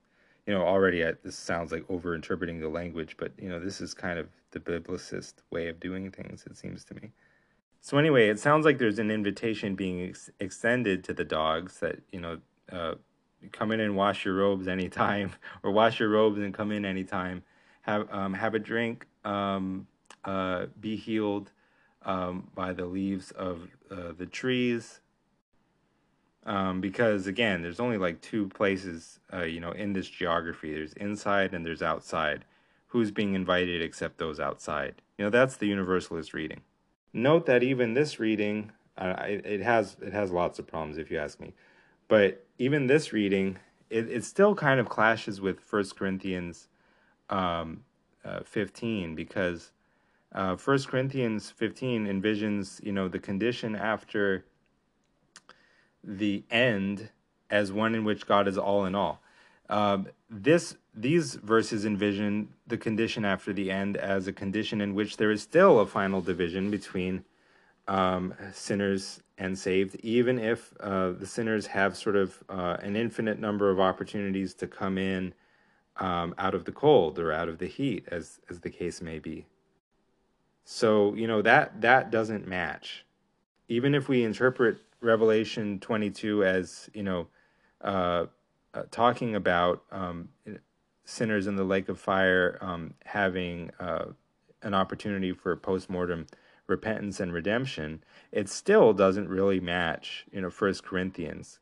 You 0.46 0.54
know, 0.54 0.62
already 0.62 1.04
I, 1.06 1.12
this 1.22 1.36
sounds 1.36 1.70
like 1.70 1.86
overinterpreting 1.86 2.60
the 2.60 2.68
language, 2.68 3.16
but 3.18 3.32
you 3.38 3.48
know, 3.48 3.60
this 3.60 3.80
is 3.80 3.94
kind 3.94 4.18
of 4.18 4.28
the 4.50 4.58
biblicist 4.58 5.34
way 5.50 5.68
of 5.68 5.78
doing 5.78 6.10
things. 6.10 6.44
It 6.46 6.56
seems 6.56 6.84
to 6.86 6.94
me. 6.94 7.12
So 7.85 7.99
anyway, 7.99 8.28
it 8.28 8.39
sounds 8.39 8.64
like 8.64 8.78
there's 8.78 9.01
an 9.01 9.11
invitation 9.11 9.74
being 9.74 10.09
ex- 10.09 10.30
extended 10.39 11.03
to 11.05 11.12
the 11.12 11.24
dogs 11.24 11.80
that 11.80 11.99
you 12.12 12.20
know, 12.20 12.39
uh, 12.70 12.95
come 13.51 13.72
in 13.72 13.80
and 13.80 13.97
wash 13.97 14.24
your 14.24 14.35
robes 14.35 14.68
anytime, 14.68 15.33
or 15.64 15.72
wash 15.72 15.99
your 15.99 16.09
robes 16.09 16.39
and 16.39 16.55
come 16.55 16.70
in 16.70 16.85
anytime. 16.85 17.43
Have 17.83 18.09
um, 18.12 18.35
have 18.35 18.55
a 18.55 18.61
drink. 18.61 19.07
Um, 19.24 19.89
uh, 20.24 20.66
be 20.80 20.95
healed 20.95 21.51
um, 22.05 22.49
by 22.55 22.72
the 22.72 22.87
leaves 22.87 23.33
of 23.33 23.68
uh, 23.91 24.12
the 24.16 24.26
trees. 24.26 25.01
Um, 26.47 26.80
because 26.80 27.26
again, 27.26 27.62
there's 27.62 27.80
only 27.80 27.99
like 27.99 28.20
two 28.20 28.49
places, 28.49 29.18
uh, 29.33 29.43
you 29.43 29.59
know, 29.59 29.72
in 29.72 29.93
this 29.93 30.09
geography. 30.09 30.72
There's 30.72 30.93
inside 30.93 31.53
and 31.53 31.66
there's 31.66 31.83
outside. 31.83 32.45
Who's 32.89 33.11
being 33.11 33.35
invited 33.35 33.83
except 33.83 34.18
those 34.18 34.39
outside? 34.39 35.03
You 35.18 35.24
know, 35.24 35.30
that's 35.30 35.57
the 35.57 35.66
universalist 35.66 36.33
reading. 36.33 36.61
Note 37.12 37.46
that 37.46 37.62
even 37.62 37.94
this 37.94 38.18
reading, 38.18 38.72
uh, 38.96 39.14
it, 39.26 39.44
it 39.44 39.60
has 39.62 39.96
it 40.00 40.12
has 40.12 40.30
lots 40.30 40.58
of 40.58 40.66
problems 40.66 40.98
if 40.98 41.10
you 41.10 41.18
ask 41.18 41.40
me, 41.40 41.52
but 42.08 42.44
even 42.58 42.86
this 42.86 43.12
reading, 43.12 43.58
it, 43.90 44.08
it 44.10 44.24
still 44.24 44.54
kind 44.54 44.80
of 44.80 44.88
clashes 44.88 45.40
with 45.40 45.60
First 45.60 45.96
Corinthians 45.96 46.68
um, 47.28 47.84
uh, 48.24 48.40
15 48.44 49.14
because 49.14 49.72
uh, 50.34 50.56
1 50.56 50.78
Corinthians 50.84 51.50
15 51.50 52.06
envisions, 52.06 52.82
you 52.82 52.92
know, 52.92 53.08
the 53.08 53.18
condition 53.18 53.76
after 53.76 54.44
the 56.02 56.44
end 56.50 57.10
as 57.50 57.70
one 57.70 57.94
in 57.94 58.04
which 58.04 58.26
God 58.26 58.48
is 58.48 58.56
all 58.56 58.86
in 58.86 58.94
all. 58.94 59.20
Um, 59.68 60.08
this 60.30 60.76
these 60.95 61.34
verses 61.36 61.84
envision 61.84 62.49
the 62.66 62.76
condition 62.76 63.24
after 63.24 63.53
the 63.53 63.70
end 63.70 63.97
as 63.97 64.26
a 64.26 64.32
condition 64.32 64.80
in 64.80 64.95
which 64.95 65.16
there 65.16 65.30
is 65.30 65.43
still 65.43 65.80
a 65.80 65.86
final 65.86 66.20
division 66.20 66.70
between 66.70 67.24
um, 67.88 68.34
sinners 68.53 69.22
and 69.38 69.59
saved, 69.59 69.97
even 70.03 70.38
if 70.38 70.72
uh, 70.80 71.11
the 71.11 71.26
sinners 71.26 71.66
have 71.66 71.97
sort 71.97 72.16
of 72.16 72.43
uh, 72.49 72.76
an 72.80 72.95
infinite 72.95 73.40
number 73.40 73.70
of 73.70 73.80
opportunities 73.80 74.55
to 74.55 74.66
come 74.66 74.99
in 74.99 75.34
um, 75.97 76.34
out 76.38 76.55
of 76.55 76.64
the 76.64 76.72
cold 76.72 77.18
or 77.18 77.32
out 77.32 77.49
of 77.49 77.59
the 77.59 77.66
heat, 77.66 78.07
as 78.11 78.40
as 78.49 78.61
the 78.61 78.70
case 78.70 79.01
may 79.01 79.18
be. 79.18 79.47
So, 80.64 81.14
you 81.14 81.26
know, 81.26 81.43
that 81.43 81.80
that 81.80 82.11
doesn't 82.11 82.47
match. 82.47 83.05
Even 83.68 83.95
if 83.95 84.09
we 84.09 84.22
interpret 84.22 84.78
Revelation 85.01 85.80
22 85.80 86.45
as, 86.45 86.88
you 86.95 87.03
know, 87.03 87.26
uh, 87.80 88.26
uh, 88.74 88.82
talking 88.90 89.34
about 89.34 89.82
um, 89.90 90.28
sinners 91.05 91.46
in 91.46 91.57
the 91.57 91.64
lake 91.64 91.88
of 91.88 91.98
fire 91.98 92.59
um, 92.61 92.94
having 93.05 93.70
uh, 93.80 94.07
an 94.62 94.74
opportunity 94.74 95.32
for 95.32 95.57
post-mortem 95.57 96.26
repentance 96.66 97.20
and 97.20 97.32
redemption, 97.32 98.03
it 98.30 98.48
still 98.48 98.92
doesn't 98.92 99.28
really 99.28 99.61
match, 99.61 100.24
you 100.32 100.40
know, 100.40 100.50
First 100.50 100.84
Corinthians. 100.84 101.59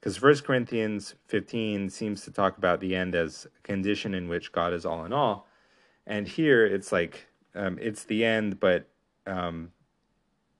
Because 0.00 0.16
First 0.16 0.44
Corinthians 0.44 1.14
15 1.26 1.90
seems 1.90 2.22
to 2.22 2.30
talk 2.30 2.58
about 2.58 2.80
the 2.80 2.94
end 2.94 3.14
as 3.14 3.46
a 3.58 3.62
condition 3.62 4.14
in 4.14 4.28
which 4.28 4.52
God 4.52 4.72
is 4.72 4.86
all 4.86 5.04
in 5.04 5.12
all. 5.12 5.48
And 6.06 6.28
here 6.28 6.64
it's 6.64 6.92
like 6.92 7.26
um, 7.54 7.78
it's 7.80 8.04
the 8.04 8.24
end, 8.24 8.60
but 8.60 8.88
um, 9.26 9.72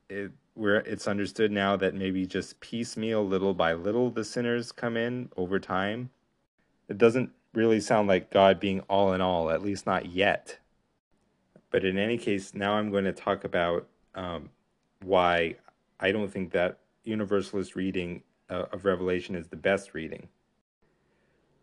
it, 0.09 0.33
where 0.55 0.77
it's 0.77 1.07
understood 1.07 1.53
now 1.53 1.77
that 1.77 1.95
maybe 1.95 2.27
just 2.27 2.59
piecemeal, 2.61 3.27
little 3.27 3.55
by 3.55 3.75
little, 3.75 4.11
the 4.11 4.25
sinners 4.25 4.73
come 4.73 4.97
in 4.97 5.29
over 5.37 5.59
time. 5.61 6.11
It 6.89 6.99
doesn't 6.99 7.31
really 7.57 7.81
sound 7.81 8.07
like 8.07 8.31
God 8.31 8.61
being 8.61 8.81
all 8.81 9.13
in 9.15 9.21
all, 9.21 9.51
at 9.51 9.63
least 9.63 9.87
not 9.87 10.07
yet. 10.07 10.59
But 11.71 11.85
in 11.85 11.99
any 11.99 12.19
case, 12.19 12.55
now 12.55 12.75
I'm 12.75 12.91
going 12.91 13.05
to 13.05 13.13
talk 13.13 13.45
about 13.45 13.89
um, 14.15 14.51
why 15.03 15.57
I 15.99 16.13
don't 16.13 16.31
think 16.31 16.53
that 16.53 16.79
universalist 17.05 17.75
reading 17.75 18.23
uh, 18.51 18.67
of 18.73 18.85
Revelation 18.85 19.35
is 19.35 19.49
the 19.49 19.57
best 19.57 19.95
reading. 19.95 20.29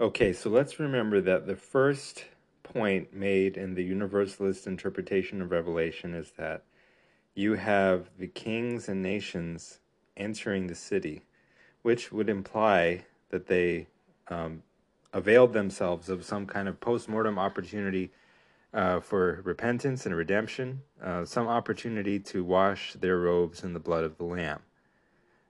Okay, 0.01 0.33
so 0.33 0.49
let's 0.49 0.79
remember 0.79 1.21
that 1.21 1.45
the 1.45 1.55
first 1.55 2.25
point 2.63 3.13
made 3.13 3.57
in 3.57 3.75
the 3.75 3.83
universalist 3.83 4.65
interpretation 4.65 5.41
of 5.41 5.51
Revelation 5.51 6.15
is 6.15 6.31
that 6.37 6.63
you 7.35 7.53
have 7.53 8.09
the 8.17 8.27
kings 8.27 8.89
and 8.89 9.01
nations 9.01 9.79
entering 10.17 10.67
the 10.67 10.75
city, 10.75 11.23
which 11.83 12.11
would 12.11 12.29
imply 12.29 13.05
that 13.29 13.47
they 13.47 13.87
um, 14.27 14.63
availed 15.14 15.53
themselves 15.53 16.09
of 16.09 16.26
some 16.26 16.45
kind 16.45 16.68
of 16.68 16.80
post-mortem 16.80 17.38
opportunity 17.38 18.11
uh, 18.74 18.99
for 18.99 19.41
repentance 19.43 20.05
and 20.05 20.16
redemption, 20.16 20.82
uh, 21.01 21.24
some 21.24 21.47
opportunity 21.47 22.20
to 22.20 22.43
wash 22.43 22.93
their 22.93 23.20
robes 23.20 23.64
in 23.64 23.74
the 23.74 23.80
blood 23.80 24.03
of 24.03 24.18
the 24.18 24.24
Lamb. 24.24 24.59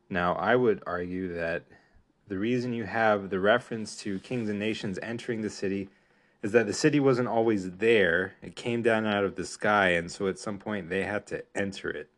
Now, 0.09 0.33
I 0.33 0.55
would 0.55 0.83
argue 0.85 1.33
that 1.33 1.63
the 2.27 2.37
reason 2.37 2.73
you 2.73 2.83
have 2.83 3.29
the 3.29 3.39
reference 3.39 3.95
to 3.97 4.19
kings 4.19 4.49
and 4.49 4.59
nations 4.59 4.99
entering 5.01 5.41
the 5.41 5.49
city 5.49 5.89
is 6.41 6.51
that 6.51 6.67
the 6.67 6.73
city 6.73 6.99
wasn't 6.99 7.29
always 7.29 7.71
there. 7.71 8.33
It 8.41 8.55
came 8.55 8.81
down 8.81 9.05
out 9.05 9.23
of 9.23 9.35
the 9.35 9.45
sky, 9.45 9.89
and 9.91 10.11
so 10.11 10.27
at 10.27 10.37
some 10.37 10.57
point 10.57 10.89
they 10.89 11.03
had 11.03 11.25
to 11.27 11.43
enter 11.55 11.89
it. 11.89 12.09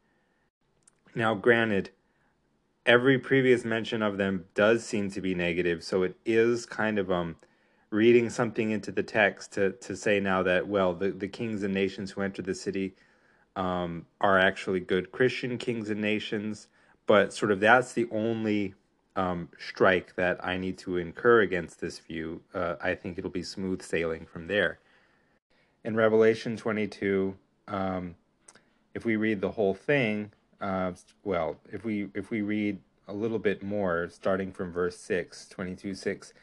Now, 1.14 1.36
granted, 1.36 1.92
every 2.86 3.18
previous 3.18 3.66
mention 3.66 4.02
of 4.02 4.18
them 4.18 4.46
does 4.54 4.86
seem 4.86 5.10
to 5.12 5.22
be 5.22 5.36
negative, 5.36 5.84
so 5.84 6.04
it 6.04 6.16
is 6.26 6.66
kind 6.66 7.00
of 7.00 7.12
um 7.12 7.36
reading 7.92 8.30
something 8.30 8.72
into 8.72 8.92
the 8.92 9.04
text 9.04 9.54
to 9.54 9.72
to 9.74 9.96
say 9.96 10.20
now 10.20 10.44
that 10.44 10.68
well 10.68 10.94
the, 10.94 11.12
the 11.12 11.28
kings 11.28 11.64
and 11.64 11.74
nations 11.74 12.12
who 12.12 12.22
enter 12.22 12.42
the 12.42 12.56
city 12.56 12.96
um, 13.56 14.06
are 14.20 14.38
actually 14.38 14.82
good 14.82 15.12
Christian 15.12 15.58
kings 15.58 15.90
and 15.90 16.02
nations, 16.02 16.68
but 17.08 17.34
sort 17.34 17.52
of 17.52 17.60
that's 17.60 17.94
the 17.94 18.08
only 18.12 18.76
um, 19.16 19.50
strike 19.58 20.16
that 20.16 20.44
I 20.44 20.58
need 20.58 20.78
to 20.80 20.98
incur 20.98 21.42
against 21.42 21.80
this 21.80 22.00
view, 22.00 22.42
uh, 22.54 22.76
I 22.82 22.96
think 22.96 23.18
it'll 23.18 23.30
be 23.30 23.44
smooth 23.44 23.82
sailing 23.82 24.26
from 24.26 24.48
there. 24.48 24.80
In 25.84 25.96
Revelation 25.96 26.58
22, 26.58 27.36
um, 27.68 28.16
if 28.94 29.06
we 29.06 29.16
read 29.16 29.42
the 29.42 29.52
whole 29.52 29.74
thing, 29.74 30.32
uh, 30.62 30.94
well, 31.24 31.58
if 31.72 31.84
we 31.84 32.10
if 32.14 32.30
we 32.30 32.42
read 32.42 32.80
a 33.08 33.14
little 33.14 33.40
bit 33.40 33.62
more, 33.62 34.10
starting 34.10 34.52
from 34.52 34.72
verse 34.72 34.98
6, 34.98 35.48
22 35.50 35.94
6, 35.94 36.34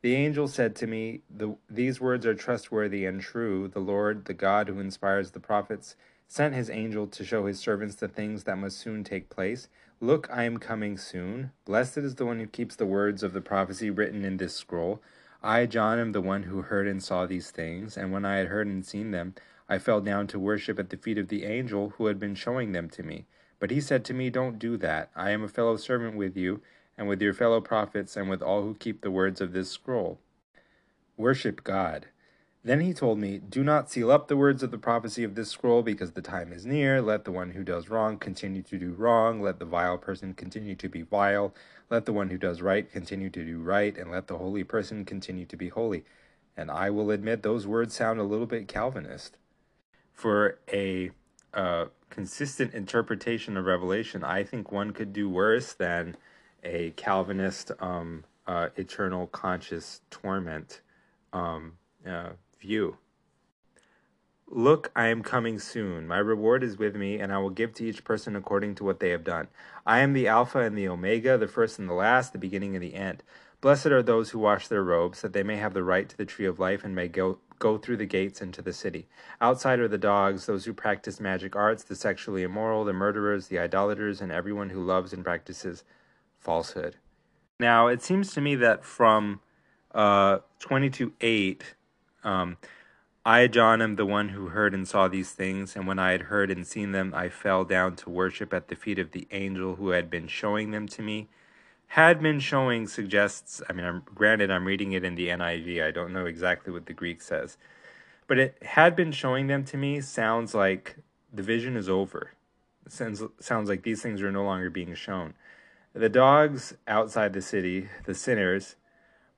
the 0.00 0.14
angel 0.14 0.48
said 0.48 0.74
to 0.76 0.86
me, 0.86 1.22
the, 1.28 1.56
These 1.68 2.00
words 2.00 2.26
are 2.26 2.34
trustworthy 2.34 3.04
and 3.04 3.20
true. 3.20 3.68
The 3.68 3.80
Lord, 3.80 4.24
the 4.24 4.34
God 4.34 4.68
who 4.68 4.80
inspires 4.80 5.30
the 5.32 5.40
prophets, 5.40 5.96
sent 6.26 6.54
his 6.54 6.70
angel 6.70 7.06
to 7.08 7.24
show 7.24 7.46
his 7.46 7.58
servants 7.58 7.96
the 7.96 8.08
things 8.08 8.44
that 8.44 8.58
must 8.58 8.78
soon 8.78 9.02
take 9.02 9.30
place. 9.30 9.68
Look, 10.00 10.28
I 10.30 10.44
am 10.44 10.58
coming 10.58 10.96
soon. 10.98 11.50
Blessed 11.64 11.98
is 11.98 12.14
the 12.14 12.26
one 12.26 12.38
who 12.38 12.46
keeps 12.46 12.76
the 12.76 12.86
words 12.86 13.22
of 13.22 13.32
the 13.32 13.40
prophecy 13.40 13.90
written 13.90 14.24
in 14.24 14.36
this 14.36 14.54
scroll. 14.54 15.02
I, 15.42 15.66
John, 15.66 15.98
am 15.98 16.12
the 16.12 16.20
one 16.20 16.44
who 16.44 16.62
heard 16.62 16.86
and 16.86 17.02
saw 17.02 17.26
these 17.26 17.50
things, 17.50 17.96
and 17.96 18.12
when 18.12 18.24
I 18.24 18.36
had 18.36 18.48
heard 18.48 18.66
and 18.66 18.84
seen 18.84 19.10
them, 19.10 19.34
I 19.68 19.78
fell 19.78 20.00
down 20.00 20.26
to 20.28 20.38
worship 20.38 20.78
at 20.78 20.90
the 20.90 20.96
feet 20.96 21.18
of 21.18 21.28
the 21.28 21.44
angel 21.44 21.90
who 21.90 22.06
had 22.06 22.18
been 22.18 22.34
showing 22.34 22.72
them 22.72 22.88
to 22.90 23.02
me. 23.02 23.26
But 23.58 23.70
he 23.70 23.80
said 23.80 24.04
to 24.06 24.14
me, 24.14 24.30
Don't 24.30 24.58
do 24.58 24.76
that. 24.76 25.10
I 25.16 25.30
am 25.30 25.42
a 25.42 25.48
fellow 25.48 25.76
servant 25.76 26.16
with 26.16 26.36
you, 26.36 26.60
and 26.96 27.08
with 27.08 27.20
your 27.20 27.34
fellow 27.34 27.60
prophets, 27.60 28.16
and 28.16 28.28
with 28.28 28.42
all 28.42 28.62
who 28.62 28.74
keep 28.74 29.00
the 29.00 29.10
words 29.10 29.40
of 29.40 29.52
this 29.52 29.70
scroll. 29.70 30.18
Worship 31.16 31.64
God. 31.64 32.06
Then 32.64 32.80
he 32.80 32.92
told 32.92 33.18
me, 33.18 33.38
Do 33.38 33.64
not 33.64 33.90
seal 33.90 34.10
up 34.10 34.28
the 34.28 34.36
words 34.36 34.62
of 34.62 34.70
the 34.70 34.78
prophecy 34.78 35.24
of 35.24 35.34
this 35.34 35.50
scroll, 35.50 35.82
because 35.82 36.12
the 36.12 36.22
time 36.22 36.52
is 36.52 36.66
near. 36.66 37.00
Let 37.00 37.24
the 37.24 37.32
one 37.32 37.50
who 37.50 37.64
does 37.64 37.88
wrong 37.88 38.18
continue 38.18 38.62
to 38.62 38.78
do 38.78 38.92
wrong. 38.92 39.40
Let 39.40 39.58
the 39.58 39.64
vile 39.64 39.98
person 39.98 40.34
continue 40.34 40.74
to 40.74 40.88
be 40.88 41.02
vile. 41.02 41.54
Let 41.88 42.04
the 42.04 42.12
one 42.12 42.30
who 42.30 42.38
does 42.38 42.60
right 42.60 42.90
continue 42.90 43.30
to 43.30 43.44
do 43.44 43.58
right. 43.58 43.96
And 43.96 44.10
let 44.10 44.26
the 44.26 44.38
holy 44.38 44.64
person 44.64 45.04
continue 45.04 45.46
to 45.46 45.56
be 45.56 45.68
holy. 45.68 46.04
And 46.56 46.70
I 46.70 46.90
will 46.90 47.10
admit 47.10 47.42
those 47.42 47.66
words 47.66 47.94
sound 47.94 48.18
a 48.20 48.24
little 48.24 48.46
bit 48.46 48.68
Calvinist. 48.68 49.36
For 50.12 50.58
a 50.72 51.12
uh, 51.54 51.86
consistent 52.10 52.74
interpretation 52.74 53.56
of 53.56 53.64
Revelation, 53.64 54.24
I 54.24 54.44
think 54.44 54.70
one 54.72 54.92
could 54.92 55.12
do 55.12 55.28
worse 55.28 55.72
than 55.72 56.16
a 56.62 56.90
Calvinist 56.90 57.72
um, 57.80 58.24
uh, 58.46 58.68
eternal 58.76 59.26
conscious 59.26 60.00
torment. 60.10 60.80
Um, 61.32 61.74
uh, 62.06 62.30
view. 62.60 62.98
Look, 64.50 64.90
I 64.96 65.08
am 65.08 65.22
coming 65.22 65.58
soon. 65.58 66.08
My 66.08 66.18
reward 66.18 66.62
is 66.62 66.78
with 66.78 66.96
me, 66.96 67.20
and 67.20 67.32
I 67.32 67.38
will 67.38 67.50
give 67.50 67.74
to 67.74 67.84
each 67.84 68.02
person 68.02 68.34
according 68.34 68.76
to 68.76 68.84
what 68.84 68.98
they 68.98 69.10
have 69.10 69.24
done. 69.24 69.48
I 69.84 70.00
am 70.00 70.14
the 70.14 70.26
Alpha 70.26 70.60
and 70.60 70.76
the 70.76 70.88
Omega, 70.88 71.36
the 71.36 71.48
first 71.48 71.78
and 71.78 71.88
the 71.88 71.94
last, 71.94 72.32
the 72.32 72.38
beginning 72.38 72.74
and 72.74 72.82
the 72.82 72.94
end. 72.94 73.22
Blessed 73.60 73.86
are 73.86 74.02
those 74.02 74.30
who 74.30 74.38
wash 74.38 74.68
their 74.68 74.82
robes, 74.82 75.20
that 75.20 75.34
they 75.34 75.42
may 75.42 75.56
have 75.56 75.74
the 75.74 75.82
right 75.82 76.08
to 76.08 76.16
the 76.16 76.24
tree 76.24 76.46
of 76.46 76.58
life 76.58 76.82
and 76.82 76.94
may 76.94 77.08
go, 77.08 77.38
go 77.58 77.78
through 77.78 77.96
the 77.96 78.06
gates 78.06 78.40
into 78.40 78.62
the 78.62 78.72
city. 78.72 79.08
Outside 79.40 79.78
are 79.80 79.88
the 79.88 79.98
dogs, 79.98 80.46
those 80.46 80.64
who 80.64 80.72
practice 80.72 81.20
magic 81.20 81.56
arts, 81.56 81.84
the 81.84 81.96
sexually 81.96 82.42
immoral, 82.42 82.84
the 82.84 82.92
murderers, 82.92 83.48
the 83.48 83.58
idolaters, 83.58 84.20
and 84.20 84.32
everyone 84.32 84.70
who 84.70 84.82
loves 84.82 85.12
and 85.12 85.24
practices 85.24 85.84
falsehood. 86.38 86.96
Now, 87.60 87.88
it 87.88 88.02
seems 88.02 88.32
to 88.34 88.40
me 88.40 88.54
that 88.56 88.84
from 88.84 89.40
uh, 89.92 90.38
22 90.60 91.12
8, 91.20 91.74
um, 92.24 92.56
I, 93.24 93.46
John, 93.46 93.82
am 93.82 93.96
the 93.96 94.06
one 94.06 94.30
who 94.30 94.48
heard 94.48 94.72
and 94.72 94.86
saw 94.86 95.08
these 95.08 95.32
things, 95.32 95.76
and 95.76 95.86
when 95.86 95.98
I 95.98 96.12
had 96.12 96.22
heard 96.22 96.50
and 96.50 96.66
seen 96.66 96.92
them, 96.92 97.12
I 97.14 97.28
fell 97.28 97.64
down 97.64 97.96
to 97.96 98.10
worship 98.10 98.54
at 98.54 98.68
the 98.68 98.76
feet 98.76 98.98
of 98.98 99.10
the 99.10 99.26
angel 99.30 99.74
who 99.74 99.90
had 99.90 100.08
been 100.08 100.28
showing 100.28 100.70
them 100.70 100.86
to 100.88 101.02
me 101.02 101.28
had 101.88 102.22
been 102.22 102.40
showing 102.40 102.86
suggests 102.86 103.62
i 103.68 103.72
mean 103.72 103.84
i'm 103.84 104.02
granted 104.14 104.50
i'm 104.50 104.64
reading 104.64 104.92
it 104.92 105.04
in 105.04 105.14
the 105.14 105.28
niv 105.28 105.82
i 105.82 105.90
don't 105.90 106.12
know 106.12 106.26
exactly 106.26 106.72
what 106.72 106.86
the 106.86 106.92
greek 106.92 107.20
says 107.20 107.56
but 108.28 108.38
it 108.38 108.62
had 108.62 108.94
been 108.94 109.10
showing 109.10 109.48
them 109.48 109.64
to 109.64 109.76
me 109.76 110.00
sounds 110.00 110.54
like 110.54 110.98
the 111.32 111.42
vision 111.42 111.76
is 111.76 111.88
over. 111.88 112.32
Sounds, 112.88 113.22
sounds 113.40 113.68
like 113.68 113.82
these 113.82 114.02
things 114.02 114.22
are 114.22 114.30
no 114.30 114.44
longer 114.44 114.70
being 114.70 114.94
shown. 114.94 115.34
The 115.94 116.08
dogs 116.08 116.74
outside 116.86 117.32
the 117.32 117.42
city 117.42 117.88
the 118.04 118.14
sinners 118.14 118.76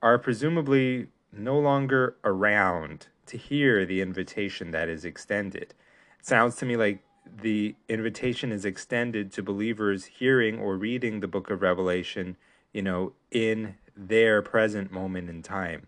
are 0.03 0.18
presumably 0.18 1.09
no 1.32 1.59
longer 1.59 2.16
around 2.24 3.07
to 3.26 3.36
hear 3.36 3.86
the 3.86 4.01
invitation 4.01 4.72
that 4.72 4.88
is 4.88 5.05
extended. 5.05 5.74
It 6.18 6.26
sounds 6.26 6.57
to 6.57 6.66
me 6.66 6.76
like 6.76 7.03
the 7.27 7.75
invitation 7.89 8.53
is 8.53 8.64
extended 8.64 9.33
to 9.33 9.43
believers 9.43 10.07
hearing 10.07 10.59
or 10.59 10.77
reading 10.77 11.21
the 11.21 11.29
book 11.29 11.51
of 11.51 11.62
Revelation, 11.62 12.37
you 12.73 12.83
know, 12.83 13.12
in 13.31 13.77
their 13.97 14.43
present 14.43 14.91
moment 14.91 15.29
in 15.29 15.43
time. 15.43 15.87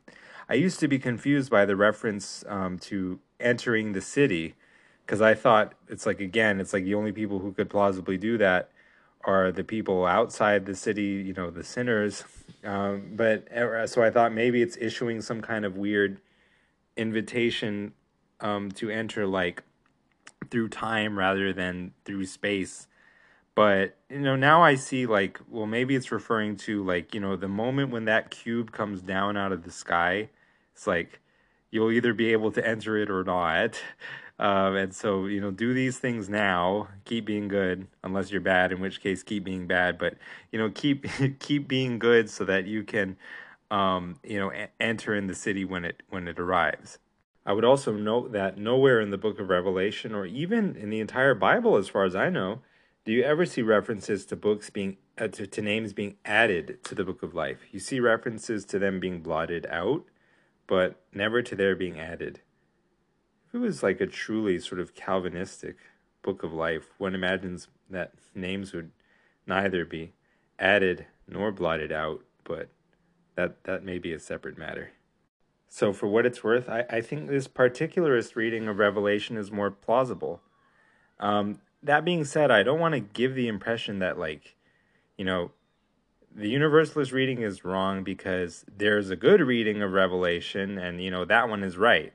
I 0.49 0.55
used 0.55 0.81
to 0.81 0.89
be 0.89 0.99
confused 0.99 1.51
by 1.51 1.65
the 1.65 1.77
reference 1.77 2.45
um, 2.49 2.79
to 2.81 3.21
entering 3.41 3.93
the 3.93 4.01
city 4.01 4.55
because 5.05 5.21
I 5.21 5.35
thought 5.35 5.75
it's 5.89 6.07
like, 6.07 6.21
again, 6.21 6.61
it's 6.61 6.73
like 6.73 6.85
the 6.85 6.95
only 6.95 7.13
people 7.13 7.39
who 7.39 7.53
could 7.53 7.71
plausibly 7.71 8.17
do 8.17 8.39
that 8.39 8.71
are 9.25 9.53
the 9.53 9.65
people 9.65 10.05
outside 10.07 10.67
the 10.67 10.75
city, 10.75 11.23
you 11.27 11.33
know, 11.33 11.51
the 11.51 11.65
sinners. 11.65 12.25
Um, 12.65 13.15
but 13.17 13.51
uh, 13.51 13.89
so 13.89 14.05
I 14.05 14.11
thought 14.11 14.33
maybe 14.33 14.63
it's 14.63 14.77
issuing 14.77 15.21
some 15.21 15.41
kind 15.41 15.65
of 15.65 15.77
weird 15.77 16.21
invitation 16.97 17.93
um, 18.41 18.71
to 18.73 18.89
enter, 18.89 19.27
like 19.27 19.65
through 20.51 20.69
time 20.69 21.19
rather 21.19 21.53
than 21.53 21.93
through 22.05 22.27
space. 22.27 22.87
But 23.55 23.97
you 24.09 24.21
know 24.21 24.35
now 24.35 24.63
i 24.63 24.77
see 24.77 25.05
like 25.05 25.39
well 25.49 25.67
maybe 25.67 25.95
it's 25.95 26.11
referring 26.11 26.57
to 26.57 26.83
like 26.85 27.15
you 27.15 27.21
know 27.21 27.37
the 27.37 27.49
moment 27.49 27.91
when 27.91 28.07
that 28.07 28.31
cube 28.31 28.73
comes 28.73 29.03
down 29.03 29.37
out 29.37 29.53
of 29.53 29.65
the 29.65 29.71
sky 29.71 30.31
it's 30.75 30.87
like 30.87 31.21
you'll 31.71 31.91
either 31.91 32.15
be 32.15 32.33
able 32.33 32.53
to 32.53 32.67
enter 32.67 32.97
it 32.97 33.11
or 33.11 33.25
not. 33.25 33.81
Um, 34.39 34.75
and 34.75 34.93
so 34.93 35.27
you 35.27 35.41
know 35.41 35.53
do 35.53 35.73
these 35.73 35.99
things 35.99 36.29
now 36.29 36.89
keep 37.05 37.27
being 37.27 37.47
good 37.47 37.87
unless 38.03 38.33
you're 38.33 38.41
bad 38.41 38.73
in 38.73 38.81
which 38.81 39.01
case 39.01 39.23
keep 39.23 39.45
being 39.45 39.69
bad. 39.69 39.99
But 39.99 40.15
you 40.51 40.59
know 40.59 40.69
keep 40.71 41.07
keep 41.39 41.69
being 41.69 42.01
good 42.01 42.29
so 42.29 42.45
that 42.47 42.67
you 42.67 42.83
can 42.83 43.17
um, 43.71 44.17
you 44.25 44.41
know 44.41 44.51
a- 44.51 44.71
enter 44.81 45.15
in 45.15 45.29
the 45.29 45.35
city 45.35 45.65
when 45.65 45.85
it 45.85 46.03
when 46.09 46.27
it 46.27 46.41
arrives 46.41 46.99
I 47.45 47.53
would 47.53 47.65
also 47.65 47.93
note 47.93 48.33
that 48.33 48.57
nowhere 48.57 49.01
in 49.01 49.11
the 49.11 49.19
book 49.19 49.41
of 49.41 49.49
Revelation, 49.49 50.15
or 50.15 50.27
even 50.27 50.77
in 50.77 50.91
the 50.91 51.01
entire 51.01 51.35
Bible, 51.35 51.77
as 51.77 51.89
far 51.89 52.05
as 52.05 52.15
I 52.15 52.31
know, 52.31 52.61
do 53.05 53.13
you 53.13 53.23
ever 53.25 53.45
see 53.45 53.63
references 53.63 54.25
to 54.27 54.37
books 54.37 54.71
being 54.71 54.97
uh, 55.19 55.29
to, 55.29 55.47
to 55.47 55.63
names 55.63 55.93
being 55.93 56.17
added 56.25 56.83
to 56.85 56.95
the 56.95 57.05
book 57.05 57.23
of 57.23 57.35
life. 57.35 57.59
You 57.71 57.81
see 57.81 58.01
references 58.01 58.65
to 58.67 58.79
them 58.79 58.99
being 58.99 59.21
blotted 59.21 59.67
out, 59.67 60.05
but 60.67 61.01
never 61.13 61.43
to 61.43 61.55
their 61.55 61.77
being 61.77 62.01
added. 62.01 62.41
If 63.49 63.55
it 63.55 63.59
was 63.59 63.83
like 63.83 64.01
a 64.01 64.07
truly 64.07 64.59
sort 64.59 64.81
of 64.81 64.95
Calvinistic 64.95 65.77
book 66.23 66.43
of 66.43 66.53
life, 66.53 66.89
one 66.99 67.15
imagines 67.15 67.69
that 67.91 68.15
names 68.35 68.73
would 68.73 68.91
neither 69.47 69.85
be 69.85 70.15
added 70.59 71.07
nor 71.29 71.53
blotted 71.53 71.93
out, 71.93 72.25
but 72.45 72.69
that 73.35 73.65
that 73.65 73.85
may 73.85 73.99
be 73.99 74.13
a 74.13 74.19
separate 74.19 74.57
matter. 74.57 74.93
So, 75.75 75.95
for 75.95 76.07
what 76.07 76.27
it's 76.27 76.45
worth, 76.45 76.69
I, 76.69 76.85
I 76.91 77.01
think 77.01 77.29
this 77.29 77.49
particularist 77.49 78.37
reading 78.37 78.69
of 78.69 78.77
Revelation 78.77 79.39
is 79.39 79.51
more 79.51 79.71
plausible. 79.71 80.43
Um, 81.19 81.61
that 81.83 82.05
being 82.05 82.27
said, 82.27 82.51
I 82.51 82.63
don't 82.63 82.79
want 82.79 82.93
to 82.93 83.01
give 83.01 83.35
the 83.35 83.49
impression 83.49 83.99
that, 84.01 84.19
like, 84.19 84.55
you 85.17 85.25
know, 85.25 85.51
the 86.31 86.51
universalist 86.51 87.11
reading 87.11 87.41
is 87.41 87.65
wrong 87.65 88.05
because 88.05 88.67
there's 88.77 89.09
a 89.09 89.17
good 89.17 89.41
reading 89.41 89.81
of 89.81 89.93
Revelation 89.93 90.77
and, 90.77 91.03
you 91.03 91.11
know, 91.11 91.25
that 91.25 91.49
one 91.49 91.63
is 91.63 91.79
right. 91.79 92.13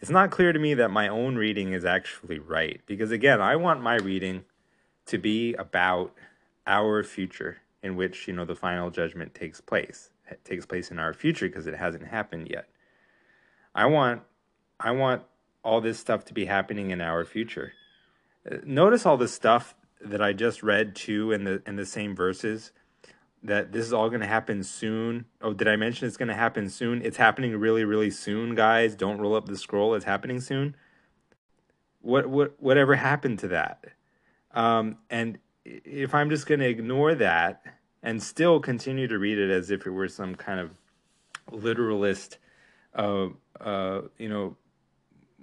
It's 0.00 0.10
not 0.10 0.30
clear 0.30 0.54
to 0.54 0.58
me 0.58 0.72
that 0.72 0.90
my 0.90 1.08
own 1.08 1.36
reading 1.36 1.74
is 1.74 1.84
actually 1.84 2.38
right 2.38 2.80
because, 2.86 3.10
again, 3.10 3.42
I 3.42 3.56
want 3.56 3.82
my 3.82 3.96
reading 3.96 4.46
to 5.04 5.18
be 5.18 5.52
about 5.56 6.14
our 6.66 7.02
future 7.02 7.58
in 7.82 7.96
which, 7.96 8.26
you 8.26 8.32
know, 8.32 8.46
the 8.46 8.56
final 8.56 8.90
judgment 8.90 9.34
takes 9.34 9.60
place. 9.60 10.08
It 10.30 10.42
takes 10.42 10.64
place 10.64 10.90
in 10.90 10.98
our 10.98 11.12
future 11.12 11.48
because 11.48 11.66
it 11.66 11.76
hasn't 11.76 12.06
happened 12.06 12.48
yet. 12.48 12.66
I 13.74 13.86
want 13.86 14.22
I 14.80 14.92
want 14.92 15.22
all 15.64 15.80
this 15.80 15.98
stuff 15.98 16.24
to 16.26 16.34
be 16.34 16.46
happening 16.46 16.90
in 16.90 17.00
our 17.00 17.24
future. 17.24 17.72
Notice 18.64 19.04
all 19.04 19.16
the 19.16 19.28
stuff 19.28 19.74
that 20.00 20.22
I 20.22 20.32
just 20.32 20.62
read 20.62 20.94
too 20.94 21.32
in 21.32 21.44
the 21.44 21.62
in 21.66 21.76
the 21.76 21.86
same 21.86 22.14
verses 22.14 22.72
that 23.42 23.72
this 23.72 23.84
is 23.84 23.92
all 23.92 24.08
going 24.08 24.20
to 24.20 24.26
happen 24.26 24.64
soon. 24.64 25.24
Oh, 25.40 25.52
did 25.52 25.68
I 25.68 25.76
mention 25.76 26.08
it's 26.08 26.16
going 26.16 26.28
to 26.28 26.34
happen 26.34 26.68
soon? 26.68 27.02
It's 27.02 27.16
happening 27.16 27.56
really 27.56 27.84
really 27.84 28.10
soon, 28.10 28.54
guys. 28.54 28.94
Don't 28.94 29.20
roll 29.20 29.34
up 29.34 29.46
the 29.46 29.56
scroll. 29.56 29.94
It's 29.94 30.04
happening 30.04 30.40
soon. 30.40 30.76
What 32.00 32.28
what 32.28 32.54
whatever 32.60 32.94
happened 32.94 33.38
to 33.40 33.48
that? 33.48 33.84
Um, 34.52 34.98
and 35.10 35.38
if 35.64 36.14
I'm 36.14 36.30
just 36.30 36.46
going 36.46 36.60
to 36.60 36.68
ignore 36.68 37.14
that 37.14 37.62
and 38.02 38.22
still 38.22 38.60
continue 38.60 39.06
to 39.08 39.18
read 39.18 39.38
it 39.38 39.50
as 39.50 39.70
if 39.70 39.86
it 39.86 39.90
were 39.90 40.08
some 40.08 40.34
kind 40.34 40.60
of 40.60 40.70
literalist 41.50 42.38
uh, 42.94 43.28
uh, 43.60 44.02
you 44.18 44.28
know, 44.28 44.56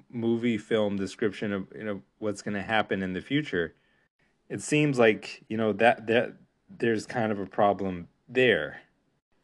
movie 0.09 0.57
film 0.57 0.95
description 0.95 1.51
of 1.51 1.67
you 1.75 1.83
know 1.83 2.01
what's 2.19 2.41
going 2.41 2.53
to 2.53 2.61
happen 2.61 3.01
in 3.03 3.13
the 3.13 3.21
future, 3.21 3.75
it 4.49 4.61
seems 4.61 4.97
like 4.97 5.43
you 5.47 5.57
know 5.57 5.73
that 5.73 6.07
that 6.07 6.33
there's 6.69 7.05
kind 7.05 7.31
of 7.31 7.39
a 7.39 7.45
problem 7.45 8.07
there. 8.27 8.81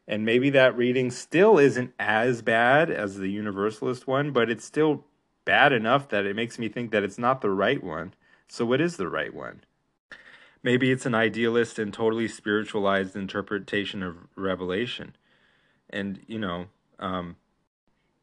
And 0.08 0.26
maybe 0.26 0.50
that 0.50 0.76
reading 0.76 1.12
still 1.12 1.58
isn't 1.58 1.94
as 2.00 2.42
bad 2.42 2.90
as 2.90 3.16
the 3.16 3.30
Universalist 3.30 4.08
one, 4.08 4.32
but 4.32 4.50
it's 4.50 4.66
still 4.66 5.06
bad 5.46 5.72
enough 5.72 6.10
that 6.10 6.26
it 6.26 6.36
makes 6.36 6.60
me 6.60 6.70
think 6.70 6.92
that 6.92 7.04
it's 7.04 7.18
not 7.18 7.42
the 7.42 7.50
right 7.50 7.84
one. 7.84 8.14
So, 8.48 8.66
what 8.66 8.82
is 8.82 8.98
the 8.98 9.08
right 9.08 9.34
one? 9.34 9.62
Maybe 10.64 10.92
it's 10.92 11.06
an 11.06 11.16
idealist 11.16 11.80
and 11.80 11.94
totally 11.94 12.28
spiritualized 12.28 13.16
interpretation 13.16 14.04
of 14.04 14.28
Revelation. 14.36 15.16
And, 15.90 16.20
you 16.28 16.38
know, 16.38 16.68
um, 17.00 17.36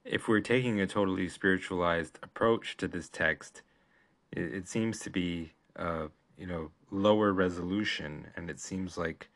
if 0.08 0.26
we're 0.26 0.40
taking 0.40 0.80
a 0.80 0.86
totally 0.86 1.28
spiritualized 1.28 2.18
approach 2.22 2.76
to 2.78 2.88
this 2.88 3.08
text, 3.08 3.62
it, 4.32 4.54
it 4.54 4.68
seems 4.68 4.98
to 5.00 5.10
be, 5.10 5.52
uh, 5.76 6.08
you 6.36 6.46
know, 6.46 6.70
lower 6.90 7.32
resolution, 7.32 8.28
and 8.36 8.48
it 8.48 8.58
seems 8.58 8.96
like 8.96 9.28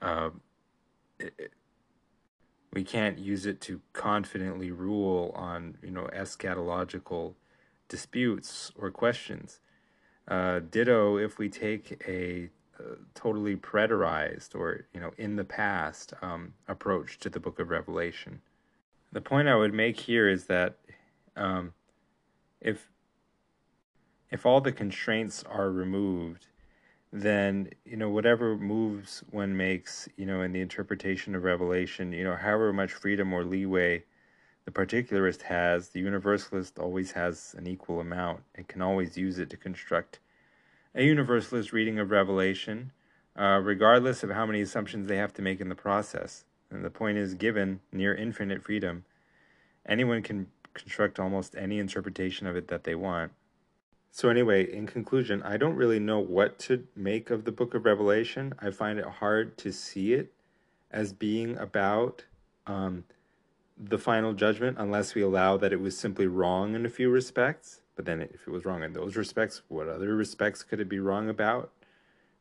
uh, 0.00 0.30
it, 1.18 1.34
it, 1.38 1.52
we 2.72 2.84
can't 2.84 3.18
use 3.18 3.46
it 3.46 3.60
to 3.62 3.80
confidently 3.92 4.70
rule 4.70 5.32
on, 5.34 5.78
you 5.82 5.90
know, 5.90 6.08
eschatological 6.14 7.34
disputes 7.88 8.70
or 8.76 8.90
questions. 8.90 9.60
Uh, 10.28 10.58
ditto 10.70 11.16
if 11.16 11.38
we 11.38 11.48
take 11.48 12.02
a 12.08 12.50
totally 13.14 13.56
preterized 13.56 14.54
or 14.54 14.86
you 14.92 15.00
know 15.00 15.10
in 15.16 15.36
the 15.36 15.44
past 15.44 16.12
um, 16.20 16.52
approach 16.68 17.18
to 17.18 17.30
the 17.30 17.40
book 17.40 17.58
of 17.58 17.70
revelation 17.70 18.40
the 19.16 19.22
point 19.22 19.48
I 19.48 19.56
would 19.56 19.72
make 19.72 19.98
here 19.98 20.28
is 20.28 20.44
that 20.44 20.76
um, 21.36 21.72
if 22.60 22.90
if 24.30 24.44
all 24.44 24.60
the 24.60 24.72
constraints 24.72 25.42
are 25.44 25.70
removed, 25.70 26.48
then 27.14 27.70
you 27.86 27.96
know 27.96 28.10
whatever 28.10 28.58
moves 28.58 29.24
one 29.30 29.56
makes, 29.56 30.06
you 30.18 30.26
know, 30.26 30.42
in 30.42 30.52
the 30.52 30.60
interpretation 30.60 31.34
of 31.34 31.44
Revelation, 31.44 32.12
you 32.12 32.24
know, 32.24 32.36
however 32.36 32.74
much 32.74 32.92
freedom 32.92 33.32
or 33.32 33.42
leeway 33.42 34.04
the 34.66 34.70
particularist 34.70 35.40
has, 35.40 35.88
the 35.88 36.00
universalist 36.00 36.78
always 36.78 37.12
has 37.12 37.54
an 37.56 37.66
equal 37.66 38.00
amount 38.00 38.42
and 38.54 38.68
can 38.68 38.82
always 38.82 39.16
use 39.16 39.38
it 39.38 39.48
to 39.48 39.56
construct 39.56 40.20
a 40.94 41.04
universalist 41.04 41.72
reading 41.72 41.98
of 41.98 42.10
Revelation, 42.10 42.92
uh, 43.34 43.62
regardless 43.64 44.22
of 44.22 44.28
how 44.28 44.44
many 44.44 44.60
assumptions 44.60 45.08
they 45.08 45.16
have 45.16 45.32
to 45.32 45.40
make 45.40 45.62
in 45.62 45.70
the 45.70 45.74
process. 45.74 46.44
And 46.70 46.84
the 46.84 46.90
point 46.90 47.18
is 47.18 47.34
given 47.34 47.80
near 47.92 48.14
infinite 48.14 48.62
freedom, 48.62 49.04
anyone 49.86 50.22
can 50.22 50.48
construct 50.74 51.18
almost 51.18 51.54
any 51.56 51.78
interpretation 51.78 52.46
of 52.46 52.56
it 52.56 52.68
that 52.68 52.84
they 52.84 52.94
want. 52.94 53.32
So, 54.10 54.28
anyway, 54.30 54.70
in 54.72 54.86
conclusion, 54.86 55.42
I 55.42 55.56
don't 55.58 55.76
really 55.76 55.98
know 55.98 56.18
what 56.18 56.58
to 56.60 56.86
make 56.96 57.30
of 57.30 57.44
the 57.44 57.52
book 57.52 57.74
of 57.74 57.84
Revelation. 57.84 58.54
I 58.58 58.70
find 58.70 58.98
it 58.98 59.04
hard 59.04 59.58
to 59.58 59.72
see 59.72 60.14
it 60.14 60.32
as 60.90 61.12
being 61.12 61.58
about 61.58 62.24
um, 62.66 63.04
the 63.78 63.98
final 63.98 64.32
judgment 64.32 64.76
unless 64.78 65.14
we 65.14 65.20
allow 65.20 65.58
that 65.58 65.72
it 65.72 65.80
was 65.80 65.98
simply 65.98 66.26
wrong 66.26 66.74
in 66.74 66.86
a 66.86 66.88
few 66.88 67.10
respects. 67.10 67.80
But 67.94 68.06
then, 68.06 68.22
if 68.22 68.46
it 68.46 68.50
was 68.50 68.64
wrong 68.64 68.82
in 68.82 68.94
those 68.94 69.16
respects, 69.16 69.62
what 69.68 69.88
other 69.88 70.14
respects 70.14 70.62
could 70.62 70.80
it 70.80 70.88
be 70.88 70.98
wrong 70.98 71.28
about? 71.28 71.72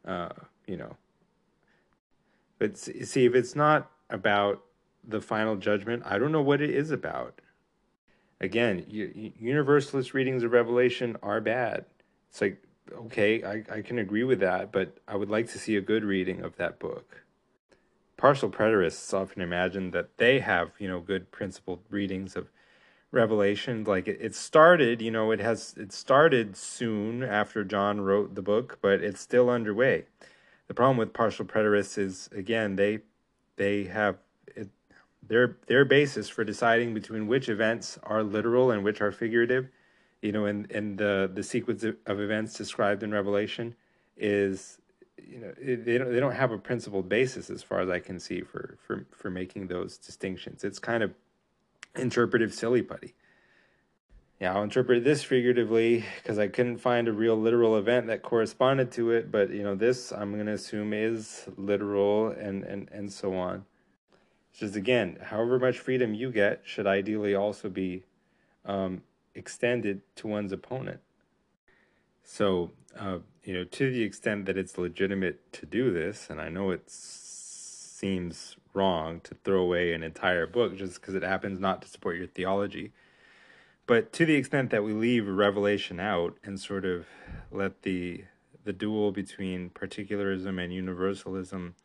Uh, 0.05 0.29
you 0.65 0.77
know. 0.77 0.95
But 2.57 2.77
see, 2.77 3.25
if 3.25 3.35
it's 3.35 3.55
not 3.55 3.91
about 4.09 4.63
the 5.03 5.21
final 5.21 5.55
judgment, 5.55 6.03
I 6.05 6.17
don't 6.17 6.31
know 6.31 6.41
what 6.41 6.61
it 6.61 6.69
is 6.69 6.91
about. 6.91 7.41
Again, 8.41 8.85
universalist 8.87 10.13
readings 10.13 10.43
of 10.43 10.51
Revelation 10.51 11.15
are 11.23 11.39
bad. 11.39 11.85
It's 12.29 12.41
like, 12.41 12.61
okay, 12.93 13.43
I, 13.43 13.63
I 13.77 13.81
can 13.81 13.97
agree 13.97 14.23
with 14.23 14.39
that, 14.41 14.71
but 14.71 14.97
I 15.07 15.15
would 15.15 15.29
like 15.29 15.49
to 15.51 15.59
see 15.59 15.75
a 15.75 15.81
good 15.81 16.03
reading 16.03 16.41
of 16.41 16.57
that 16.57 16.79
book 16.79 17.25
partial 18.17 18.49
preterists 18.49 19.13
often 19.13 19.41
imagine 19.41 19.91
that 19.91 20.17
they 20.17 20.39
have, 20.39 20.71
you 20.79 20.87
know, 20.87 20.99
good 20.99 21.31
principled 21.31 21.81
readings 21.89 22.35
of 22.35 22.49
Revelation. 23.11 23.83
Like 23.83 24.07
it, 24.07 24.17
it 24.21 24.35
started, 24.35 25.01
you 25.01 25.11
know, 25.11 25.31
it 25.31 25.39
has 25.39 25.73
it 25.77 25.91
started 25.91 26.55
soon 26.57 27.23
after 27.23 27.63
John 27.63 28.01
wrote 28.01 28.35
the 28.35 28.41
book, 28.41 28.79
but 28.81 29.01
it's 29.01 29.21
still 29.21 29.49
underway. 29.49 30.05
The 30.67 30.73
problem 30.73 30.97
with 30.97 31.13
partial 31.13 31.45
preterists 31.45 31.97
is 31.97 32.29
again 32.35 32.75
they 32.75 32.99
they 33.57 33.85
have 33.85 34.17
it, 34.55 34.69
their 35.27 35.57
their 35.67 35.85
basis 35.85 36.29
for 36.29 36.43
deciding 36.43 36.93
between 36.93 37.27
which 37.27 37.49
events 37.49 37.97
are 38.03 38.23
literal 38.23 38.71
and 38.71 38.83
which 38.83 39.01
are 39.01 39.11
figurative, 39.11 39.69
you 40.21 40.31
know, 40.31 40.45
and 40.45 40.69
and 40.71 40.97
the 40.97 41.29
the 41.33 41.43
sequence 41.43 41.83
of, 41.83 41.95
of 42.05 42.19
events 42.19 42.53
described 42.53 43.03
in 43.03 43.11
Revelation 43.11 43.75
is 44.17 44.79
you 45.17 45.39
know 45.39 45.53
they 45.59 45.97
don't 45.97 46.11
they 46.11 46.19
don't 46.19 46.33
have 46.33 46.51
a 46.51 46.57
principled 46.57 47.09
basis 47.09 47.49
as 47.49 47.63
far 47.63 47.79
as 47.79 47.89
I 47.89 47.99
can 47.99 48.19
see 48.19 48.41
for 48.41 48.77
for 48.85 49.05
for 49.11 49.29
making 49.29 49.67
those 49.67 49.97
distinctions. 49.97 50.63
It's 50.63 50.79
kind 50.79 51.03
of 51.03 51.13
interpretive 51.95 52.53
silly 52.53 52.81
putty. 52.81 53.13
Yeah, 54.39 54.53
I'll 54.53 54.63
interpret 54.63 55.05
this 55.05 55.23
figuratively 55.23 56.03
because 56.17 56.37
I 56.37 56.49
couldn't 56.49 56.79
find 56.79 57.07
a 57.07 57.13
real 57.13 57.37
literal 57.37 57.77
event 57.77 58.07
that 58.07 58.21
corresponded 58.21 58.91
to 58.93 59.11
it, 59.11 59.31
but 59.31 59.49
you 59.49 59.63
know 59.63 59.75
this 59.75 60.11
I'm 60.11 60.33
going 60.33 60.47
to 60.47 60.51
assume 60.53 60.93
is 60.93 61.47
literal 61.55 62.29
and 62.29 62.63
and 62.63 62.89
and 62.91 63.11
so 63.11 63.35
on. 63.35 63.65
It's 64.51 64.59
just 64.59 64.75
again, 64.75 65.17
however 65.21 65.57
much 65.57 65.79
freedom 65.79 66.13
you 66.13 66.31
get 66.31 66.61
should 66.65 66.85
ideally 66.85 67.33
also 67.33 67.69
be 67.69 68.03
um, 68.65 69.03
extended 69.35 70.01
to 70.17 70.27
one's 70.27 70.51
opponent. 70.51 70.99
So, 72.23 72.71
uh, 72.99 73.19
you 73.43 73.53
know, 73.53 73.63
to 73.63 73.91
the 73.91 74.01
extent 74.01 74.47
that 74.47 74.57
it's 74.57 74.77
legitimate 74.77 75.53
to 75.53 75.65
do 75.65 75.93
this, 75.93 76.27
and 76.29 76.41
I 76.41 76.49
know 76.49 76.71
it 76.71 76.89
seems 76.89 78.57
wrong 78.73 79.21
to 79.21 79.35
throw 79.43 79.61
away 79.61 79.93
an 79.93 80.03
entire 80.03 80.45
book 80.45 80.75
just 80.75 80.99
because 80.99 81.15
it 81.15 81.23
happens 81.23 81.59
not 81.59 81.81
to 81.83 81.87
support 81.87 82.17
your 82.17 82.27
theology. 82.27 82.91
But 83.87 84.11
to 84.13 84.25
the 84.25 84.35
extent 84.35 84.71
that 84.71 84.83
we 84.83 84.93
leave 84.93 85.27
Revelation 85.27 85.99
out 85.99 86.37
and 86.43 86.59
sort 86.59 86.85
of 86.85 87.05
let 87.51 87.83
the 87.83 88.23
the 88.63 88.73
duel 88.73 89.11
between 89.11 89.69
particularism 89.69 90.57
and 90.57 90.73
universalism 90.73 91.75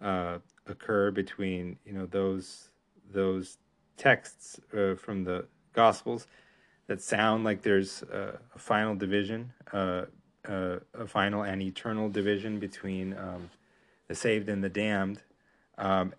uh, 0.00 0.38
occur 0.66 1.10
between 1.10 1.76
you 1.84 1.92
know 1.92 2.06
those 2.06 2.70
those 3.12 3.58
texts 3.96 4.60
uh, 4.76 4.94
from 4.94 5.24
the 5.24 5.46
Gospels 5.72 6.26
that 6.86 7.00
sound 7.00 7.44
like 7.44 7.62
there's 7.62 8.02
a, 8.02 8.40
final 8.56 8.96
division, 8.96 9.52
uh, 9.72 10.06
uh, 10.48 10.78
a 10.94 11.06
final 11.06 11.42
and 11.42 11.62
eternal 11.62 12.08
division 12.08 12.58
between 12.58 13.16
um, 13.16 13.50
the 14.08 14.14
saved 14.14 14.48
and 14.48 14.64
the 14.64 14.68
damned, 14.68 15.22
um, 15.78 16.12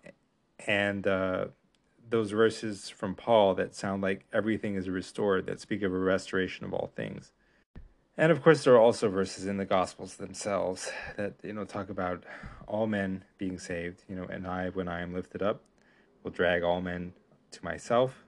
and 0.66 1.06
uh, 1.06 1.46
those 2.12 2.30
verses 2.30 2.88
from 2.88 3.16
Paul 3.16 3.54
that 3.56 3.74
sound 3.74 4.02
like 4.02 4.24
everything 4.32 4.76
is 4.76 4.88
restored, 4.88 5.46
that 5.46 5.60
speak 5.60 5.82
of 5.82 5.92
a 5.92 5.98
restoration 5.98 6.64
of 6.64 6.72
all 6.72 6.92
things. 6.94 7.32
And 8.16 8.30
of 8.30 8.42
course, 8.42 8.62
there 8.62 8.74
are 8.74 8.80
also 8.80 9.08
verses 9.08 9.46
in 9.46 9.56
the 9.56 9.64
Gospels 9.64 10.16
themselves 10.16 10.92
that 11.16 11.34
you 11.42 11.52
know 11.52 11.64
talk 11.64 11.88
about 11.88 12.22
all 12.68 12.86
men 12.86 13.24
being 13.38 13.58
saved. 13.58 14.04
You 14.08 14.14
know, 14.14 14.24
and 14.24 14.46
I, 14.46 14.68
when 14.68 14.86
I 14.86 15.00
am 15.00 15.12
lifted 15.12 15.42
up, 15.42 15.62
will 16.22 16.30
drag 16.30 16.62
all 16.62 16.80
men 16.80 17.14
to 17.50 17.64
myself 17.64 18.24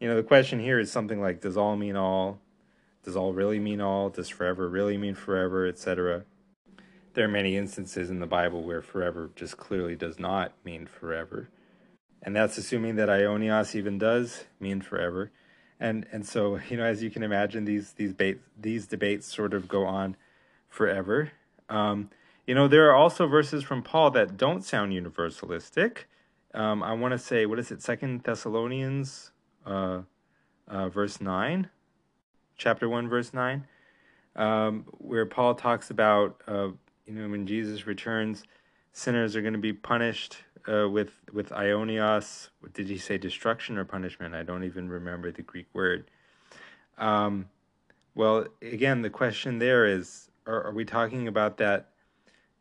you 0.00 0.08
know, 0.08 0.16
the 0.16 0.22
question 0.22 0.58
here 0.58 0.80
is 0.80 0.90
something 0.90 1.20
like, 1.20 1.42
does 1.42 1.58
all 1.58 1.76
mean 1.76 1.94
all? 1.94 2.40
Does 3.04 3.16
all 3.16 3.34
really 3.34 3.60
mean 3.60 3.82
all? 3.82 4.08
Does 4.08 4.30
forever 4.30 4.68
really 4.68 4.96
mean 4.96 5.14
forever, 5.14 5.66
etc.? 5.66 6.24
There 7.12 7.26
are 7.26 7.28
many 7.28 7.56
instances 7.56 8.08
in 8.08 8.18
the 8.18 8.26
Bible 8.26 8.62
where 8.62 8.80
forever 8.80 9.30
just 9.36 9.58
clearly 9.58 9.96
does 9.96 10.18
not 10.18 10.52
mean 10.64 10.86
forever. 10.86 11.50
And 12.22 12.36
that's 12.36 12.58
assuming 12.58 12.96
that 12.96 13.08
Aionios 13.08 13.74
even 13.74 13.98
does 13.98 14.44
mean 14.58 14.80
forever. 14.80 15.30
And 15.78 16.06
and 16.12 16.26
so, 16.26 16.60
you 16.68 16.76
know, 16.76 16.84
as 16.84 17.02
you 17.02 17.10
can 17.10 17.22
imagine, 17.22 17.64
these 17.64 17.92
these 17.92 18.14
these 18.58 18.86
debates 18.86 19.26
sort 19.26 19.54
of 19.54 19.68
go 19.68 19.84
on 19.86 20.16
forever. 20.68 21.32
Um, 21.68 22.10
you 22.46 22.54
know, 22.54 22.68
there 22.68 22.90
are 22.90 22.94
also 22.94 23.26
verses 23.26 23.62
from 23.62 23.82
Paul 23.82 24.10
that 24.12 24.36
don't 24.36 24.64
sound 24.64 24.92
universalistic. 24.92 26.04
Um, 26.52 26.82
I 26.82 26.94
want 26.94 27.12
to 27.12 27.18
say, 27.18 27.46
what 27.46 27.60
is 27.60 27.70
it, 27.70 27.80
Second 27.80 28.24
Thessalonians 28.24 29.30
uh, 29.64 30.02
uh, 30.66 30.88
verse 30.88 31.20
9, 31.20 31.68
chapter 32.56 32.88
1, 32.88 33.08
verse 33.08 33.32
9, 33.32 33.66
um, 34.36 34.84
where 34.98 35.26
Paul 35.26 35.54
talks 35.54 35.90
about, 35.90 36.40
uh, 36.48 36.68
you 37.06 37.14
know, 37.14 37.28
when 37.28 37.46
Jesus 37.46 37.86
returns, 37.86 38.42
sinners 38.92 39.36
are 39.36 39.42
going 39.42 39.52
to 39.52 39.58
be 39.58 39.72
punished 39.72 40.38
uh, 40.68 40.88
with, 40.88 41.10
with 41.32 41.50
aionios. 41.50 42.48
Did 42.72 42.88
he 42.88 42.98
say 42.98 43.18
destruction 43.18 43.78
or 43.78 43.84
punishment? 43.84 44.34
I 44.34 44.42
don't 44.42 44.64
even 44.64 44.88
remember 44.88 45.30
the 45.30 45.42
Greek 45.42 45.66
word. 45.72 46.10
Um, 46.98 47.48
well, 48.14 48.46
again, 48.60 49.02
the 49.02 49.10
question 49.10 49.58
there 49.58 49.86
is 49.86 50.30
are, 50.46 50.66
are 50.66 50.72
we 50.72 50.84
talking 50.84 51.28
about 51.28 51.56
that 51.58 51.88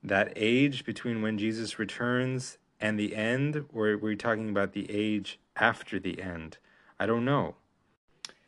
that 0.01 0.31
age 0.35 0.85
between 0.85 1.21
when 1.21 1.37
Jesus 1.37 1.77
returns 1.77 2.57
and 2.79 2.97
the 2.97 3.15
end, 3.15 3.65
or 3.73 3.89
are 3.89 3.97
we 3.97 4.15
talking 4.15 4.49
about 4.49 4.71
the 4.71 4.89
age 4.89 5.39
after 5.57 5.99
the 5.99 6.21
end? 6.21 6.57
I 6.99 7.05
don't 7.05 7.25
know. 7.25 7.55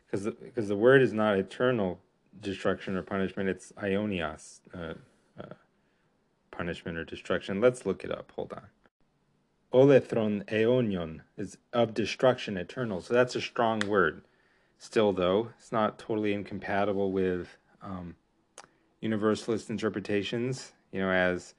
Because 0.06 0.24
the, 0.26 0.32
because 0.32 0.70
the 0.70 0.76
word 0.78 1.02
is 1.02 1.12
not 1.12 1.38
eternal 1.38 2.00
destruction 2.40 2.96
or 2.96 3.02
punishment, 3.02 3.50
it's 3.50 3.74
aionios, 3.74 4.62
uh, 4.74 4.94
uh, 5.38 5.54
punishment 6.52 6.98
or 6.98 7.04
destruction. 7.04 7.60
Let's 7.60 7.86
look 7.86 8.06
it 8.06 8.12
up. 8.12 8.32
Hold 8.36 8.54
on. 8.54 8.68
Olethron 9.74 10.46
aeonion 10.46 11.22
is 11.38 11.58
of 11.72 11.94
destruction 11.94 12.58
eternal. 12.58 13.02
So 13.02 13.14
that's 13.14 13.36
a 13.36 13.42
strong 13.42 13.80
word. 13.82 14.24
Still, 14.78 15.14
though, 15.14 15.50
it's 15.60 15.72
not 15.72 16.00
totally 16.00 16.34
incompatible 16.34 17.12
with 17.12 17.58
um, 17.82 18.16
universalist 19.00 19.70
interpretations, 19.70 20.74
you 20.92 21.02
know, 21.02 21.12
as 21.12 21.54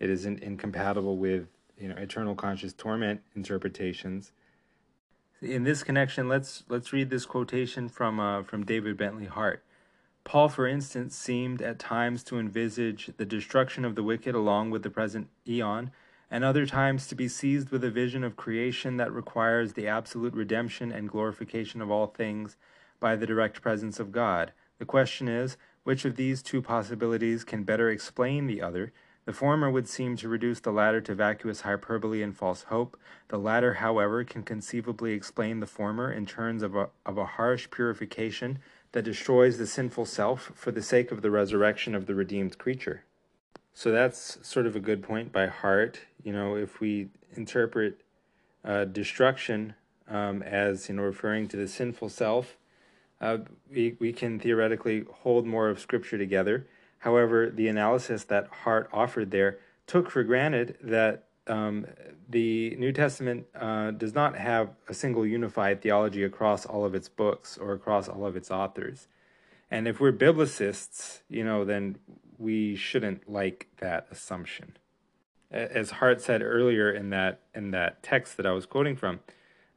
it 0.00 0.08
isn't 0.10 0.40
incompatible 0.40 1.16
with, 1.16 1.48
you 1.76 1.88
know, 1.88 1.96
eternal 1.96 2.34
conscious 2.34 2.72
torment 2.72 3.20
interpretations 3.34 4.32
in 5.40 5.64
this 5.64 5.82
connection, 5.82 6.28
let's 6.28 6.64
let's 6.68 6.92
read 6.92 7.10
this 7.10 7.26
quotation 7.26 7.88
from 7.88 8.18
uh, 8.18 8.42
from 8.42 8.64
David 8.64 8.96
Bentley 8.96 9.26
Hart. 9.26 9.62
Paul, 10.24 10.48
for 10.48 10.66
instance, 10.66 11.16
seemed 11.16 11.62
at 11.62 11.78
times 11.78 12.22
to 12.24 12.38
envisage 12.38 13.10
the 13.16 13.24
destruction 13.24 13.84
of 13.84 13.94
the 13.94 14.02
wicked 14.02 14.34
along 14.34 14.70
with 14.70 14.82
the 14.82 14.90
present 14.90 15.28
eon, 15.46 15.90
and 16.30 16.44
other 16.44 16.66
times 16.66 17.06
to 17.06 17.14
be 17.14 17.28
seized 17.28 17.70
with 17.70 17.82
a 17.84 17.90
vision 17.90 18.22
of 18.22 18.36
creation 18.36 18.96
that 18.96 19.12
requires 19.12 19.72
the 19.72 19.86
absolute 19.86 20.34
redemption 20.34 20.92
and 20.92 21.08
glorification 21.08 21.80
of 21.80 21.90
all 21.90 22.06
things 22.06 22.56
by 23.00 23.16
the 23.16 23.26
direct 23.26 23.62
presence 23.62 23.98
of 23.98 24.12
God. 24.12 24.52
The 24.78 24.84
question 24.84 25.28
is, 25.28 25.56
which 25.84 26.04
of 26.04 26.16
these 26.16 26.42
two 26.42 26.60
possibilities 26.60 27.44
can 27.44 27.64
better 27.64 27.88
explain 27.88 28.46
the 28.46 28.60
other? 28.60 28.92
The 29.24 29.32
former 29.32 29.70
would 29.70 29.88
seem 29.88 30.16
to 30.16 30.28
reduce 30.28 30.60
the 30.60 30.72
latter 30.72 31.00
to 31.02 31.14
vacuous 31.14 31.60
hyperbole 31.60 32.22
and 32.22 32.36
false 32.36 32.64
hope. 32.64 32.98
The 33.28 33.38
latter, 33.38 33.74
however, 33.74 34.24
can 34.24 34.42
conceivably 34.42 35.12
explain 35.12 35.60
the 35.60 35.66
former 35.66 36.10
in 36.10 36.24
terms 36.24 36.62
of 36.62 36.74
a, 36.74 36.88
of 37.04 37.18
a 37.18 37.26
harsh 37.26 37.70
purification 37.70 38.58
that 38.92 39.04
destroys 39.04 39.58
the 39.58 39.66
sinful 39.66 40.06
self 40.06 40.52
for 40.54 40.70
the 40.70 40.82
sake 40.82 41.12
of 41.12 41.20
the 41.20 41.30
resurrection 41.30 41.94
of 41.94 42.06
the 42.06 42.14
redeemed 42.14 42.56
creature. 42.56 43.04
So 43.78 43.92
that's 43.92 44.38
sort 44.42 44.66
of 44.66 44.74
a 44.74 44.80
good 44.80 45.04
point 45.04 45.30
by 45.30 45.46
Hart. 45.46 46.00
You 46.24 46.32
know, 46.32 46.56
if 46.56 46.80
we 46.80 47.10
interpret 47.36 48.00
uh, 48.64 48.86
destruction 48.86 49.74
um, 50.08 50.42
as 50.42 50.88
you 50.88 50.96
know 50.96 51.02
referring 51.02 51.46
to 51.46 51.56
the 51.56 51.68
sinful 51.68 52.08
self, 52.08 52.56
uh, 53.20 53.38
we 53.70 53.96
we 54.00 54.12
can 54.12 54.40
theoretically 54.40 55.04
hold 55.22 55.46
more 55.46 55.68
of 55.68 55.78
Scripture 55.78 56.18
together. 56.18 56.66
However, 56.98 57.50
the 57.50 57.68
analysis 57.68 58.24
that 58.24 58.48
Hart 58.48 58.90
offered 58.92 59.30
there 59.30 59.60
took 59.86 60.10
for 60.10 60.24
granted 60.24 60.76
that 60.82 61.28
um, 61.46 61.86
the 62.28 62.74
New 62.80 62.90
Testament 62.90 63.46
uh, 63.54 63.92
does 63.92 64.12
not 64.12 64.36
have 64.36 64.70
a 64.88 64.92
single 64.92 65.24
unified 65.24 65.82
theology 65.82 66.24
across 66.24 66.66
all 66.66 66.84
of 66.84 66.96
its 66.96 67.08
books 67.08 67.56
or 67.56 67.74
across 67.74 68.08
all 68.08 68.26
of 68.26 68.34
its 68.34 68.50
authors. 68.50 69.06
And 69.70 69.86
if 69.86 70.00
we're 70.00 70.12
biblicists, 70.12 71.20
you 71.28 71.44
know, 71.44 71.64
then 71.64 71.98
we 72.38 72.76
shouldn't 72.76 73.28
like 73.28 73.68
that 73.78 74.06
assumption. 74.10 74.76
as 75.50 75.92
Hart 75.92 76.20
said 76.20 76.42
earlier 76.42 76.90
in 76.90 77.10
that 77.10 77.40
in 77.54 77.70
that 77.72 78.02
text 78.02 78.36
that 78.36 78.46
I 78.46 78.52
was 78.52 78.66
quoting 78.66 78.96
from, 78.96 79.20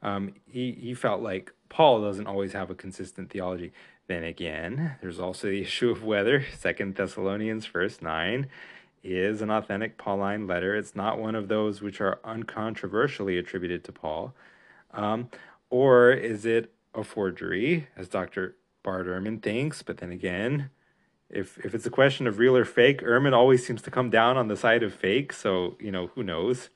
um, 0.01 0.33
he 0.45 0.73
he 0.73 0.93
felt 0.93 1.21
like 1.21 1.53
Paul 1.69 2.01
doesn't 2.01 2.27
always 2.27 2.53
have 2.53 2.69
a 2.69 2.75
consistent 2.75 3.29
theology. 3.29 3.71
Then 4.07 4.23
again, 4.23 4.97
there's 5.01 5.19
also 5.19 5.47
the 5.47 5.61
issue 5.67 5.89
of 5.89 6.03
whether 6.03 6.45
Second 6.57 6.95
Thessalonians 6.95 7.65
verse 7.65 8.01
nine 8.01 8.47
is 9.03 9.41
an 9.41 9.49
authentic 9.49 9.97
Pauline 9.97 10.45
letter. 10.45 10.75
It's 10.75 10.95
not 10.95 11.19
one 11.19 11.35
of 11.35 11.47
those 11.47 11.81
which 11.81 12.01
are 12.01 12.19
uncontroversially 12.23 13.39
attributed 13.39 13.83
to 13.85 13.91
Paul, 13.91 14.35
um, 14.91 15.29
or 15.69 16.11
is 16.11 16.45
it 16.45 16.73
a 16.93 17.03
forgery, 17.03 17.87
as 17.95 18.07
Dr. 18.09 18.57
Bart 18.83 19.07
Ehrman 19.07 19.41
thinks? 19.41 19.81
But 19.81 19.97
then 19.97 20.11
again, 20.11 20.69
if 21.31 21.57
if 21.65 21.73
it's 21.73 21.85
a 21.85 21.91
question 21.91 22.27
of 22.27 22.37
real 22.37 22.55
or 22.55 22.65
fake, 22.65 23.01
Ehrman 23.01 23.33
always 23.33 23.65
seems 23.65 23.81
to 23.83 23.91
come 23.91 24.09
down 24.09 24.37
on 24.37 24.47
the 24.47 24.57
side 24.57 24.83
of 24.83 24.93
fake. 24.93 25.33
So 25.33 25.77
you 25.79 25.91
know 25.91 26.07
who 26.07 26.23
knows. 26.23 26.69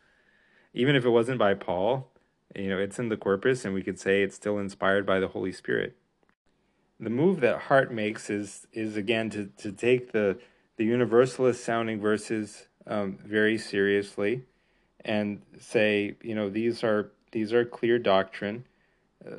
Even 0.73 0.95
if 0.95 1.05
it 1.05 1.09
wasn't 1.09 1.39
by 1.39 1.53
Paul, 1.53 2.09
you 2.55 2.69
know 2.69 2.79
it's 2.79 2.99
in 2.99 3.09
the 3.09 3.17
corpus, 3.17 3.65
and 3.65 3.73
we 3.73 3.83
could 3.83 3.99
say 3.99 4.23
it's 4.23 4.35
still 4.35 4.57
inspired 4.57 5.05
by 5.05 5.19
the 5.19 5.27
Holy 5.27 5.51
Spirit. 5.51 5.95
The 6.99 7.09
move 7.09 7.41
that 7.41 7.63
Hart 7.63 7.93
makes 7.93 8.29
is 8.29 8.67
is 8.71 8.95
again 8.95 9.29
to 9.31 9.49
to 9.57 9.71
take 9.71 10.11
the 10.11 10.37
the 10.77 10.85
universalist 10.85 11.63
sounding 11.63 11.99
verses 11.99 12.67
um, 12.87 13.17
very 13.23 13.57
seriously, 13.57 14.43
and 15.03 15.41
say 15.59 16.15
you 16.21 16.35
know 16.35 16.49
these 16.49 16.83
are 16.83 17.11
these 17.31 17.51
are 17.53 17.65
clear 17.65 17.99
doctrine. 17.99 18.65
Uh, 19.25 19.35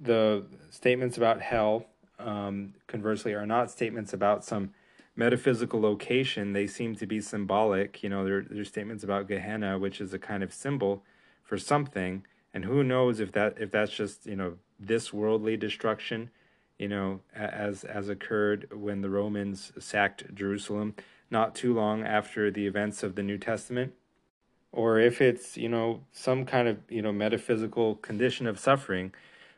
the 0.00 0.44
statements 0.70 1.16
about 1.16 1.40
hell 1.40 1.86
um, 2.24 2.74
conversely, 2.86 3.34
are 3.34 3.46
not 3.46 3.70
statements 3.70 4.12
about 4.12 4.44
some 4.44 4.70
metaphysical 5.16 5.80
location. 5.80 6.52
They 6.52 6.66
seem 6.66 6.94
to 6.96 7.06
be 7.06 7.20
symbolic. 7.20 8.02
You 8.02 8.08
know, 8.08 8.24
they're, 8.24 8.42
they're 8.48 8.64
statements 8.64 9.04
about 9.04 9.28
Gehenna, 9.28 9.78
which 9.78 10.00
is 10.00 10.14
a 10.14 10.18
kind 10.18 10.42
of 10.42 10.52
symbol 10.52 11.02
for 11.42 11.58
something. 11.58 12.24
And 12.54 12.64
who 12.64 12.82
knows 12.82 13.20
if 13.20 13.32
that 13.32 13.56
if 13.58 13.70
that's 13.70 13.92
just 13.92 14.26
you 14.26 14.36
know 14.36 14.54
this 14.78 15.12
worldly 15.12 15.56
destruction, 15.56 16.30
you 16.78 16.88
know, 16.88 17.20
as 17.34 17.84
as 17.84 18.08
occurred 18.08 18.68
when 18.72 19.00
the 19.00 19.10
Romans 19.10 19.72
sacked 19.78 20.34
Jerusalem 20.34 20.94
not 21.30 21.54
too 21.54 21.72
long 21.72 22.04
after 22.04 22.50
the 22.50 22.66
events 22.66 23.02
of 23.02 23.14
the 23.14 23.22
New 23.22 23.38
Testament, 23.38 23.94
or 24.70 24.98
if 24.98 25.20
it's 25.20 25.56
you 25.56 25.68
know 25.68 26.02
some 26.12 26.44
kind 26.44 26.68
of 26.68 26.78
you 26.88 27.00
know 27.00 27.12
metaphysical 27.12 27.96
condition 27.96 28.46
of 28.46 28.58
suffering. 28.58 29.12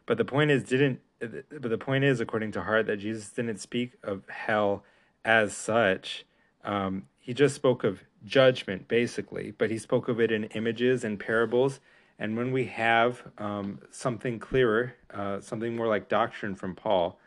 But 0.06 0.18
the 0.18 0.24
point 0.24 0.50
is, 0.50 0.62
didn't 0.62 1.00
but 1.26 1.68
the 1.68 1.78
point 1.78 2.04
is, 2.04 2.20
according 2.20 2.52
to 2.52 2.62
Hart, 2.62 2.86
that 2.86 2.98
Jesus 2.98 3.28
didn't 3.30 3.58
speak 3.58 3.92
of 4.02 4.28
hell 4.28 4.84
as 5.24 5.56
such. 5.56 6.24
Um, 6.64 7.04
he 7.18 7.34
just 7.34 7.54
spoke 7.54 7.84
of 7.84 8.02
judgment, 8.24 8.88
basically, 8.88 9.52
but 9.56 9.70
he 9.70 9.78
spoke 9.78 10.08
of 10.08 10.20
it 10.20 10.30
in 10.30 10.44
images 10.44 11.04
and 11.04 11.18
parables. 11.18 11.80
And 12.18 12.36
when 12.36 12.52
we 12.52 12.66
have 12.66 13.22
um, 13.38 13.80
something 13.90 14.38
clearer, 14.38 14.94
uh, 15.12 15.40
something 15.40 15.74
more 15.74 15.88
like 15.88 16.08
doctrine 16.08 16.54
from 16.54 16.74
Paul, 16.74 17.18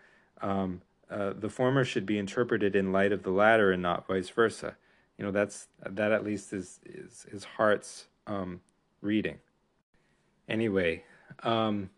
um, 0.41 0.81
uh, 1.09 1.33
the 1.37 1.49
former 1.49 1.83
should 1.83 2.05
be 2.05 2.17
interpreted 2.17 2.75
in 2.75 2.91
light 2.91 3.11
of 3.11 3.23
the 3.23 3.31
latter 3.31 3.71
and 3.71 3.81
not 3.81 4.07
vice 4.07 4.29
versa. 4.29 4.75
You 5.17 5.25
know, 5.25 5.31
that's 5.31 5.67
that 5.83 6.11
at 6.11 6.23
least 6.23 6.53
is 6.53 6.79
is, 6.85 7.25
is 7.31 7.43
Hart's 7.43 8.07
um, 8.27 8.61
reading. 9.01 9.39
Anyway, 10.47 11.03
um, 11.43 11.89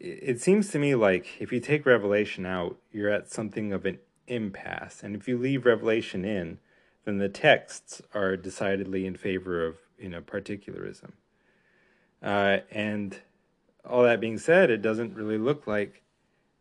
it 0.00 0.40
seems 0.40 0.70
to 0.70 0.78
me 0.78 0.94
like 0.94 1.40
if 1.40 1.52
you 1.52 1.60
take 1.60 1.86
Revelation 1.86 2.46
out, 2.46 2.76
you're 2.92 3.10
at 3.10 3.30
something 3.30 3.72
of 3.72 3.86
an 3.86 3.98
impasse. 4.26 5.02
And 5.02 5.14
if 5.14 5.28
you 5.28 5.38
leave 5.38 5.66
Revelation 5.66 6.24
in, 6.24 6.58
then 7.04 7.18
the 7.18 7.28
texts 7.28 8.02
are 8.12 8.36
decidedly 8.36 9.06
in 9.06 9.16
favor 9.16 9.64
of 9.64 9.76
you 9.98 10.08
know 10.08 10.20
particularism. 10.20 11.12
Uh, 12.22 12.58
and 12.70 13.20
all 13.88 14.02
that 14.02 14.20
being 14.20 14.38
said, 14.38 14.70
it 14.70 14.82
doesn't 14.82 15.14
really 15.14 15.38
look 15.38 15.66
like 15.66 16.02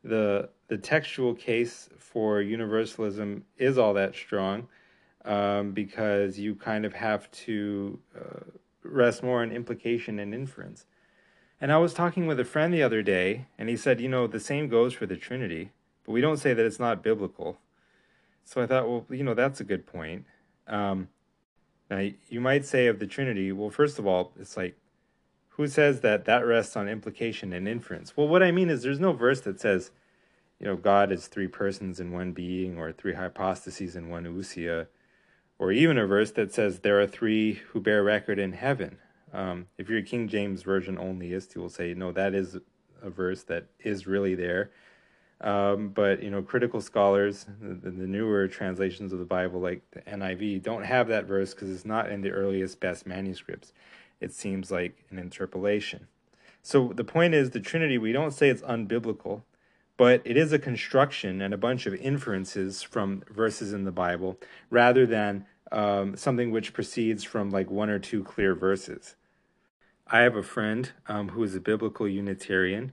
the 0.03 0.49
the 0.67 0.77
textual 0.77 1.33
case 1.33 1.89
for 1.97 2.41
universalism 2.41 3.43
is 3.57 3.77
all 3.77 3.93
that 3.93 4.15
strong, 4.15 4.67
um, 5.25 5.71
because 5.71 6.37
you 6.39 6.55
kind 6.55 6.85
of 6.85 6.93
have 6.93 7.29
to 7.31 7.99
uh, 8.15 8.39
rest 8.83 9.23
more 9.23 9.41
on 9.41 9.51
implication 9.51 10.19
and 10.19 10.33
inference. 10.33 10.85
And 11.63 11.71
I 11.71 11.77
was 11.77 11.93
talking 11.93 12.27
with 12.27 12.41
a 12.41 12.43
friend 12.43 12.73
the 12.73 12.83
other 12.83 13.01
day, 13.01 13.45
and 13.57 13.69
he 13.69 13.77
said, 13.77 14.01
you 14.01 14.09
know, 14.09 14.27
the 14.27 14.37
same 14.41 14.67
goes 14.67 14.91
for 14.91 15.05
the 15.05 15.15
Trinity, 15.15 15.71
but 16.03 16.11
we 16.11 16.19
don't 16.19 16.35
say 16.35 16.53
that 16.53 16.65
it's 16.65 16.77
not 16.77 17.01
biblical. 17.01 17.57
So 18.43 18.61
I 18.61 18.67
thought, 18.67 18.89
well, 18.89 19.05
you 19.09 19.23
know, 19.23 19.33
that's 19.33 19.61
a 19.61 19.63
good 19.63 19.85
point. 19.85 20.25
Um, 20.67 21.07
now, 21.89 22.09
you 22.27 22.41
might 22.41 22.65
say 22.65 22.87
of 22.87 22.99
the 22.99 23.07
Trinity, 23.07 23.53
well, 23.53 23.69
first 23.69 23.97
of 23.97 24.05
all, 24.05 24.33
it's 24.37 24.57
like, 24.57 24.75
who 25.51 25.65
says 25.67 26.01
that 26.01 26.25
that 26.25 26.45
rests 26.45 26.75
on 26.75 26.89
implication 26.89 27.53
and 27.53 27.65
inference? 27.65 28.17
Well, 28.17 28.27
what 28.27 28.43
I 28.43 28.51
mean 28.51 28.69
is 28.69 28.83
there's 28.83 28.99
no 28.99 29.13
verse 29.13 29.39
that 29.39 29.61
says, 29.61 29.91
you 30.59 30.65
know, 30.65 30.75
God 30.75 31.13
is 31.13 31.27
three 31.27 31.47
persons 31.47 31.97
in 31.97 32.11
one 32.11 32.33
being, 32.33 32.77
or 32.77 32.91
three 32.91 33.13
hypostases 33.13 33.95
in 33.95 34.09
one 34.09 34.25
ousia, 34.25 34.87
or 35.57 35.71
even 35.71 35.97
a 35.97 36.05
verse 36.05 36.31
that 36.31 36.53
says 36.53 36.79
there 36.79 36.99
are 36.99 37.07
three 37.07 37.53
who 37.69 37.79
bear 37.79 38.03
record 38.03 38.37
in 38.37 38.51
heaven. 38.51 38.97
Um, 39.33 39.67
if 39.77 39.89
you're 39.89 39.99
a 39.99 40.03
King 40.03 40.27
James 40.27 40.61
version 40.61 40.95
onlyist, 40.95 41.55
you 41.55 41.61
will 41.61 41.69
say, 41.69 41.93
no, 41.93 42.11
that 42.11 42.35
is 42.35 42.57
a 43.01 43.09
verse 43.09 43.43
that 43.43 43.65
is 43.79 44.07
really 44.07 44.35
there. 44.35 44.71
Um, 45.41 45.89
but 45.89 46.23
you 46.23 46.29
know, 46.29 46.41
critical 46.41 46.79
scholars, 46.79 47.45
the, 47.59 47.91
the, 47.91 48.07
newer 48.07 48.47
translations 48.47 49.11
of 49.11 49.19
the 49.19 49.25
Bible, 49.25 49.59
like 49.59 49.81
the 49.91 49.99
NIV, 50.01 50.63
don't 50.63 50.85
have 50.85 51.09
that 51.09 51.25
verse 51.25 51.53
because 51.53 51.69
it's 51.69 51.83
not 51.83 52.09
in 52.09 52.21
the 52.21 52.31
earliest, 52.31 52.79
best 52.79 53.05
manuscripts. 53.05 53.73
It 54.21 54.31
seems 54.31 54.71
like 54.71 55.03
an 55.09 55.19
interpolation. 55.19 56.07
So 56.61 56.93
the 56.95 57.03
point 57.03 57.33
is, 57.33 57.49
the 57.49 57.59
Trinity, 57.59 57.97
we 57.97 58.13
don't 58.13 58.31
say 58.31 58.47
it's 58.47 58.61
unbiblical, 58.61 59.41
but 59.97 60.21
it 60.23 60.37
is 60.37 60.53
a 60.53 60.59
construction 60.59 61.41
and 61.41 61.53
a 61.53 61.57
bunch 61.57 61.85
of 61.87 61.95
inferences 61.95 62.81
from 62.81 63.23
verses 63.29 63.73
in 63.73 63.83
the 63.83 63.91
Bible, 63.91 64.39
rather 64.69 65.05
than 65.05 65.45
um, 65.73 66.15
something 66.15 66.51
which 66.51 66.71
proceeds 66.71 67.25
from 67.25 67.49
like 67.49 67.69
one 67.69 67.89
or 67.89 67.99
two 67.99 68.23
clear 68.23 68.55
verses. 68.55 69.17
I 70.13 70.21
have 70.21 70.35
a 70.35 70.43
friend 70.43 70.91
um, 71.07 71.29
who 71.29 71.41
is 71.41 71.55
a 71.55 71.59
biblical 71.59 72.07
Unitarian, 72.07 72.91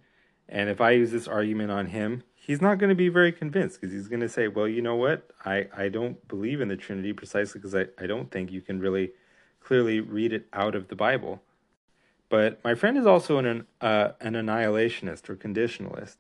and 0.49 0.71
if 0.71 0.81
I 0.81 0.93
use 0.93 1.13
this 1.13 1.29
argument 1.29 1.71
on 1.71 1.89
him, 1.89 2.23
he's 2.35 2.63
not 2.63 2.79
going 2.79 2.89
to 2.89 2.95
be 2.95 3.11
very 3.11 3.31
convinced 3.31 3.79
because 3.79 3.93
he's 3.93 4.09
going 4.09 4.23
to 4.23 4.29
say, 4.29 4.49
well, 4.49 4.67
you 4.67 4.81
know 4.81 4.97
what? 4.97 5.29
I, 5.45 5.69
I 5.77 5.91
don't 5.91 6.27
believe 6.29 6.63
in 6.63 6.69
the 6.69 6.79
Trinity 6.79 7.13
precisely 7.13 7.61
because 7.61 7.75
I, 7.75 7.89
I 8.03 8.07
don't 8.07 8.31
think 8.31 8.51
you 8.51 8.63
can 8.63 8.81
really 8.81 9.11
clearly 9.63 10.01
read 10.01 10.33
it 10.33 10.47
out 10.55 10.75
of 10.75 10.89
the 10.89 10.97
Bible. 10.97 11.43
But 12.31 12.59
my 12.65 12.75
friend 12.75 12.97
is 12.97 13.05
also 13.05 13.37
an, 13.37 13.67
uh, 13.83 14.13
an 14.23 14.33
annihilationist 14.33 15.29
or 15.29 15.37
conditionalist. 15.37 16.17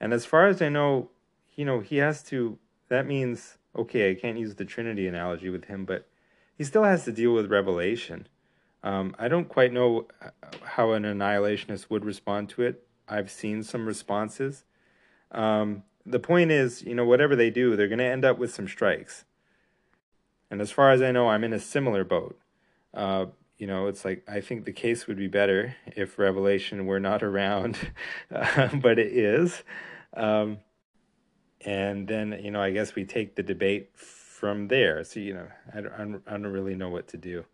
And 0.00 0.12
as 0.12 0.26
far 0.26 0.48
as 0.48 0.60
I 0.60 0.68
know, 0.68 1.10
you 1.54 1.64
know, 1.64 1.78
he 1.78 1.98
has 1.98 2.24
to, 2.24 2.58
that 2.88 3.06
means, 3.06 3.58
okay, 3.76 4.10
I 4.10 4.14
can't 4.14 4.36
use 4.36 4.56
the 4.56 4.64
Trinity 4.64 5.06
analogy 5.06 5.48
with 5.48 5.66
him, 5.66 5.84
but 5.84 6.08
he 6.58 6.64
still 6.64 6.82
has 6.82 7.04
to 7.04 7.12
deal 7.12 7.32
with 7.32 7.52
Revelation. 7.52 8.26
Um, 8.84 9.16
I 9.18 9.28
don't 9.28 9.48
quite 9.48 9.72
know 9.72 10.06
uh, 10.22 10.28
how 10.62 10.92
an 10.92 11.04
annihilationist 11.04 11.88
would 11.88 12.04
respond 12.04 12.50
to 12.50 12.62
it. 12.62 12.86
I've 13.08 13.30
seen 13.30 13.62
some 13.62 13.86
responses. 13.86 14.64
Um, 15.32 15.84
the 16.04 16.18
point 16.18 16.50
is, 16.50 16.82
you 16.82 16.94
know, 16.94 17.06
whatever 17.06 17.34
they 17.34 17.48
do, 17.48 17.74
they're 17.74 17.88
going 17.88 17.98
to 17.98 18.04
end 18.04 18.26
up 18.26 18.38
with 18.38 18.52
some 18.52 18.68
strikes. 18.68 19.24
And 20.50 20.60
as 20.60 20.70
far 20.70 20.90
as 20.90 21.00
I 21.00 21.12
know, 21.12 21.30
I'm 21.30 21.44
in 21.44 21.54
a 21.54 21.58
similar 21.58 22.04
boat. 22.04 22.38
Uh, 22.92 23.26
you 23.56 23.66
know, 23.66 23.86
it's 23.86 24.04
like 24.04 24.22
I 24.28 24.42
think 24.42 24.66
the 24.66 24.72
case 24.72 25.06
would 25.06 25.16
be 25.16 25.28
better 25.28 25.76
if 25.86 26.18
Revelation 26.18 26.84
were 26.84 27.00
not 27.00 27.22
around, 27.22 27.78
uh, 28.34 28.68
but 28.74 28.98
it 28.98 29.12
is. 29.12 29.62
Um, 30.14 30.58
and 31.62 32.06
then, 32.06 32.38
you 32.42 32.50
know, 32.50 32.60
I 32.60 32.70
guess 32.70 32.94
we 32.94 33.06
take 33.06 33.34
the 33.34 33.42
debate 33.42 33.92
from 33.94 34.68
there. 34.68 35.02
So, 35.04 35.20
you 35.20 35.32
know, 35.32 35.48
I 35.74 35.80
don't, 35.80 36.22
I 36.26 36.30
don't 36.32 36.46
really 36.46 36.74
know 36.74 36.90
what 36.90 37.08
to 37.08 37.16
do. 37.16 37.46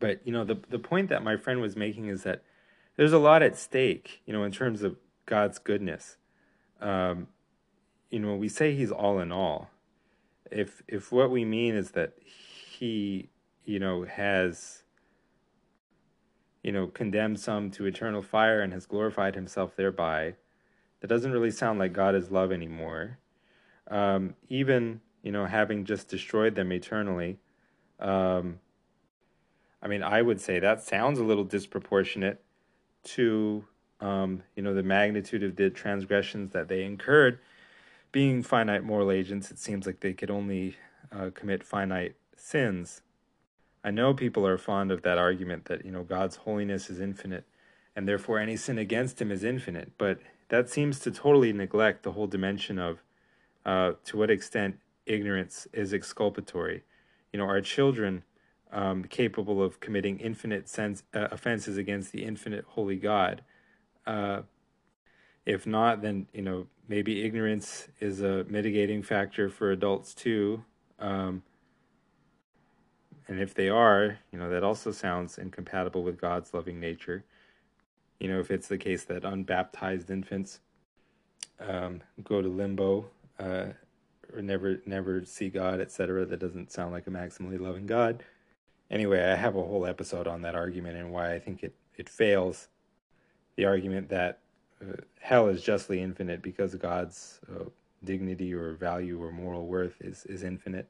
But 0.00 0.20
you 0.24 0.32
know, 0.32 0.44
the 0.44 0.58
the 0.68 0.78
point 0.78 1.08
that 1.08 1.22
my 1.22 1.36
friend 1.36 1.60
was 1.60 1.76
making 1.76 2.06
is 2.06 2.22
that 2.22 2.42
there's 2.96 3.12
a 3.12 3.18
lot 3.18 3.42
at 3.42 3.56
stake, 3.56 4.22
you 4.26 4.32
know, 4.32 4.44
in 4.44 4.52
terms 4.52 4.82
of 4.82 4.96
God's 5.26 5.58
goodness. 5.58 6.16
Um, 6.80 7.28
you 8.10 8.18
know, 8.18 8.34
we 8.34 8.48
say 8.48 8.74
He's 8.74 8.92
all 8.92 9.18
in 9.18 9.32
all. 9.32 9.70
If 10.50 10.82
if 10.88 11.12
what 11.12 11.30
we 11.30 11.44
mean 11.44 11.74
is 11.74 11.92
that 11.92 12.14
He, 12.22 13.28
you 13.64 13.78
know, 13.78 14.04
has 14.04 14.82
you 16.62 16.72
know, 16.72 16.86
condemned 16.86 17.40
some 17.40 17.70
to 17.70 17.86
eternal 17.86 18.22
fire 18.22 18.60
and 18.60 18.72
has 18.72 18.86
glorified 18.86 19.34
himself 19.34 19.76
thereby. 19.76 20.34
That 21.00 21.06
doesn't 21.06 21.32
really 21.32 21.50
sound 21.50 21.78
like 21.78 21.92
God 21.92 22.14
is 22.14 22.30
love 22.30 22.52
anymore. 22.52 23.18
Um, 23.90 24.34
even, 24.48 25.00
you 25.22 25.32
know, 25.32 25.46
having 25.46 25.84
just 25.84 26.08
destroyed 26.08 26.56
them 26.56 26.72
eternally, 26.72 27.38
um, 28.00 28.58
I 29.82 29.88
mean, 29.88 30.02
I 30.02 30.22
would 30.22 30.40
say 30.40 30.58
that 30.58 30.82
sounds 30.82 31.18
a 31.18 31.24
little 31.24 31.44
disproportionate 31.44 32.42
to, 33.04 33.64
um, 34.00 34.42
you 34.56 34.62
know, 34.62 34.74
the 34.74 34.82
magnitude 34.82 35.42
of 35.42 35.56
the 35.56 35.70
transgressions 35.70 36.52
that 36.52 36.68
they 36.68 36.84
incurred. 36.84 37.38
Being 38.10 38.42
finite 38.42 38.84
moral 38.84 39.10
agents, 39.10 39.50
it 39.50 39.58
seems 39.58 39.86
like 39.86 40.00
they 40.00 40.12
could 40.12 40.30
only 40.30 40.76
uh, 41.12 41.30
commit 41.34 41.62
finite 41.62 42.16
sins. 42.36 43.02
I 43.84 43.90
know 43.90 44.14
people 44.14 44.46
are 44.46 44.58
fond 44.58 44.90
of 44.90 45.02
that 45.02 45.18
argument 45.18 45.66
that, 45.66 45.84
you 45.84 45.92
know, 45.92 46.02
God's 46.02 46.36
holiness 46.36 46.90
is 46.90 47.00
infinite 47.00 47.44
and 47.98 48.06
therefore 48.06 48.38
any 48.38 48.56
sin 48.56 48.78
against 48.78 49.20
him 49.20 49.32
is 49.32 49.42
infinite, 49.42 49.90
but 49.98 50.20
that 50.50 50.70
seems 50.70 51.00
to 51.00 51.10
totally 51.10 51.52
neglect 51.52 52.04
the 52.04 52.12
whole 52.12 52.28
dimension 52.28 52.78
of 52.78 53.02
uh, 53.66 53.92
to 54.04 54.16
what 54.16 54.30
extent 54.30 54.78
ignorance 55.04 55.66
is 55.72 55.92
exculpatory. 55.92 56.84
You 57.32 57.40
know, 57.40 57.46
our 57.46 57.60
children 57.60 58.22
um, 58.72 59.04
capable 59.04 59.62
of 59.62 59.80
committing 59.80 60.18
infinite 60.18 60.68
sense, 60.68 61.02
uh, 61.14 61.28
offenses 61.30 61.76
against 61.76 62.12
the 62.12 62.24
infinite 62.24 62.64
holy 62.68 62.96
God? 62.96 63.42
Uh, 64.06 64.42
if 65.46 65.66
not, 65.66 66.02
then 66.02 66.26
you 66.32 66.42
know 66.42 66.66
maybe 66.88 67.22
ignorance 67.22 67.88
is 68.00 68.20
a 68.20 68.44
mitigating 68.44 69.02
factor 69.02 69.48
for 69.48 69.70
adults 69.70 70.14
too. 70.14 70.64
Um, 70.98 71.42
and 73.28 73.38
if 73.38 73.52
they 73.52 73.68
are, 73.68 74.18
you 74.32 74.38
know, 74.38 74.48
that 74.48 74.64
also 74.64 74.90
sounds 74.90 75.36
incompatible 75.36 76.02
with 76.02 76.18
God's 76.18 76.54
loving 76.54 76.80
nature. 76.80 77.24
You 78.18 78.28
know, 78.28 78.40
if 78.40 78.50
it's 78.50 78.68
the 78.68 78.78
case 78.78 79.04
that 79.04 79.22
unbaptized 79.22 80.10
infants 80.10 80.60
um, 81.60 82.00
go 82.24 82.40
to 82.40 82.48
limbo 82.48 83.06
uh, 83.38 83.66
or 84.34 84.42
never 84.42 84.80
never 84.86 85.24
see 85.24 85.50
God, 85.50 85.80
etc., 85.80 86.24
that 86.24 86.40
doesn't 86.40 86.72
sound 86.72 86.92
like 86.92 87.06
a 87.06 87.10
maximally 87.10 87.60
loving 87.60 87.86
God. 87.86 88.24
Anyway, 88.90 89.22
I 89.22 89.34
have 89.34 89.56
a 89.56 89.62
whole 89.62 89.86
episode 89.86 90.26
on 90.26 90.42
that 90.42 90.54
argument 90.54 90.96
and 90.96 91.12
why 91.12 91.34
I 91.34 91.38
think 91.38 91.62
it, 91.62 91.74
it 91.96 92.08
fails. 92.08 92.68
The 93.56 93.66
argument 93.66 94.08
that 94.08 94.38
uh, 94.80 94.96
hell 95.20 95.48
is 95.48 95.62
justly 95.62 96.00
infinite 96.00 96.42
because 96.42 96.74
God's 96.74 97.40
uh, 97.50 97.64
dignity 98.04 98.54
or 98.54 98.72
value 98.74 99.22
or 99.22 99.30
moral 99.30 99.66
worth 99.66 99.96
is, 100.00 100.24
is 100.26 100.42
infinite. 100.42 100.88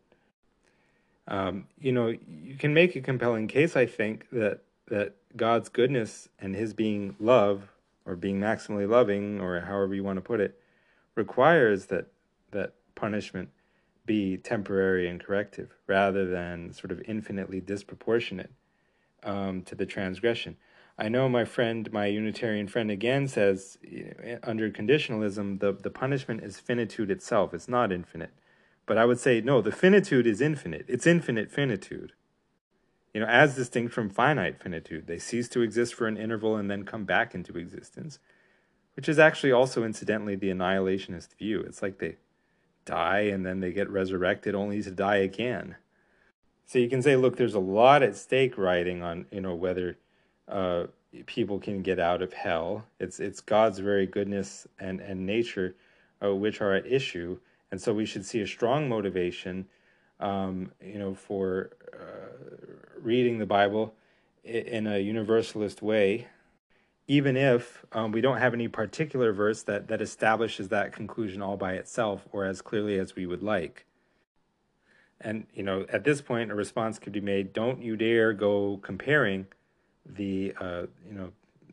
Um, 1.27 1.67
you 1.81 1.93
know, 1.93 2.09
you 2.09 2.57
can 2.57 2.73
make 2.73 2.97
a 2.97 3.01
compelling 3.01 3.49
case, 3.49 3.77
I 3.77 3.87
think, 3.87 4.27
that 4.33 4.61
that 4.87 5.15
God's 5.37 5.69
goodness 5.69 6.31
and 6.39 6.57
His 6.57 6.73
being 6.73 7.15
love, 7.21 7.71
or 8.07 8.17
being 8.17 8.41
maximally 8.41 8.89
loving, 8.89 9.39
or 9.39 9.61
however 9.61 9.95
you 9.95 10.03
want 10.03 10.17
to 10.17 10.23
put 10.23 10.41
it, 10.41 10.59
requires 11.15 11.87
that 11.87 12.07
that 12.53 12.73
punishment 12.95 13.51
be 14.09 14.37
temporary 14.37 15.09
and 15.09 15.23
corrective, 15.23 15.77
rather 15.87 16.27
than 16.27 16.73
sort 16.73 16.91
of 16.91 17.01
infinitely 17.07 17.61
disproportionate 17.61 18.51
um, 19.23 19.63
to 19.63 19.77
the 19.77 19.87
transgression. 19.87 20.57
I 20.99 21.09
know 21.09 21.29
my 21.29 21.45
friend, 21.45 21.93
my 21.93 22.07
Unitarian 22.07 22.67
friend, 22.67 22.91
again 22.91 23.29
says 23.29 23.79
you 23.83 24.13
know, 24.25 24.39
under 24.43 24.69
conditionalism, 24.71 25.61
the, 25.61 25.73
the 25.73 25.91
punishment 25.91 26.43
is 26.43 26.59
finitude 26.59 27.11
itself. 27.11 27.55
It's 27.55 27.69
not 27.69 27.93
infinite. 27.93 28.33
But 28.85 28.99
I 28.99 29.05
would 29.05 29.21
say, 29.21 29.41
no, 29.41 29.61
the 29.61 29.71
finitude 29.71 30.27
is 30.27 30.41
infinite. 30.41 30.87
It's 30.89 31.07
infinite 31.07 31.53
finitude. 31.53 32.15
You 33.15 33.21
know, 33.21 33.27
as 33.27 33.55
distinct 33.55 33.93
from 33.93 34.11
finite 34.11 34.61
finitude. 34.61 35.07
They 35.07 35.19
cease 35.19 35.49
to 35.51 35.63
exist 35.63 35.95
for 35.95 36.09
an 36.09 36.17
interval 36.17 36.57
and 36.57 36.71
then 36.71 36.85
come 36.85 37.05
back 37.05 37.35
into 37.35 37.59
existence, 37.59 38.19
which 38.97 39.09
is 39.09 39.19
actually 39.19 39.53
also, 39.53 39.85
incidentally, 39.85 40.35
the 40.35 40.51
annihilationist 40.51 41.37
view. 41.39 41.61
It's 41.61 41.83
like 41.83 41.99
they 41.99 42.17
die 42.89 43.21
and 43.33 43.45
then 43.45 43.61
they 43.61 43.73
get 43.73 43.91
resurrected 43.91 44.55
only 44.55 44.83
to 44.83 44.91
die 44.91 45.17
again. 45.17 45.77
So 46.67 46.79
you 46.79 46.89
can 46.89 47.03
say, 47.03 47.17
look, 47.17 47.37
there's 47.37 47.55
a 47.55 47.61
lot 47.61 48.03
at 48.03 48.17
stake 48.17 48.59
writing 48.59 49.03
on, 49.03 49.27
you 49.31 49.41
know, 49.41 49.55
whether 49.55 49.97
uh, 50.49 50.87
people 51.27 51.59
can 51.59 51.83
get 51.83 51.99
out 51.99 52.23
of 52.23 52.33
hell. 52.33 52.85
It's 52.99 53.21
it's 53.21 53.41
God's 53.41 53.79
very 53.79 54.07
goodness 54.07 54.67
and 54.79 55.01
and 55.01 55.27
nature, 55.27 55.75
uh, 56.23 56.35
which 56.35 56.61
are 56.61 56.75
at 56.75 56.87
issue, 56.87 57.39
and 57.71 57.81
so 57.81 57.93
we 57.93 58.07
should 58.07 58.25
see 58.25 58.41
a 58.41 58.47
strong 58.47 58.89
motivation, 58.89 59.67
um, 60.21 60.73
you 60.81 60.99
know, 60.99 61.15
for 61.15 61.71
uh, 61.93 62.37
reading 63.01 63.39
the 63.39 63.47
Bible 63.47 63.95
in 64.45 64.87
a 64.87 64.99
universalist 64.99 65.83
way, 65.83 66.27
even 67.09 67.39
if 67.39 67.87
um, 67.93 68.13
we 68.13 68.21
don't 68.21 68.37
have 68.37 68.53
any 68.53 68.69
particular 68.69 69.33
verse 69.33 69.63
that 69.63 69.89
that 69.89 70.03
establishes 70.03 70.69
that 70.69 70.93
conclusion 70.93 71.41
all 71.41 71.57
by 71.57 71.73
itself 71.73 72.29
or 72.31 72.45
as 72.45 72.61
clearly 72.61 72.99
as 72.99 73.17
we 73.17 73.27
would 73.27 73.43
like. 73.43 73.87
And 75.21 75.47
you 75.55 75.63
know, 75.63 75.87
at 75.89 76.05
this 76.05 76.21
point, 76.21 76.53
a 76.53 76.55
response 76.55 76.99
could 76.99 77.13
be 77.13 77.21
made: 77.21 77.53
Don't 77.53 77.83
you 77.83 77.97
dare 77.97 78.33
go 78.35 78.79
comparing 78.83 79.47
the 80.07 80.55
uh, 80.61 80.83
you 81.07 81.15
know 81.15 81.33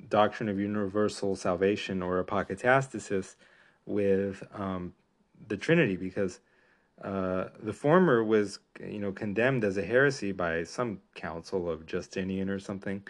doctrine 0.10 0.50
of 0.50 0.60
universal 0.60 1.36
salvation 1.36 2.02
or 2.02 2.24
apokatastasis 2.24 3.36
with 3.86 4.42
um, 4.54 4.94
the 5.48 5.58
Trinity, 5.58 5.96
because 5.96 6.40
uh, 7.04 7.50
the 7.62 7.74
former 7.74 8.24
was 8.24 8.60
you 8.80 9.00
know 9.00 9.12
condemned 9.12 9.66
as 9.66 9.76
a 9.76 9.84
heresy 9.84 10.32
by 10.32 10.64
some 10.64 11.02
council 11.14 11.70
of 11.70 11.86
Justinian 11.86 12.50
or 12.50 12.58
something, 12.58 13.04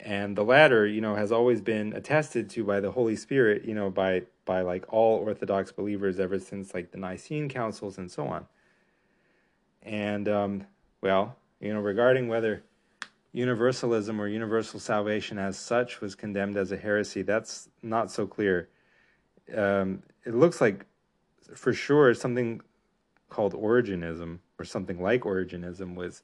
and 0.00 0.36
the 0.36 0.44
latter 0.44 0.86
you 0.86 1.00
know 1.00 1.14
has 1.14 1.32
always 1.32 1.60
been 1.60 1.92
attested 1.92 2.50
to 2.50 2.64
by 2.64 2.80
the 2.80 2.90
Holy 2.90 3.16
Spirit, 3.16 3.64
you 3.64 3.74
know 3.74 3.90
by 3.90 4.22
by 4.44 4.62
like 4.62 4.84
all 4.92 5.18
Orthodox 5.18 5.72
believers 5.72 6.20
ever 6.20 6.38
since 6.38 6.74
like 6.74 6.92
the 6.92 6.98
Nicene 6.98 7.48
councils 7.48 7.98
and 7.98 8.10
so 8.10 8.26
on. 8.26 8.46
And 9.82 10.28
um, 10.28 10.66
well, 11.00 11.36
you 11.60 11.72
know 11.72 11.80
regarding 11.80 12.28
whether 12.28 12.62
universalism 13.36 14.18
or 14.18 14.26
universal 14.26 14.80
salvation 14.80 15.38
as 15.38 15.58
such 15.58 16.00
was 16.00 16.14
condemned 16.14 16.56
as 16.56 16.72
a 16.72 16.76
heresy, 16.76 17.20
that's 17.20 17.68
not 17.82 18.10
so 18.10 18.26
clear. 18.26 18.70
Um, 19.54 20.02
it 20.24 20.34
looks 20.34 20.58
like, 20.58 20.86
for 21.54 21.74
sure, 21.74 22.14
something 22.14 22.62
called 23.28 23.52
Origenism 23.52 24.38
or 24.58 24.64
something 24.64 25.02
like 25.02 25.22
Origenism 25.22 25.94
was 25.94 26.22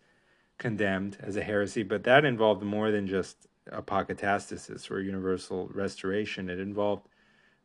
condemned 0.56 1.18
as 1.20 1.36
a 1.36 1.42
heresy, 1.42 1.82
but 1.82 2.04
that 2.04 2.24
involved 2.24 2.62
more 2.62 2.90
than 2.90 3.06
just 3.06 3.46
apokatastasis 3.70 4.90
or 4.90 5.00
universal 5.00 5.68
restoration. 5.72 6.50
It 6.50 6.58
involved 6.58 7.06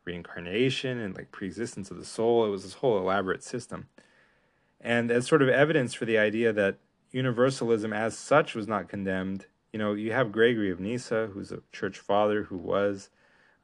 reincarnation 0.04 0.98
and 0.98 1.16
like 1.16 1.32
preexistence 1.32 1.90
of 1.90 1.98
the 1.98 2.04
soul. 2.04 2.46
It 2.46 2.50
was 2.50 2.62
this 2.62 2.74
whole 2.74 2.98
elaborate 2.98 3.42
system. 3.42 3.88
And 4.80 5.10
as 5.10 5.26
sort 5.26 5.42
of 5.42 5.48
evidence 5.48 5.94
for 5.94 6.04
the 6.04 6.18
idea 6.18 6.52
that 6.52 6.78
universalism 7.10 7.92
as 7.92 8.16
such 8.16 8.54
was 8.54 8.66
not 8.66 8.88
condemned. 8.88 9.46
You 9.72 9.78
know, 9.78 9.94
you 9.94 10.12
have 10.12 10.32
Gregory 10.32 10.70
of 10.70 10.80
Nyssa, 10.80 11.30
who's 11.32 11.52
a 11.52 11.62
church 11.72 11.98
father 11.98 12.44
who 12.44 12.56
was 12.56 13.10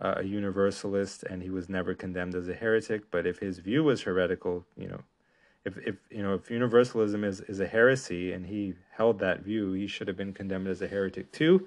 uh, 0.00 0.14
a 0.18 0.24
universalist, 0.24 1.22
and 1.24 1.42
he 1.42 1.50
was 1.50 1.68
never 1.68 1.94
condemned 1.94 2.34
as 2.34 2.48
a 2.48 2.54
heretic. 2.54 3.10
But 3.10 3.26
if 3.26 3.38
his 3.38 3.58
view 3.58 3.84
was 3.84 4.02
heretical, 4.02 4.66
you 4.76 4.88
know, 4.88 5.02
if 5.64 5.78
if 5.78 5.96
you 6.10 6.22
know 6.22 6.34
if 6.34 6.50
universalism 6.50 7.24
is 7.24 7.40
is 7.42 7.60
a 7.60 7.66
heresy, 7.66 8.32
and 8.32 8.46
he 8.46 8.74
held 8.90 9.18
that 9.20 9.42
view, 9.42 9.72
he 9.72 9.86
should 9.86 10.08
have 10.08 10.16
been 10.16 10.34
condemned 10.34 10.68
as 10.68 10.82
a 10.82 10.88
heretic 10.88 11.32
too. 11.32 11.66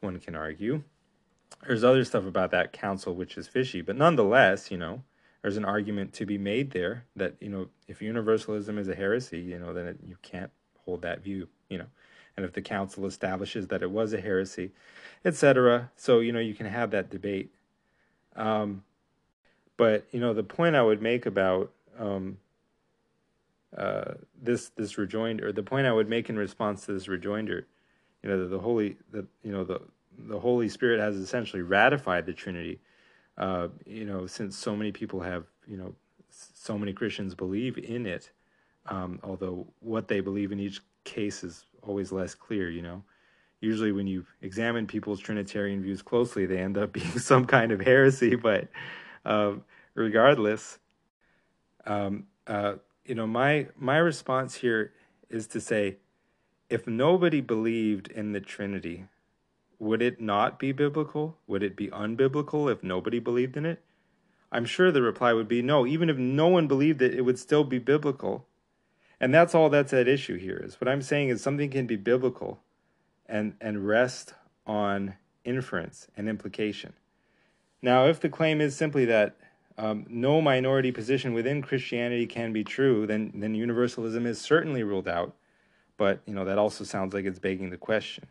One 0.00 0.18
can 0.18 0.34
argue. 0.34 0.82
There's 1.66 1.84
other 1.84 2.04
stuff 2.04 2.24
about 2.24 2.50
that 2.52 2.72
council 2.72 3.14
which 3.14 3.36
is 3.36 3.48
fishy, 3.48 3.80
but 3.80 3.96
nonetheless, 3.96 4.70
you 4.70 4.76
know, 4.76 5.02
there's 5.42 5.56
an 5.56 5.64
argument 5.64 6.12
to 6.14 6.26
be 6.26 6.38
made 6.38 6.72
there 6.72 7.04
that 7.16 7.34
you 7.40 7.48
know 7.48 7.68
if 7.86 8.02
universalism 8.02 8.78
is 8.78 8.88
a 8.88 8.94
heresy, 8.94 9.40
you 9.40 9.58
know, 9.58 9.72
then 9.72 9.86
it, 9.86 9.98
you 10.04 10.16
can't 10.22 10.50
hold 10.84 11.02
that 11.02 11.22
view, 11.22 11.48
you 11.68 11.78
know, 11.78 11.86
and 12.36 12.44
if 12.44 12.52
the 12.52 12.62
council 12.62 13.06
establishes 13.06 13.68
that 13.68 13.82
it 13.82 13.90
was 13.90 14.12
a 14.12 14.20
heresy, 14.20 14.72
etc. 15.24 15.90
So 15.96 16.20
you 16.20 16.32
know 16.32 16.40
you 16.40 16.54
can 16.54 16.66
have 16.66 16.90
that 16.92 17.10
debate. 17.10 17.50
Um, 18.36 18.84
but 19.76 20.06
you 20.12 20.20
know 20.20 20.34
the 20.34 20.44
point 20.44 20.76
I 20.76 20.82
would 20.82 21.02
make 21.02 21.26
about 21.26 21.72
um, 21.98 22.38
uh, 23.76 24.14
this 24.40 24.70
this 24.70 24.98
rejoinder, 24.98 25.52
the 25.52 25.62
point 25.62 25.86
I 25.86 25.92
would 25.92 26.08
make 26.08 26.28
in 26.28 26.38
response 26.38 26.86
to 26.86 26.92
this 26.92 27.08
rejoinder, 27.08 27.66
you 28.28 28.36
know, 28.36 28.42
the, 28.42 28.48
the 28.48 28.58
holy 28.58 28.96
the 29.10 29.26
you 29.42 29.52
know 29.52 29.64
the 29.64 29.80
the 30.18 30.38
Holy 30.38 30.68
Spirit 30.68 31.00
has 31.00 31.16
essentially 31.16 31.62
ratified 31.62 32.26
the 32.26 32.32
Trinity. 32.32 32.80
Uh, 33.38 33.68
you 33.86 34.04
know, 34.04 34.26
since 34.26 34.56
so 34.56 34.76
many 34.76 34.92
people 34.92 35.20
have 35.20 35.44
you 35.66 35.76
know 35.76 35.94
so 36.30 36.76
many 36.76 36.92
Christians 36.92 37.34
believe 37.34 37.78
in 37.78 38.06
it, 38.06 38.30
um, 38.86 39.18
although 39.22 39.66
what 39.80 40.08
they 40.08 40.20
believe 40.20 40.52
in 40.52 40.60
each 40.60 40.80
case 41.04 41.42
is 41.42 41.64
always 41.82 42.12
less 42.12 42.34
clear, 42.34 42.68
you 42.68 42.82
know. 42.82 43.02
Usually, 43.60 43.92
when 43.92 44.06
you 44.06 44.26
examine 44.42 44.86
people's 44.86 45.20
Trinitarian 45.20 45.82
views 45.82 46.02
closely, 46.02 46.44
they 46.44 46.58
end 46.58 46.76
up 46.76 46.92
being 46.98 47.18
some 47.18 47.46
kind 47.46 47.72
of 47.72 47.80
heresy. 47.80 48.34
But 48.36 48.68
um, 49.24 49.64
regardless, 49.94 50.78
um, 51.86 52.24
uh, 52.46 52.74
you 53.06 53.14
know, 53.14 53.26
my 53.26 53.68
my 53.78 53.96
response 53.96 54.54
here 54.54 54.92
is 55.30 55.46
to 55.46 55.60
say, 55.62 55.96
if 56.70 56.86
nobody 56.86 57.40
believed 57.40 58.08
in 58.08 58.32
the 58.32 58.40
Trinity, 58.40 59.06
would 59.78 60.02
it 60.02 60.20
not 60.20 60.58
be 60.58 60.72
biblical? 60.72 61.36
Would 61.46 61.62
it 61.62 61.76
be 61.76 61.88
unbiblical 61.88 62.70
if 62.70 62.82
nobody 62.82 63.18
believed 63.18 63.56
in 63.56 63.64
it? 63.64 63.82
I'm 64.50 64.64
sure 64.64 64.90
the 64.90 65.02
reply 65.02 65.32
would 65.32 65.48
be 65.48 65.62
no. 65.62 65.86
Even 65.86 66.08
if 66.10 66.16
no 66.16 66.48
one 66.48 66.66
believed 66.66 67.02
it, 67.02 67.14
it 67.14 67.22
would 67.22 67.38
still 67.38 67.64
be 67.64 67.78
biblical. 67.78 68.46
And 69.20 69.34
that's 69.34 69.54
all 69.54 69.68
that's 69.68 69.92
at 69.92 70.08
issue 70.08 70.38
here 70.38 70.60
is 70.64 70.80
what 70.80 70.88
I'm 70.88 71.02
saying 71.02 71.28
is 71.28 71.42
something 71.42 71.70
can 71.70 71.86
be 71.86 71.96
biblical 71.96 72.60
and, 73.26 73.54
and 73.60 73.86
rest 73.86 74.34
on 74.66 75.14
inference 75.44 76.08
and 76.16 76.28
implication. 76.28 76.92
Now, 77.82 78.06
if 78.06 78.20
the 78.20 78.28
claim 78.28 78.60
is 78.60 78.76
simply 78.76 79.04
that 79.06 79.36
um, 79.76 80.06
no 80.08 80.40
minority 80.40 80.90
position 80.90 81.34
within 81.34 81.62
Christianity 81.62 82.26
can 82.26 82.52
be 82.52 82.64
true, 82.64 83.06
then, 83.06 83.32
then 83.34 83.54
universalism 83.54 84.26
is 84.26 84.40
certainly 84.40 84.82
ruled 84.82 85.08
out. 85.08 85.34
But 85.98 86.20
you 86.24 86.32
know 86.32 86.46
that 86.46 86.56
also 86.56 86.84
sounds 86.84 87.12
like 87.12 87.26
it's 87.26 87.38
begging 87.38 87.68
the 87.68 87.76
question. 87.76 88.26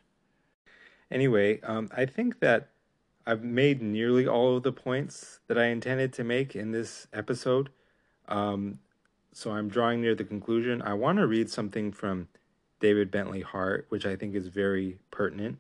Anyway, 1.12 1.62
um, 1.62 1.90
I 1.96 2.08
think 2.08 2.40
that 2.40 2.70
I've 3.28 3.44
made 3.44 3.82
nearly 3.82 4.28
all 4.28 4.58
of 4.58 4.64
the 4.64 4.72
points 4.72 5.40
that 5.48 5.58
I 5.58 5.66
intended 5.66 6.14
to 6.14 6.24
make 6.24 6.56
in 6.56 6.72
this 6.72 7.08
episode. 7.14 7.70
Um, 8.28 8.80
so 9.32 9.52
I'm 9.52 9.70
drawing 9.70 10.02
near 10.02 10.16
the 10.16 10.24
conclusion. 10.24 10.82
I 10.82 10.94
want 10.94 11.20
to 11.20 11.28
read 11.28 11.50
something 11.50 11.92
from 11.92 12.28
David 12.80 13.12
Bentley 13.12 13.42
Hart, 13.42 13.86
which 13.90 14.06
I 14.06 14.16
think 14.16 14.34
is 14.34 14.48
very 14.48 14.98
pertinent. 15.12 15.60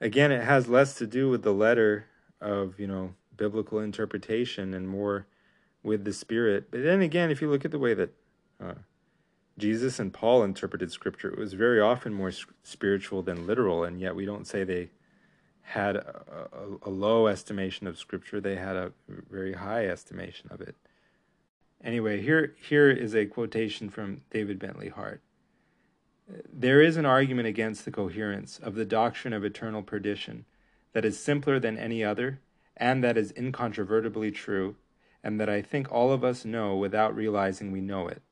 Again, 0.00 0.32
it 0.32 0.44
has 0.44 0.68
less 0.68 0.94
to 0.94 1.06
do 1.06 1.28
with 1.28 1.42
the 1.42 1.52
letter 1.52 2.06
of, 2.40 2.80
you 2.80 2.86
know, 2.86 3.14
biblical 3.36 3.80
interpretation 3.80 4.74
and 4.74 4.88
more 4.88 5.26
with 5.82 6.04
the 6.04 6.12
spirit. 6.12 6.70
But 6.70 6.82
then 6.82 7.02
again, 7.02 7.30
if 7.30 7.40
you 7.40 7.50
look 7.50 7.64
at 7.64 7.70
the 7.70 7.78
way 7.78 7.94
that 7.94 8.10
uh, 8.60 8.74
Jesus 9.58 9.98
and 9.98 10.12
Paul 10.12 10.44
interpreted 10.44 10.92
scripture, 10.92 11.28
it 11.28 11.38
was 11.38 11.52
very 11.52 11.80
often 11.80 12.14
more 12.14 12.32
spiritual 12.62 13.22
than 13.22 13.46
literal, 13.46 13.84
and 13.84 14.00
yet 14.00 14.14
we 14.14 14.24
don't 14.24 14.46
say 14.46 14.64
they 14.64 14.90
had 15.62 15.96
a, 15.96 16.22
a, 16.52 16.88
a 16.88 16.90
low 16.90 17.26
estimation 17.26 17.86
of 17.86 17.98
scripture, 17.98 18.40
they 18.40 18.56
had 18.56 18.76
a 18.76 18.92
very 19.30 19.52
high 19.52 19.86
estimation 19.86 20.48
of 20.50 20.60
it. 20.60 20.76
Anyway, 21.84 22.20
here 22.20 22.54
here 22.60 22.90
is 22.90 23.14
a 23.14 23.26
quotation 23.26 23.90
from 23.90 24.22
David 24.30 24.58
Bentley 24.58 24.88
Hart. 24.88 25.20
There 26.52 26.80
is 26.80 26.96
an 26.96 27.06
argument 27.06 27.48
against 27.48 27.84
the 27.84 27.90
coherence 27.90 28.58
of 28.58 28.74
the 28.74 28.84
doctrine 28.84 29.32
of 29.32 29.44
eternal 29.44 29.82
perdition 29.82 30.44
that 30.92 31.04
is 31.04 31.18
simpler 31.18 31.58
than 31.60 31.78
any 31.78 32.02
other, 32.02 32.40
and 32.76 33.02
that 33.04 33.16
is 33.16 33.32
incontrovertibly 33.32 34.30
true, 34.30 34.76
and 35.22 35.40
that 35.40 35.48
I 35.48 35.62
think 35.62 35.90
all 35.92 36.12
of 36.12 36.24
us 36.24 36.44
know 36.44 36.76
without 36.76 37.14
realizing 37.14 37.70
we 37.70 37.80
know 37.80 38.08
it. 38.08 38.22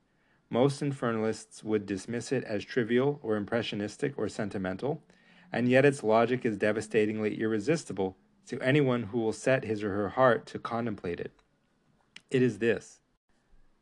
Most 0.48 0.80
infernalists 0.80 1.64
would 1.64 1.86
dismiss 1.86 2.30
it 2.30 2.44
as 2.44 2.64
trivial 2.64 3.18
or 3.22 3.36
impressionistic 3.36 4.16
or 4.16 4.28
sentimental, 4.28 5.02
and 5.52 5.68
yet 5.68 5.84
its 5.84 6.02
logic 6.02 6.44
is 6.44 6.56
devastatingly 6.56 7.40
irresistible 7.40 8.16
to 8.46 8.60
anyone 8.60 9.04
who 9.04 9.18
will 9.18 9.32
set 9.32 9.64
his 9.64 9.82
or 9.82 9.92
her 9.92 10.10
heart 10.10 10.46
to 10.46 10.58
contemplate 10.58 11.18
it. 11.18 11.32
It 12.30 12.42
is 12.42 12.58
this 12.58 13.00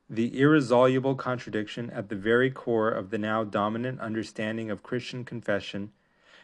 the 0.09 0.39
irresoluble 0.39 1.15
contradiction 1.15 1.91
at 1.91 2.09
the 2.11 2.17
very 2.17 2.51
core 2.51 2.91
of 2.91 3.11
the 3.11 3.19
now 3.19 3.43
dominant 3.43 4.01
understanding 4.01 4.71
of 4.71 4.83
Christian 4.83 5.25
confession 5.25 5.93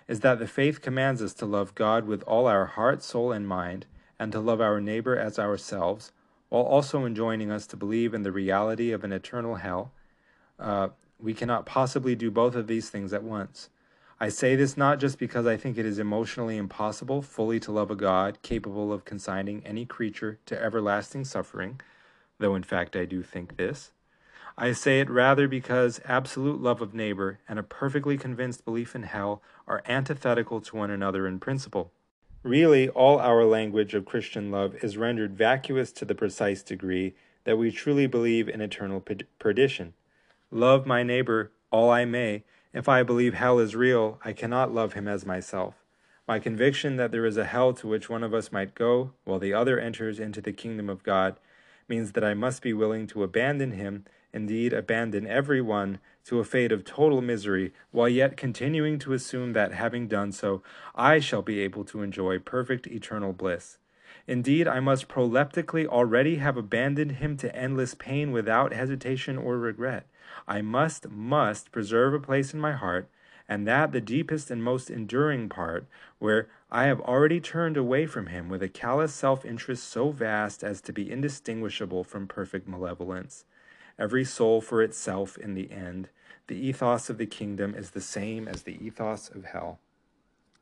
is 0.09 0.21
that 0.21 0.39
the 0.39 0.47
faith 0.47 0.81
commands 0.81 1.23
us 1.23 1.35
to 1.35 1.47
love 1.47 1.75
God 1.75 2.07
with 2.07 2.23
all 2.23 2.47
our 2.47 2.67
heart, 2.67 3.03
soul, 3.03 3.33
and 3.33 3.47
mind, 3.47 3.87
and 4.19 4.33
to 4.33 4.41
love 4.41 4.61
our 4.61 4.81
neighbor 4.81 5.17
as 5.17 5.39
ourselves, 5.39 6.11
while 6.49 6.63
also 6.63 7.05
enjoining 7.05 7.51
us 7.51 7.67
to 7.69 7.77
believe 7.77 8.13
in 8.13 8.23
the 8.23 8.33
reality 8.33 8.93
of 8.93 9.05
an 9.05 9.13
eternal 9.13 9.57
hell. 9.57 9.93
Uh, 10.61 10.89
we 11.19 11.35
cannot 11.35 11.67
possibly 11.67 12.15
do 12.15 12.31
both 12.31 12.55
of 12.55 12.67
these 12.67 12.91
things 12.91 13.13
at 13.13 13.25
once. 13.25 13.71
I 14.21 14.29
say 14.29 14.55
this 14.55 14.77
not 14.77 15.01
just 15.01 15.19
because 15.19 15.47
I 15.47 15.57
think 15.57 15.79
it 15.79 15.87
is 15.87 15.99
emotionally 15.99 16.59
impossible 16.59 17.23
fully 17.23 17.59
to 17.61 17.73
love 17.73 17.91
a 17.91 17.97
God 17.97 18.39
capable 18.43 18.93
of 18.93 19.07
consigning 19.07 19.65
any 19.67 19.87
creature 19.87 20.39
to 20.47 20.63
everlasting 20.63 21.25
suffering 21.25 21.81
though 22.41 22.55
in 22.55 22.63
fact 22.65 22.97
I 22.97 23.05
do 23.05 23.23
think 23.23 23.57
this. 23.57 23.93
I 24.59 24.73
say 24.73 25.01
it 25.01 25.09
rather 25.09 25.47
because 25.47 26.01
absolute 26.05 26.61
love 26.61 26.83
of 26.83 26.93
neighbor 26.93 27.39
and 27.49 27.59
a 27.59 27.63
perfectly 27.63 28.19
convinced 28.19 28.65
belief 28.65 28.95
in 28.95 29.05
hell 29.05 29.43
are 29.69 29.83
antithetical 29.87 30.61
to 30.63 30.77
one 30.77 30.91
another 30.91 31.27
in 31.27 31.39
principle. 31.39 31.93
Really, 32.43 32.89
all 32.89 33.19
our 33.21 33.45
language 33.45 33.95
of 33.95 34.07
Christian 34.07 34.51
love 34.51 34.75
is 34.83 34.97
rendered 34.97 35.37
vacuous 35.37 35.93
to 35.93 36.05
the 36.05 36.15
precise 36.15 36.63
degree 36.63 37.15
that 37.45 37.59
we 37.59 37.71
truly 37.71 38.07
believe 38.07 38.49
in 38.49 38.61
eternal 38.61 39.05
perdition. 39.39 39.95
Love 40.53 40.85
my 40.85 41.05
neighbor 41.05 41.53
all 41.71 41.91
I 41.91 42.05
may. 42.05 42.43
If 42.73 42.89
I 42.89 43.05
believe 43.05 43.35
hell 43.35 43.61
is 43.61 43.77
real, 43.77 44.19
I 44.25 44.33
cannot 44.33 44.75
love 44.75 44.95
him 44.95 45.07
as 45.07 45.25
myself. 45.25 45.85
My 46.27 46.41
conviction 46.41 46.97
that 46.97 47.13
there 47.13 47.25
is 47.25 47.37
a 47.37 47.45
hell 47.45 47.73
to 47.75 47.87
which 47.87 48.11
one 48.11 48.25
of 48.25 48.35
us 48.35 48.51
might 48.51 48.75
go, 48.75 49.13
while 49.25 49.39
the 49.39 49.55
other 49.55 49.79
enters 49.79 50.19
into 50.19 50.41
the 50.41 50.53
kingdom 50.53 50.91
of 50.91 51.05
God, 51.05 51.39
means 51.89 52.13
that 52.13 52.25
I 52.25 52.35
must 52.35 52.63
be 52.63 52.73
willing 52.73 53.07
to 53.09 53.23
abandon 53.23 53.73
him, 53.73 54.07
indeed, 54.33 54.73
abandon 54.73 55.25
every 55.25 55.61
one, 55.61 56.01
to 56.25 56.41
a 56.41 56.45
fate 56.45 56.73
of 56.73 56.85
total 56.85 57.21
misery, 57.21 57.73
while 57.93 58.09
yet 58.09 58.37
continuing 58.37 58.99
to 59.01 59.13
assume 59.13 59.53
that, 59.53 59.73
having 59.73 60.09
done 60.09 60.33
so, 60.33 60.65
I 60.97 61.21
shall 61.21 61.43
be 61.43 61.61
able 61.61 61.85
to 61.87 62.03
enjoy 62.03 62.41
perfect 62.41 62.89
eternal 62.89 63.33
bliss. 63.33 63.79
Indeed, 64.27 64.69
I 64.69 64.81
must 64.81 65.09
proleptically 65.09 65.87
already 65.87 66.37
have 66.37 66.57
abandoned 66.57 67.13
him 67.13 67.37
to 67.39 67.55
endless 67.55 67.95
pain 67.95 68.33
without 68.33 68.73
hesitation 68.73 69.37
or 69.37 69.59
regret. 69.59 70.07
I 70.47 70.63
must, 70.63 71.09
must 71.11 71.73
preserve 71.73 72.15
a 72.15 72.21
place 72.21 72.55
in 72.55 72.61
my 72.61 72.73
heart, 72.73 73.09
and 73.49 73.67
that 73.67 73.91
the 73.93 74.01
deepest 74.01 74.51
and 74.51 74.63
most 74.63 74.91
enduring 74.91 75.49
part, 75.49 75.87
where 76.19 76.49
I 76.71 76.85
have 76.85 77.01
already 77.01 77.41
turned 77.41 77.77
away 77.77 78.07
from 78.07 78.27
him 78.27 78.49
with 78.49 78.63
a 78.63 78.69
callous 78.69 79.13
self 79.13 79.45
interest 79.45 79.85
so 79.85 80.11
vast 80.11 80.63
as 80.63 80.81
to 80.83 80.93
be 80.93 81.11
indistinguishable 81.11 82.05
from 82.05 82.29
perfect 82.29 82.69
malevolence. 82.69 83.45
Every 83.99 84.25
soul 84.25 84.61
for 84.61 84.83
itself 84.83 85.37
in 85.37 85.55
the 85.55 85.71
end. 85.71 86.09
The 86.47 86.57
ethos 86.57 87.11
of 87.11 87.19
the 87.19 87.27
kingdom 87.27 87.75
is 87.75 87.91
the 87.91 88.01
same 88.01 88.49
as 88.49 88.63
the 88.63 88.85
ethos 88.85 89.29
of 89.29 89.45
hell. 89.47 89.81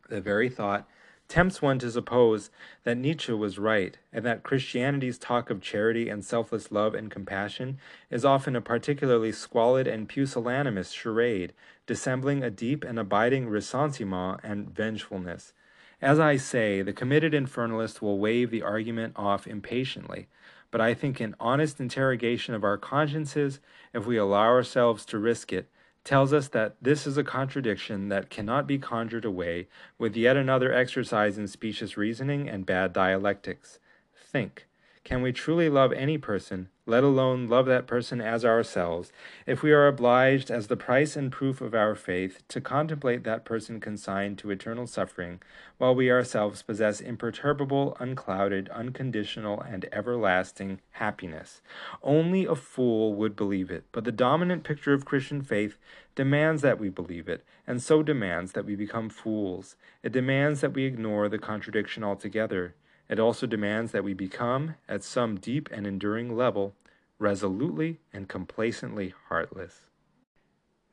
The 0.08 0.20
very 0.20 0.48
thought 0.48 0.88
tempts 1.28 1.60
one 1.60 1.78
to 1.78 1.90
suppose 1.90 2.50
that 2.84 2.96
Nietzsche 2.96 3.32
was 3.32 3.58
right, 3.58 3.98
and 4.12 4.24
that 4.24 4.42
Christianity's 4.42 5.18
talk 5.18 5.50
of 5.50 5.60
charity 5.60 6.08
and 6.08 6.24
selfless 6.24 6.72
love 6.72 6.94
and 6.94 7.10
compassion 7.10 7.78
is 8.10 8.24
often 8.24 8.56
a 8.56 8.60
particularly 8.60 9.30
squalid 9.30 9.86
and 9.86 10.08
pusillanimous 10.08 10.92
charade, 10.92 11.52
dissembling 11.86 12.42
a 12.42 12.50
deep 12.50 12.82
and 12.82 12.98
abiding 12.98 13.46
ressentiment 13.48 14.40
and 14.42 14.74
vengefulness. 14.74 15.52
As 16.00 16.18
I 16.18 16.36
say, 16.36 16.80
the 16.80 16.92
committed 16.92 17.32
infernalist 17.32 18.00
will 18.00 18.18
wave 18.18 18.50
the 18.50 18.62
argument 18.62 19.12
off 19.16 19.46
impatiently, 19.46 20.28
but 20.70 20.80
I 20.80 20.94
think 20.94 21.20
an 21.20 21.34
honest 21.40 21.80
interrogation 21.80 22.54
of 22.54 22.64
our 22.64 22.78
consciences, 22.78 23.60
if 23.92 24.06
we 24.06 24.16
allow 24.16 24.46
ourselves 24.46 25.04
to 25.06 25.18
risk 25.18 25.52
it, 25.52 25.68
tells 26.08 26.32
us 26.32 26.48
that 26.48 26.74
this 26.80 27.06
is 27.06 27.18
a 27.18 27.22
contradiction 27.22 28.08
that 28.08 28.30
cannot 28.30 28.66
be 28.66 28.78
conjured 28.78 29.26
away 29.26 29.68
with 29.98 30.16
yet 30.16 30.38
another 30.38 30.72
exercise 30.72 31.36
in 31.36 31.46
specious 31.46 31.98
reasoning 31.98 32.48
and 32.48 32.64
bad 32.64 32.94
dialectics. 32.94 33.78
Think. 34.16 34.66
Can 35.04 35.20
we 35.20 35.32
truly 35.32 35.68
love 35.68 35.92
any 35.92 36.16
person, 36.16 36.70
let 36.88 37.04
alone 37.04 37.48
love 37.48 37.66
that 37.66 37.86
person 37.86 38.18
as 38.18 38.46
ourselves, 38.46 39.12
if 39.46 39.62
we 39.62 39.70
are 39.72 39.86
obliged, 39.86 40.50
as 40.50 40.68
the 40.68 40.76
price 40.76 41.16
and 41.16 41.30
proof 41.30 41.60
of 41.60 41.74
our 41.74 41.94
faith, 41.94 42.42
to 42.48 42.62
contemplate 42.62 43.24
that 43.24 43.44
person 43.44 43.78
consigned 43.78 44.38
to 44.38 44.50
eternal 44.50 44.86
suffering, 44.86 45.38
while 45.76 45.94
we 45.94 46.10
ourselves 46.10 46.62
possess 46.62 47.00
imperturbable, 47.00 47.94
unclouded, 48.00 48.70
unconditional, 48.70 49.60
and 49.60 49.86
everlasting 49.92 50.80
happiness? 50.92 51.60
Only 52.02 52.46
a 52.46 52.54
fool 52.54 53.14
would 53.14 53.36
believe 53.36 53.70
it, 53.70 53.84
but 53.92 54.04
the 54.04 54.10
dominant 54.10 54.64
picture 54.64 54.94
of 54.94 55.04
Christian 55.04 55.42
faith 55.42 55.76
demands 56.14 56.62
that 56.62 56.80
we 56.80 56.88
believe 56.88 57.28
it, 57.28 57.44
and 57.66 57.82
so 57.82 58.02
demands 58.02 58.52
that 58.52 58.64
we 58.64 58.74
become 58.74 59.10
fools. 59.10 59.76
It 60.02 60.12
demands 60.12 60.62
that 60.62 60.72
we 60.72 60.86
ignore 60.86 61.28
the 61.28 61.38
contradiction 61.38 62.02
altogether. 62.02 62.74
It 63.08 63.18
also 63.18 63.46
demands 63.46 63.92
that 63.92 64.04
we 64.04 64.12
become, 64.12 64.74
at 64.88 65.02
some 65.02 65.36
deep 65.36 65.68
and 65.72 65.86
enduring 65.86 66.36
level, 66.36 66.74
resolutely 67.18 68.00
and 68.12 68.28
complacently 68.28 69.14
heartless. 69.28 69.86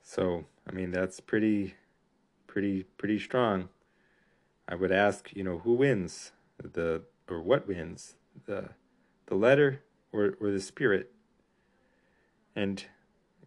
So, 0.02 0.46
I 0.68 0.72
mean, 0.72 0.92
that's 0.92 1.20
pretty, 1.20 1.76
pretty, 2.48 2.84
pretty 2.84 3.20
strong. 3.20 3.70
I 4.68 4.76
would 4.76 4.92
ask, 4.92 5.36
you 5.36 5.44
know, 5.44 5.60
who 5.60 5.74
wins 5.74 6.32
the, 6.58 7.04
or 7.30 7.42
what 7.42 7.68
wins 7.68 8.16
the, 8.46 8.70
the 9.26 9.36
letter 9.36 9.84
or, 10.12 10.38
or 10.40 10.52
the 10.52 10.62
spirit? 10.62 11.12
And 12.56 12.84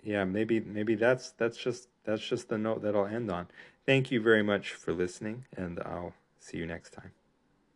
yeah, 0.02 0.24
maybe, 0.24 0.60
maybe 0.60 0.94
that's, 0.94 1.30
that's 1.30 1.56
just, 1.56 1.88
that's 2.04 2.26
just 2.26 2.48
the 2.48 2.58
note 2.58 2.82
that 2.82 2.94
I'll 2.94 3.06
end 3.06 3.30
on. 3.30 3.48
Thank 3.86 4.10
you 4.10 4.20
very 4.20 4.42
much 4.42 4.72
for 4.72 4.92
listening, 4.92 5.46
and 5.56 5.80
I'll 5.80 6.12
see 6.38 6.58
you 6.58 6.66
next 6.66 6.92
time. 6.92 7.12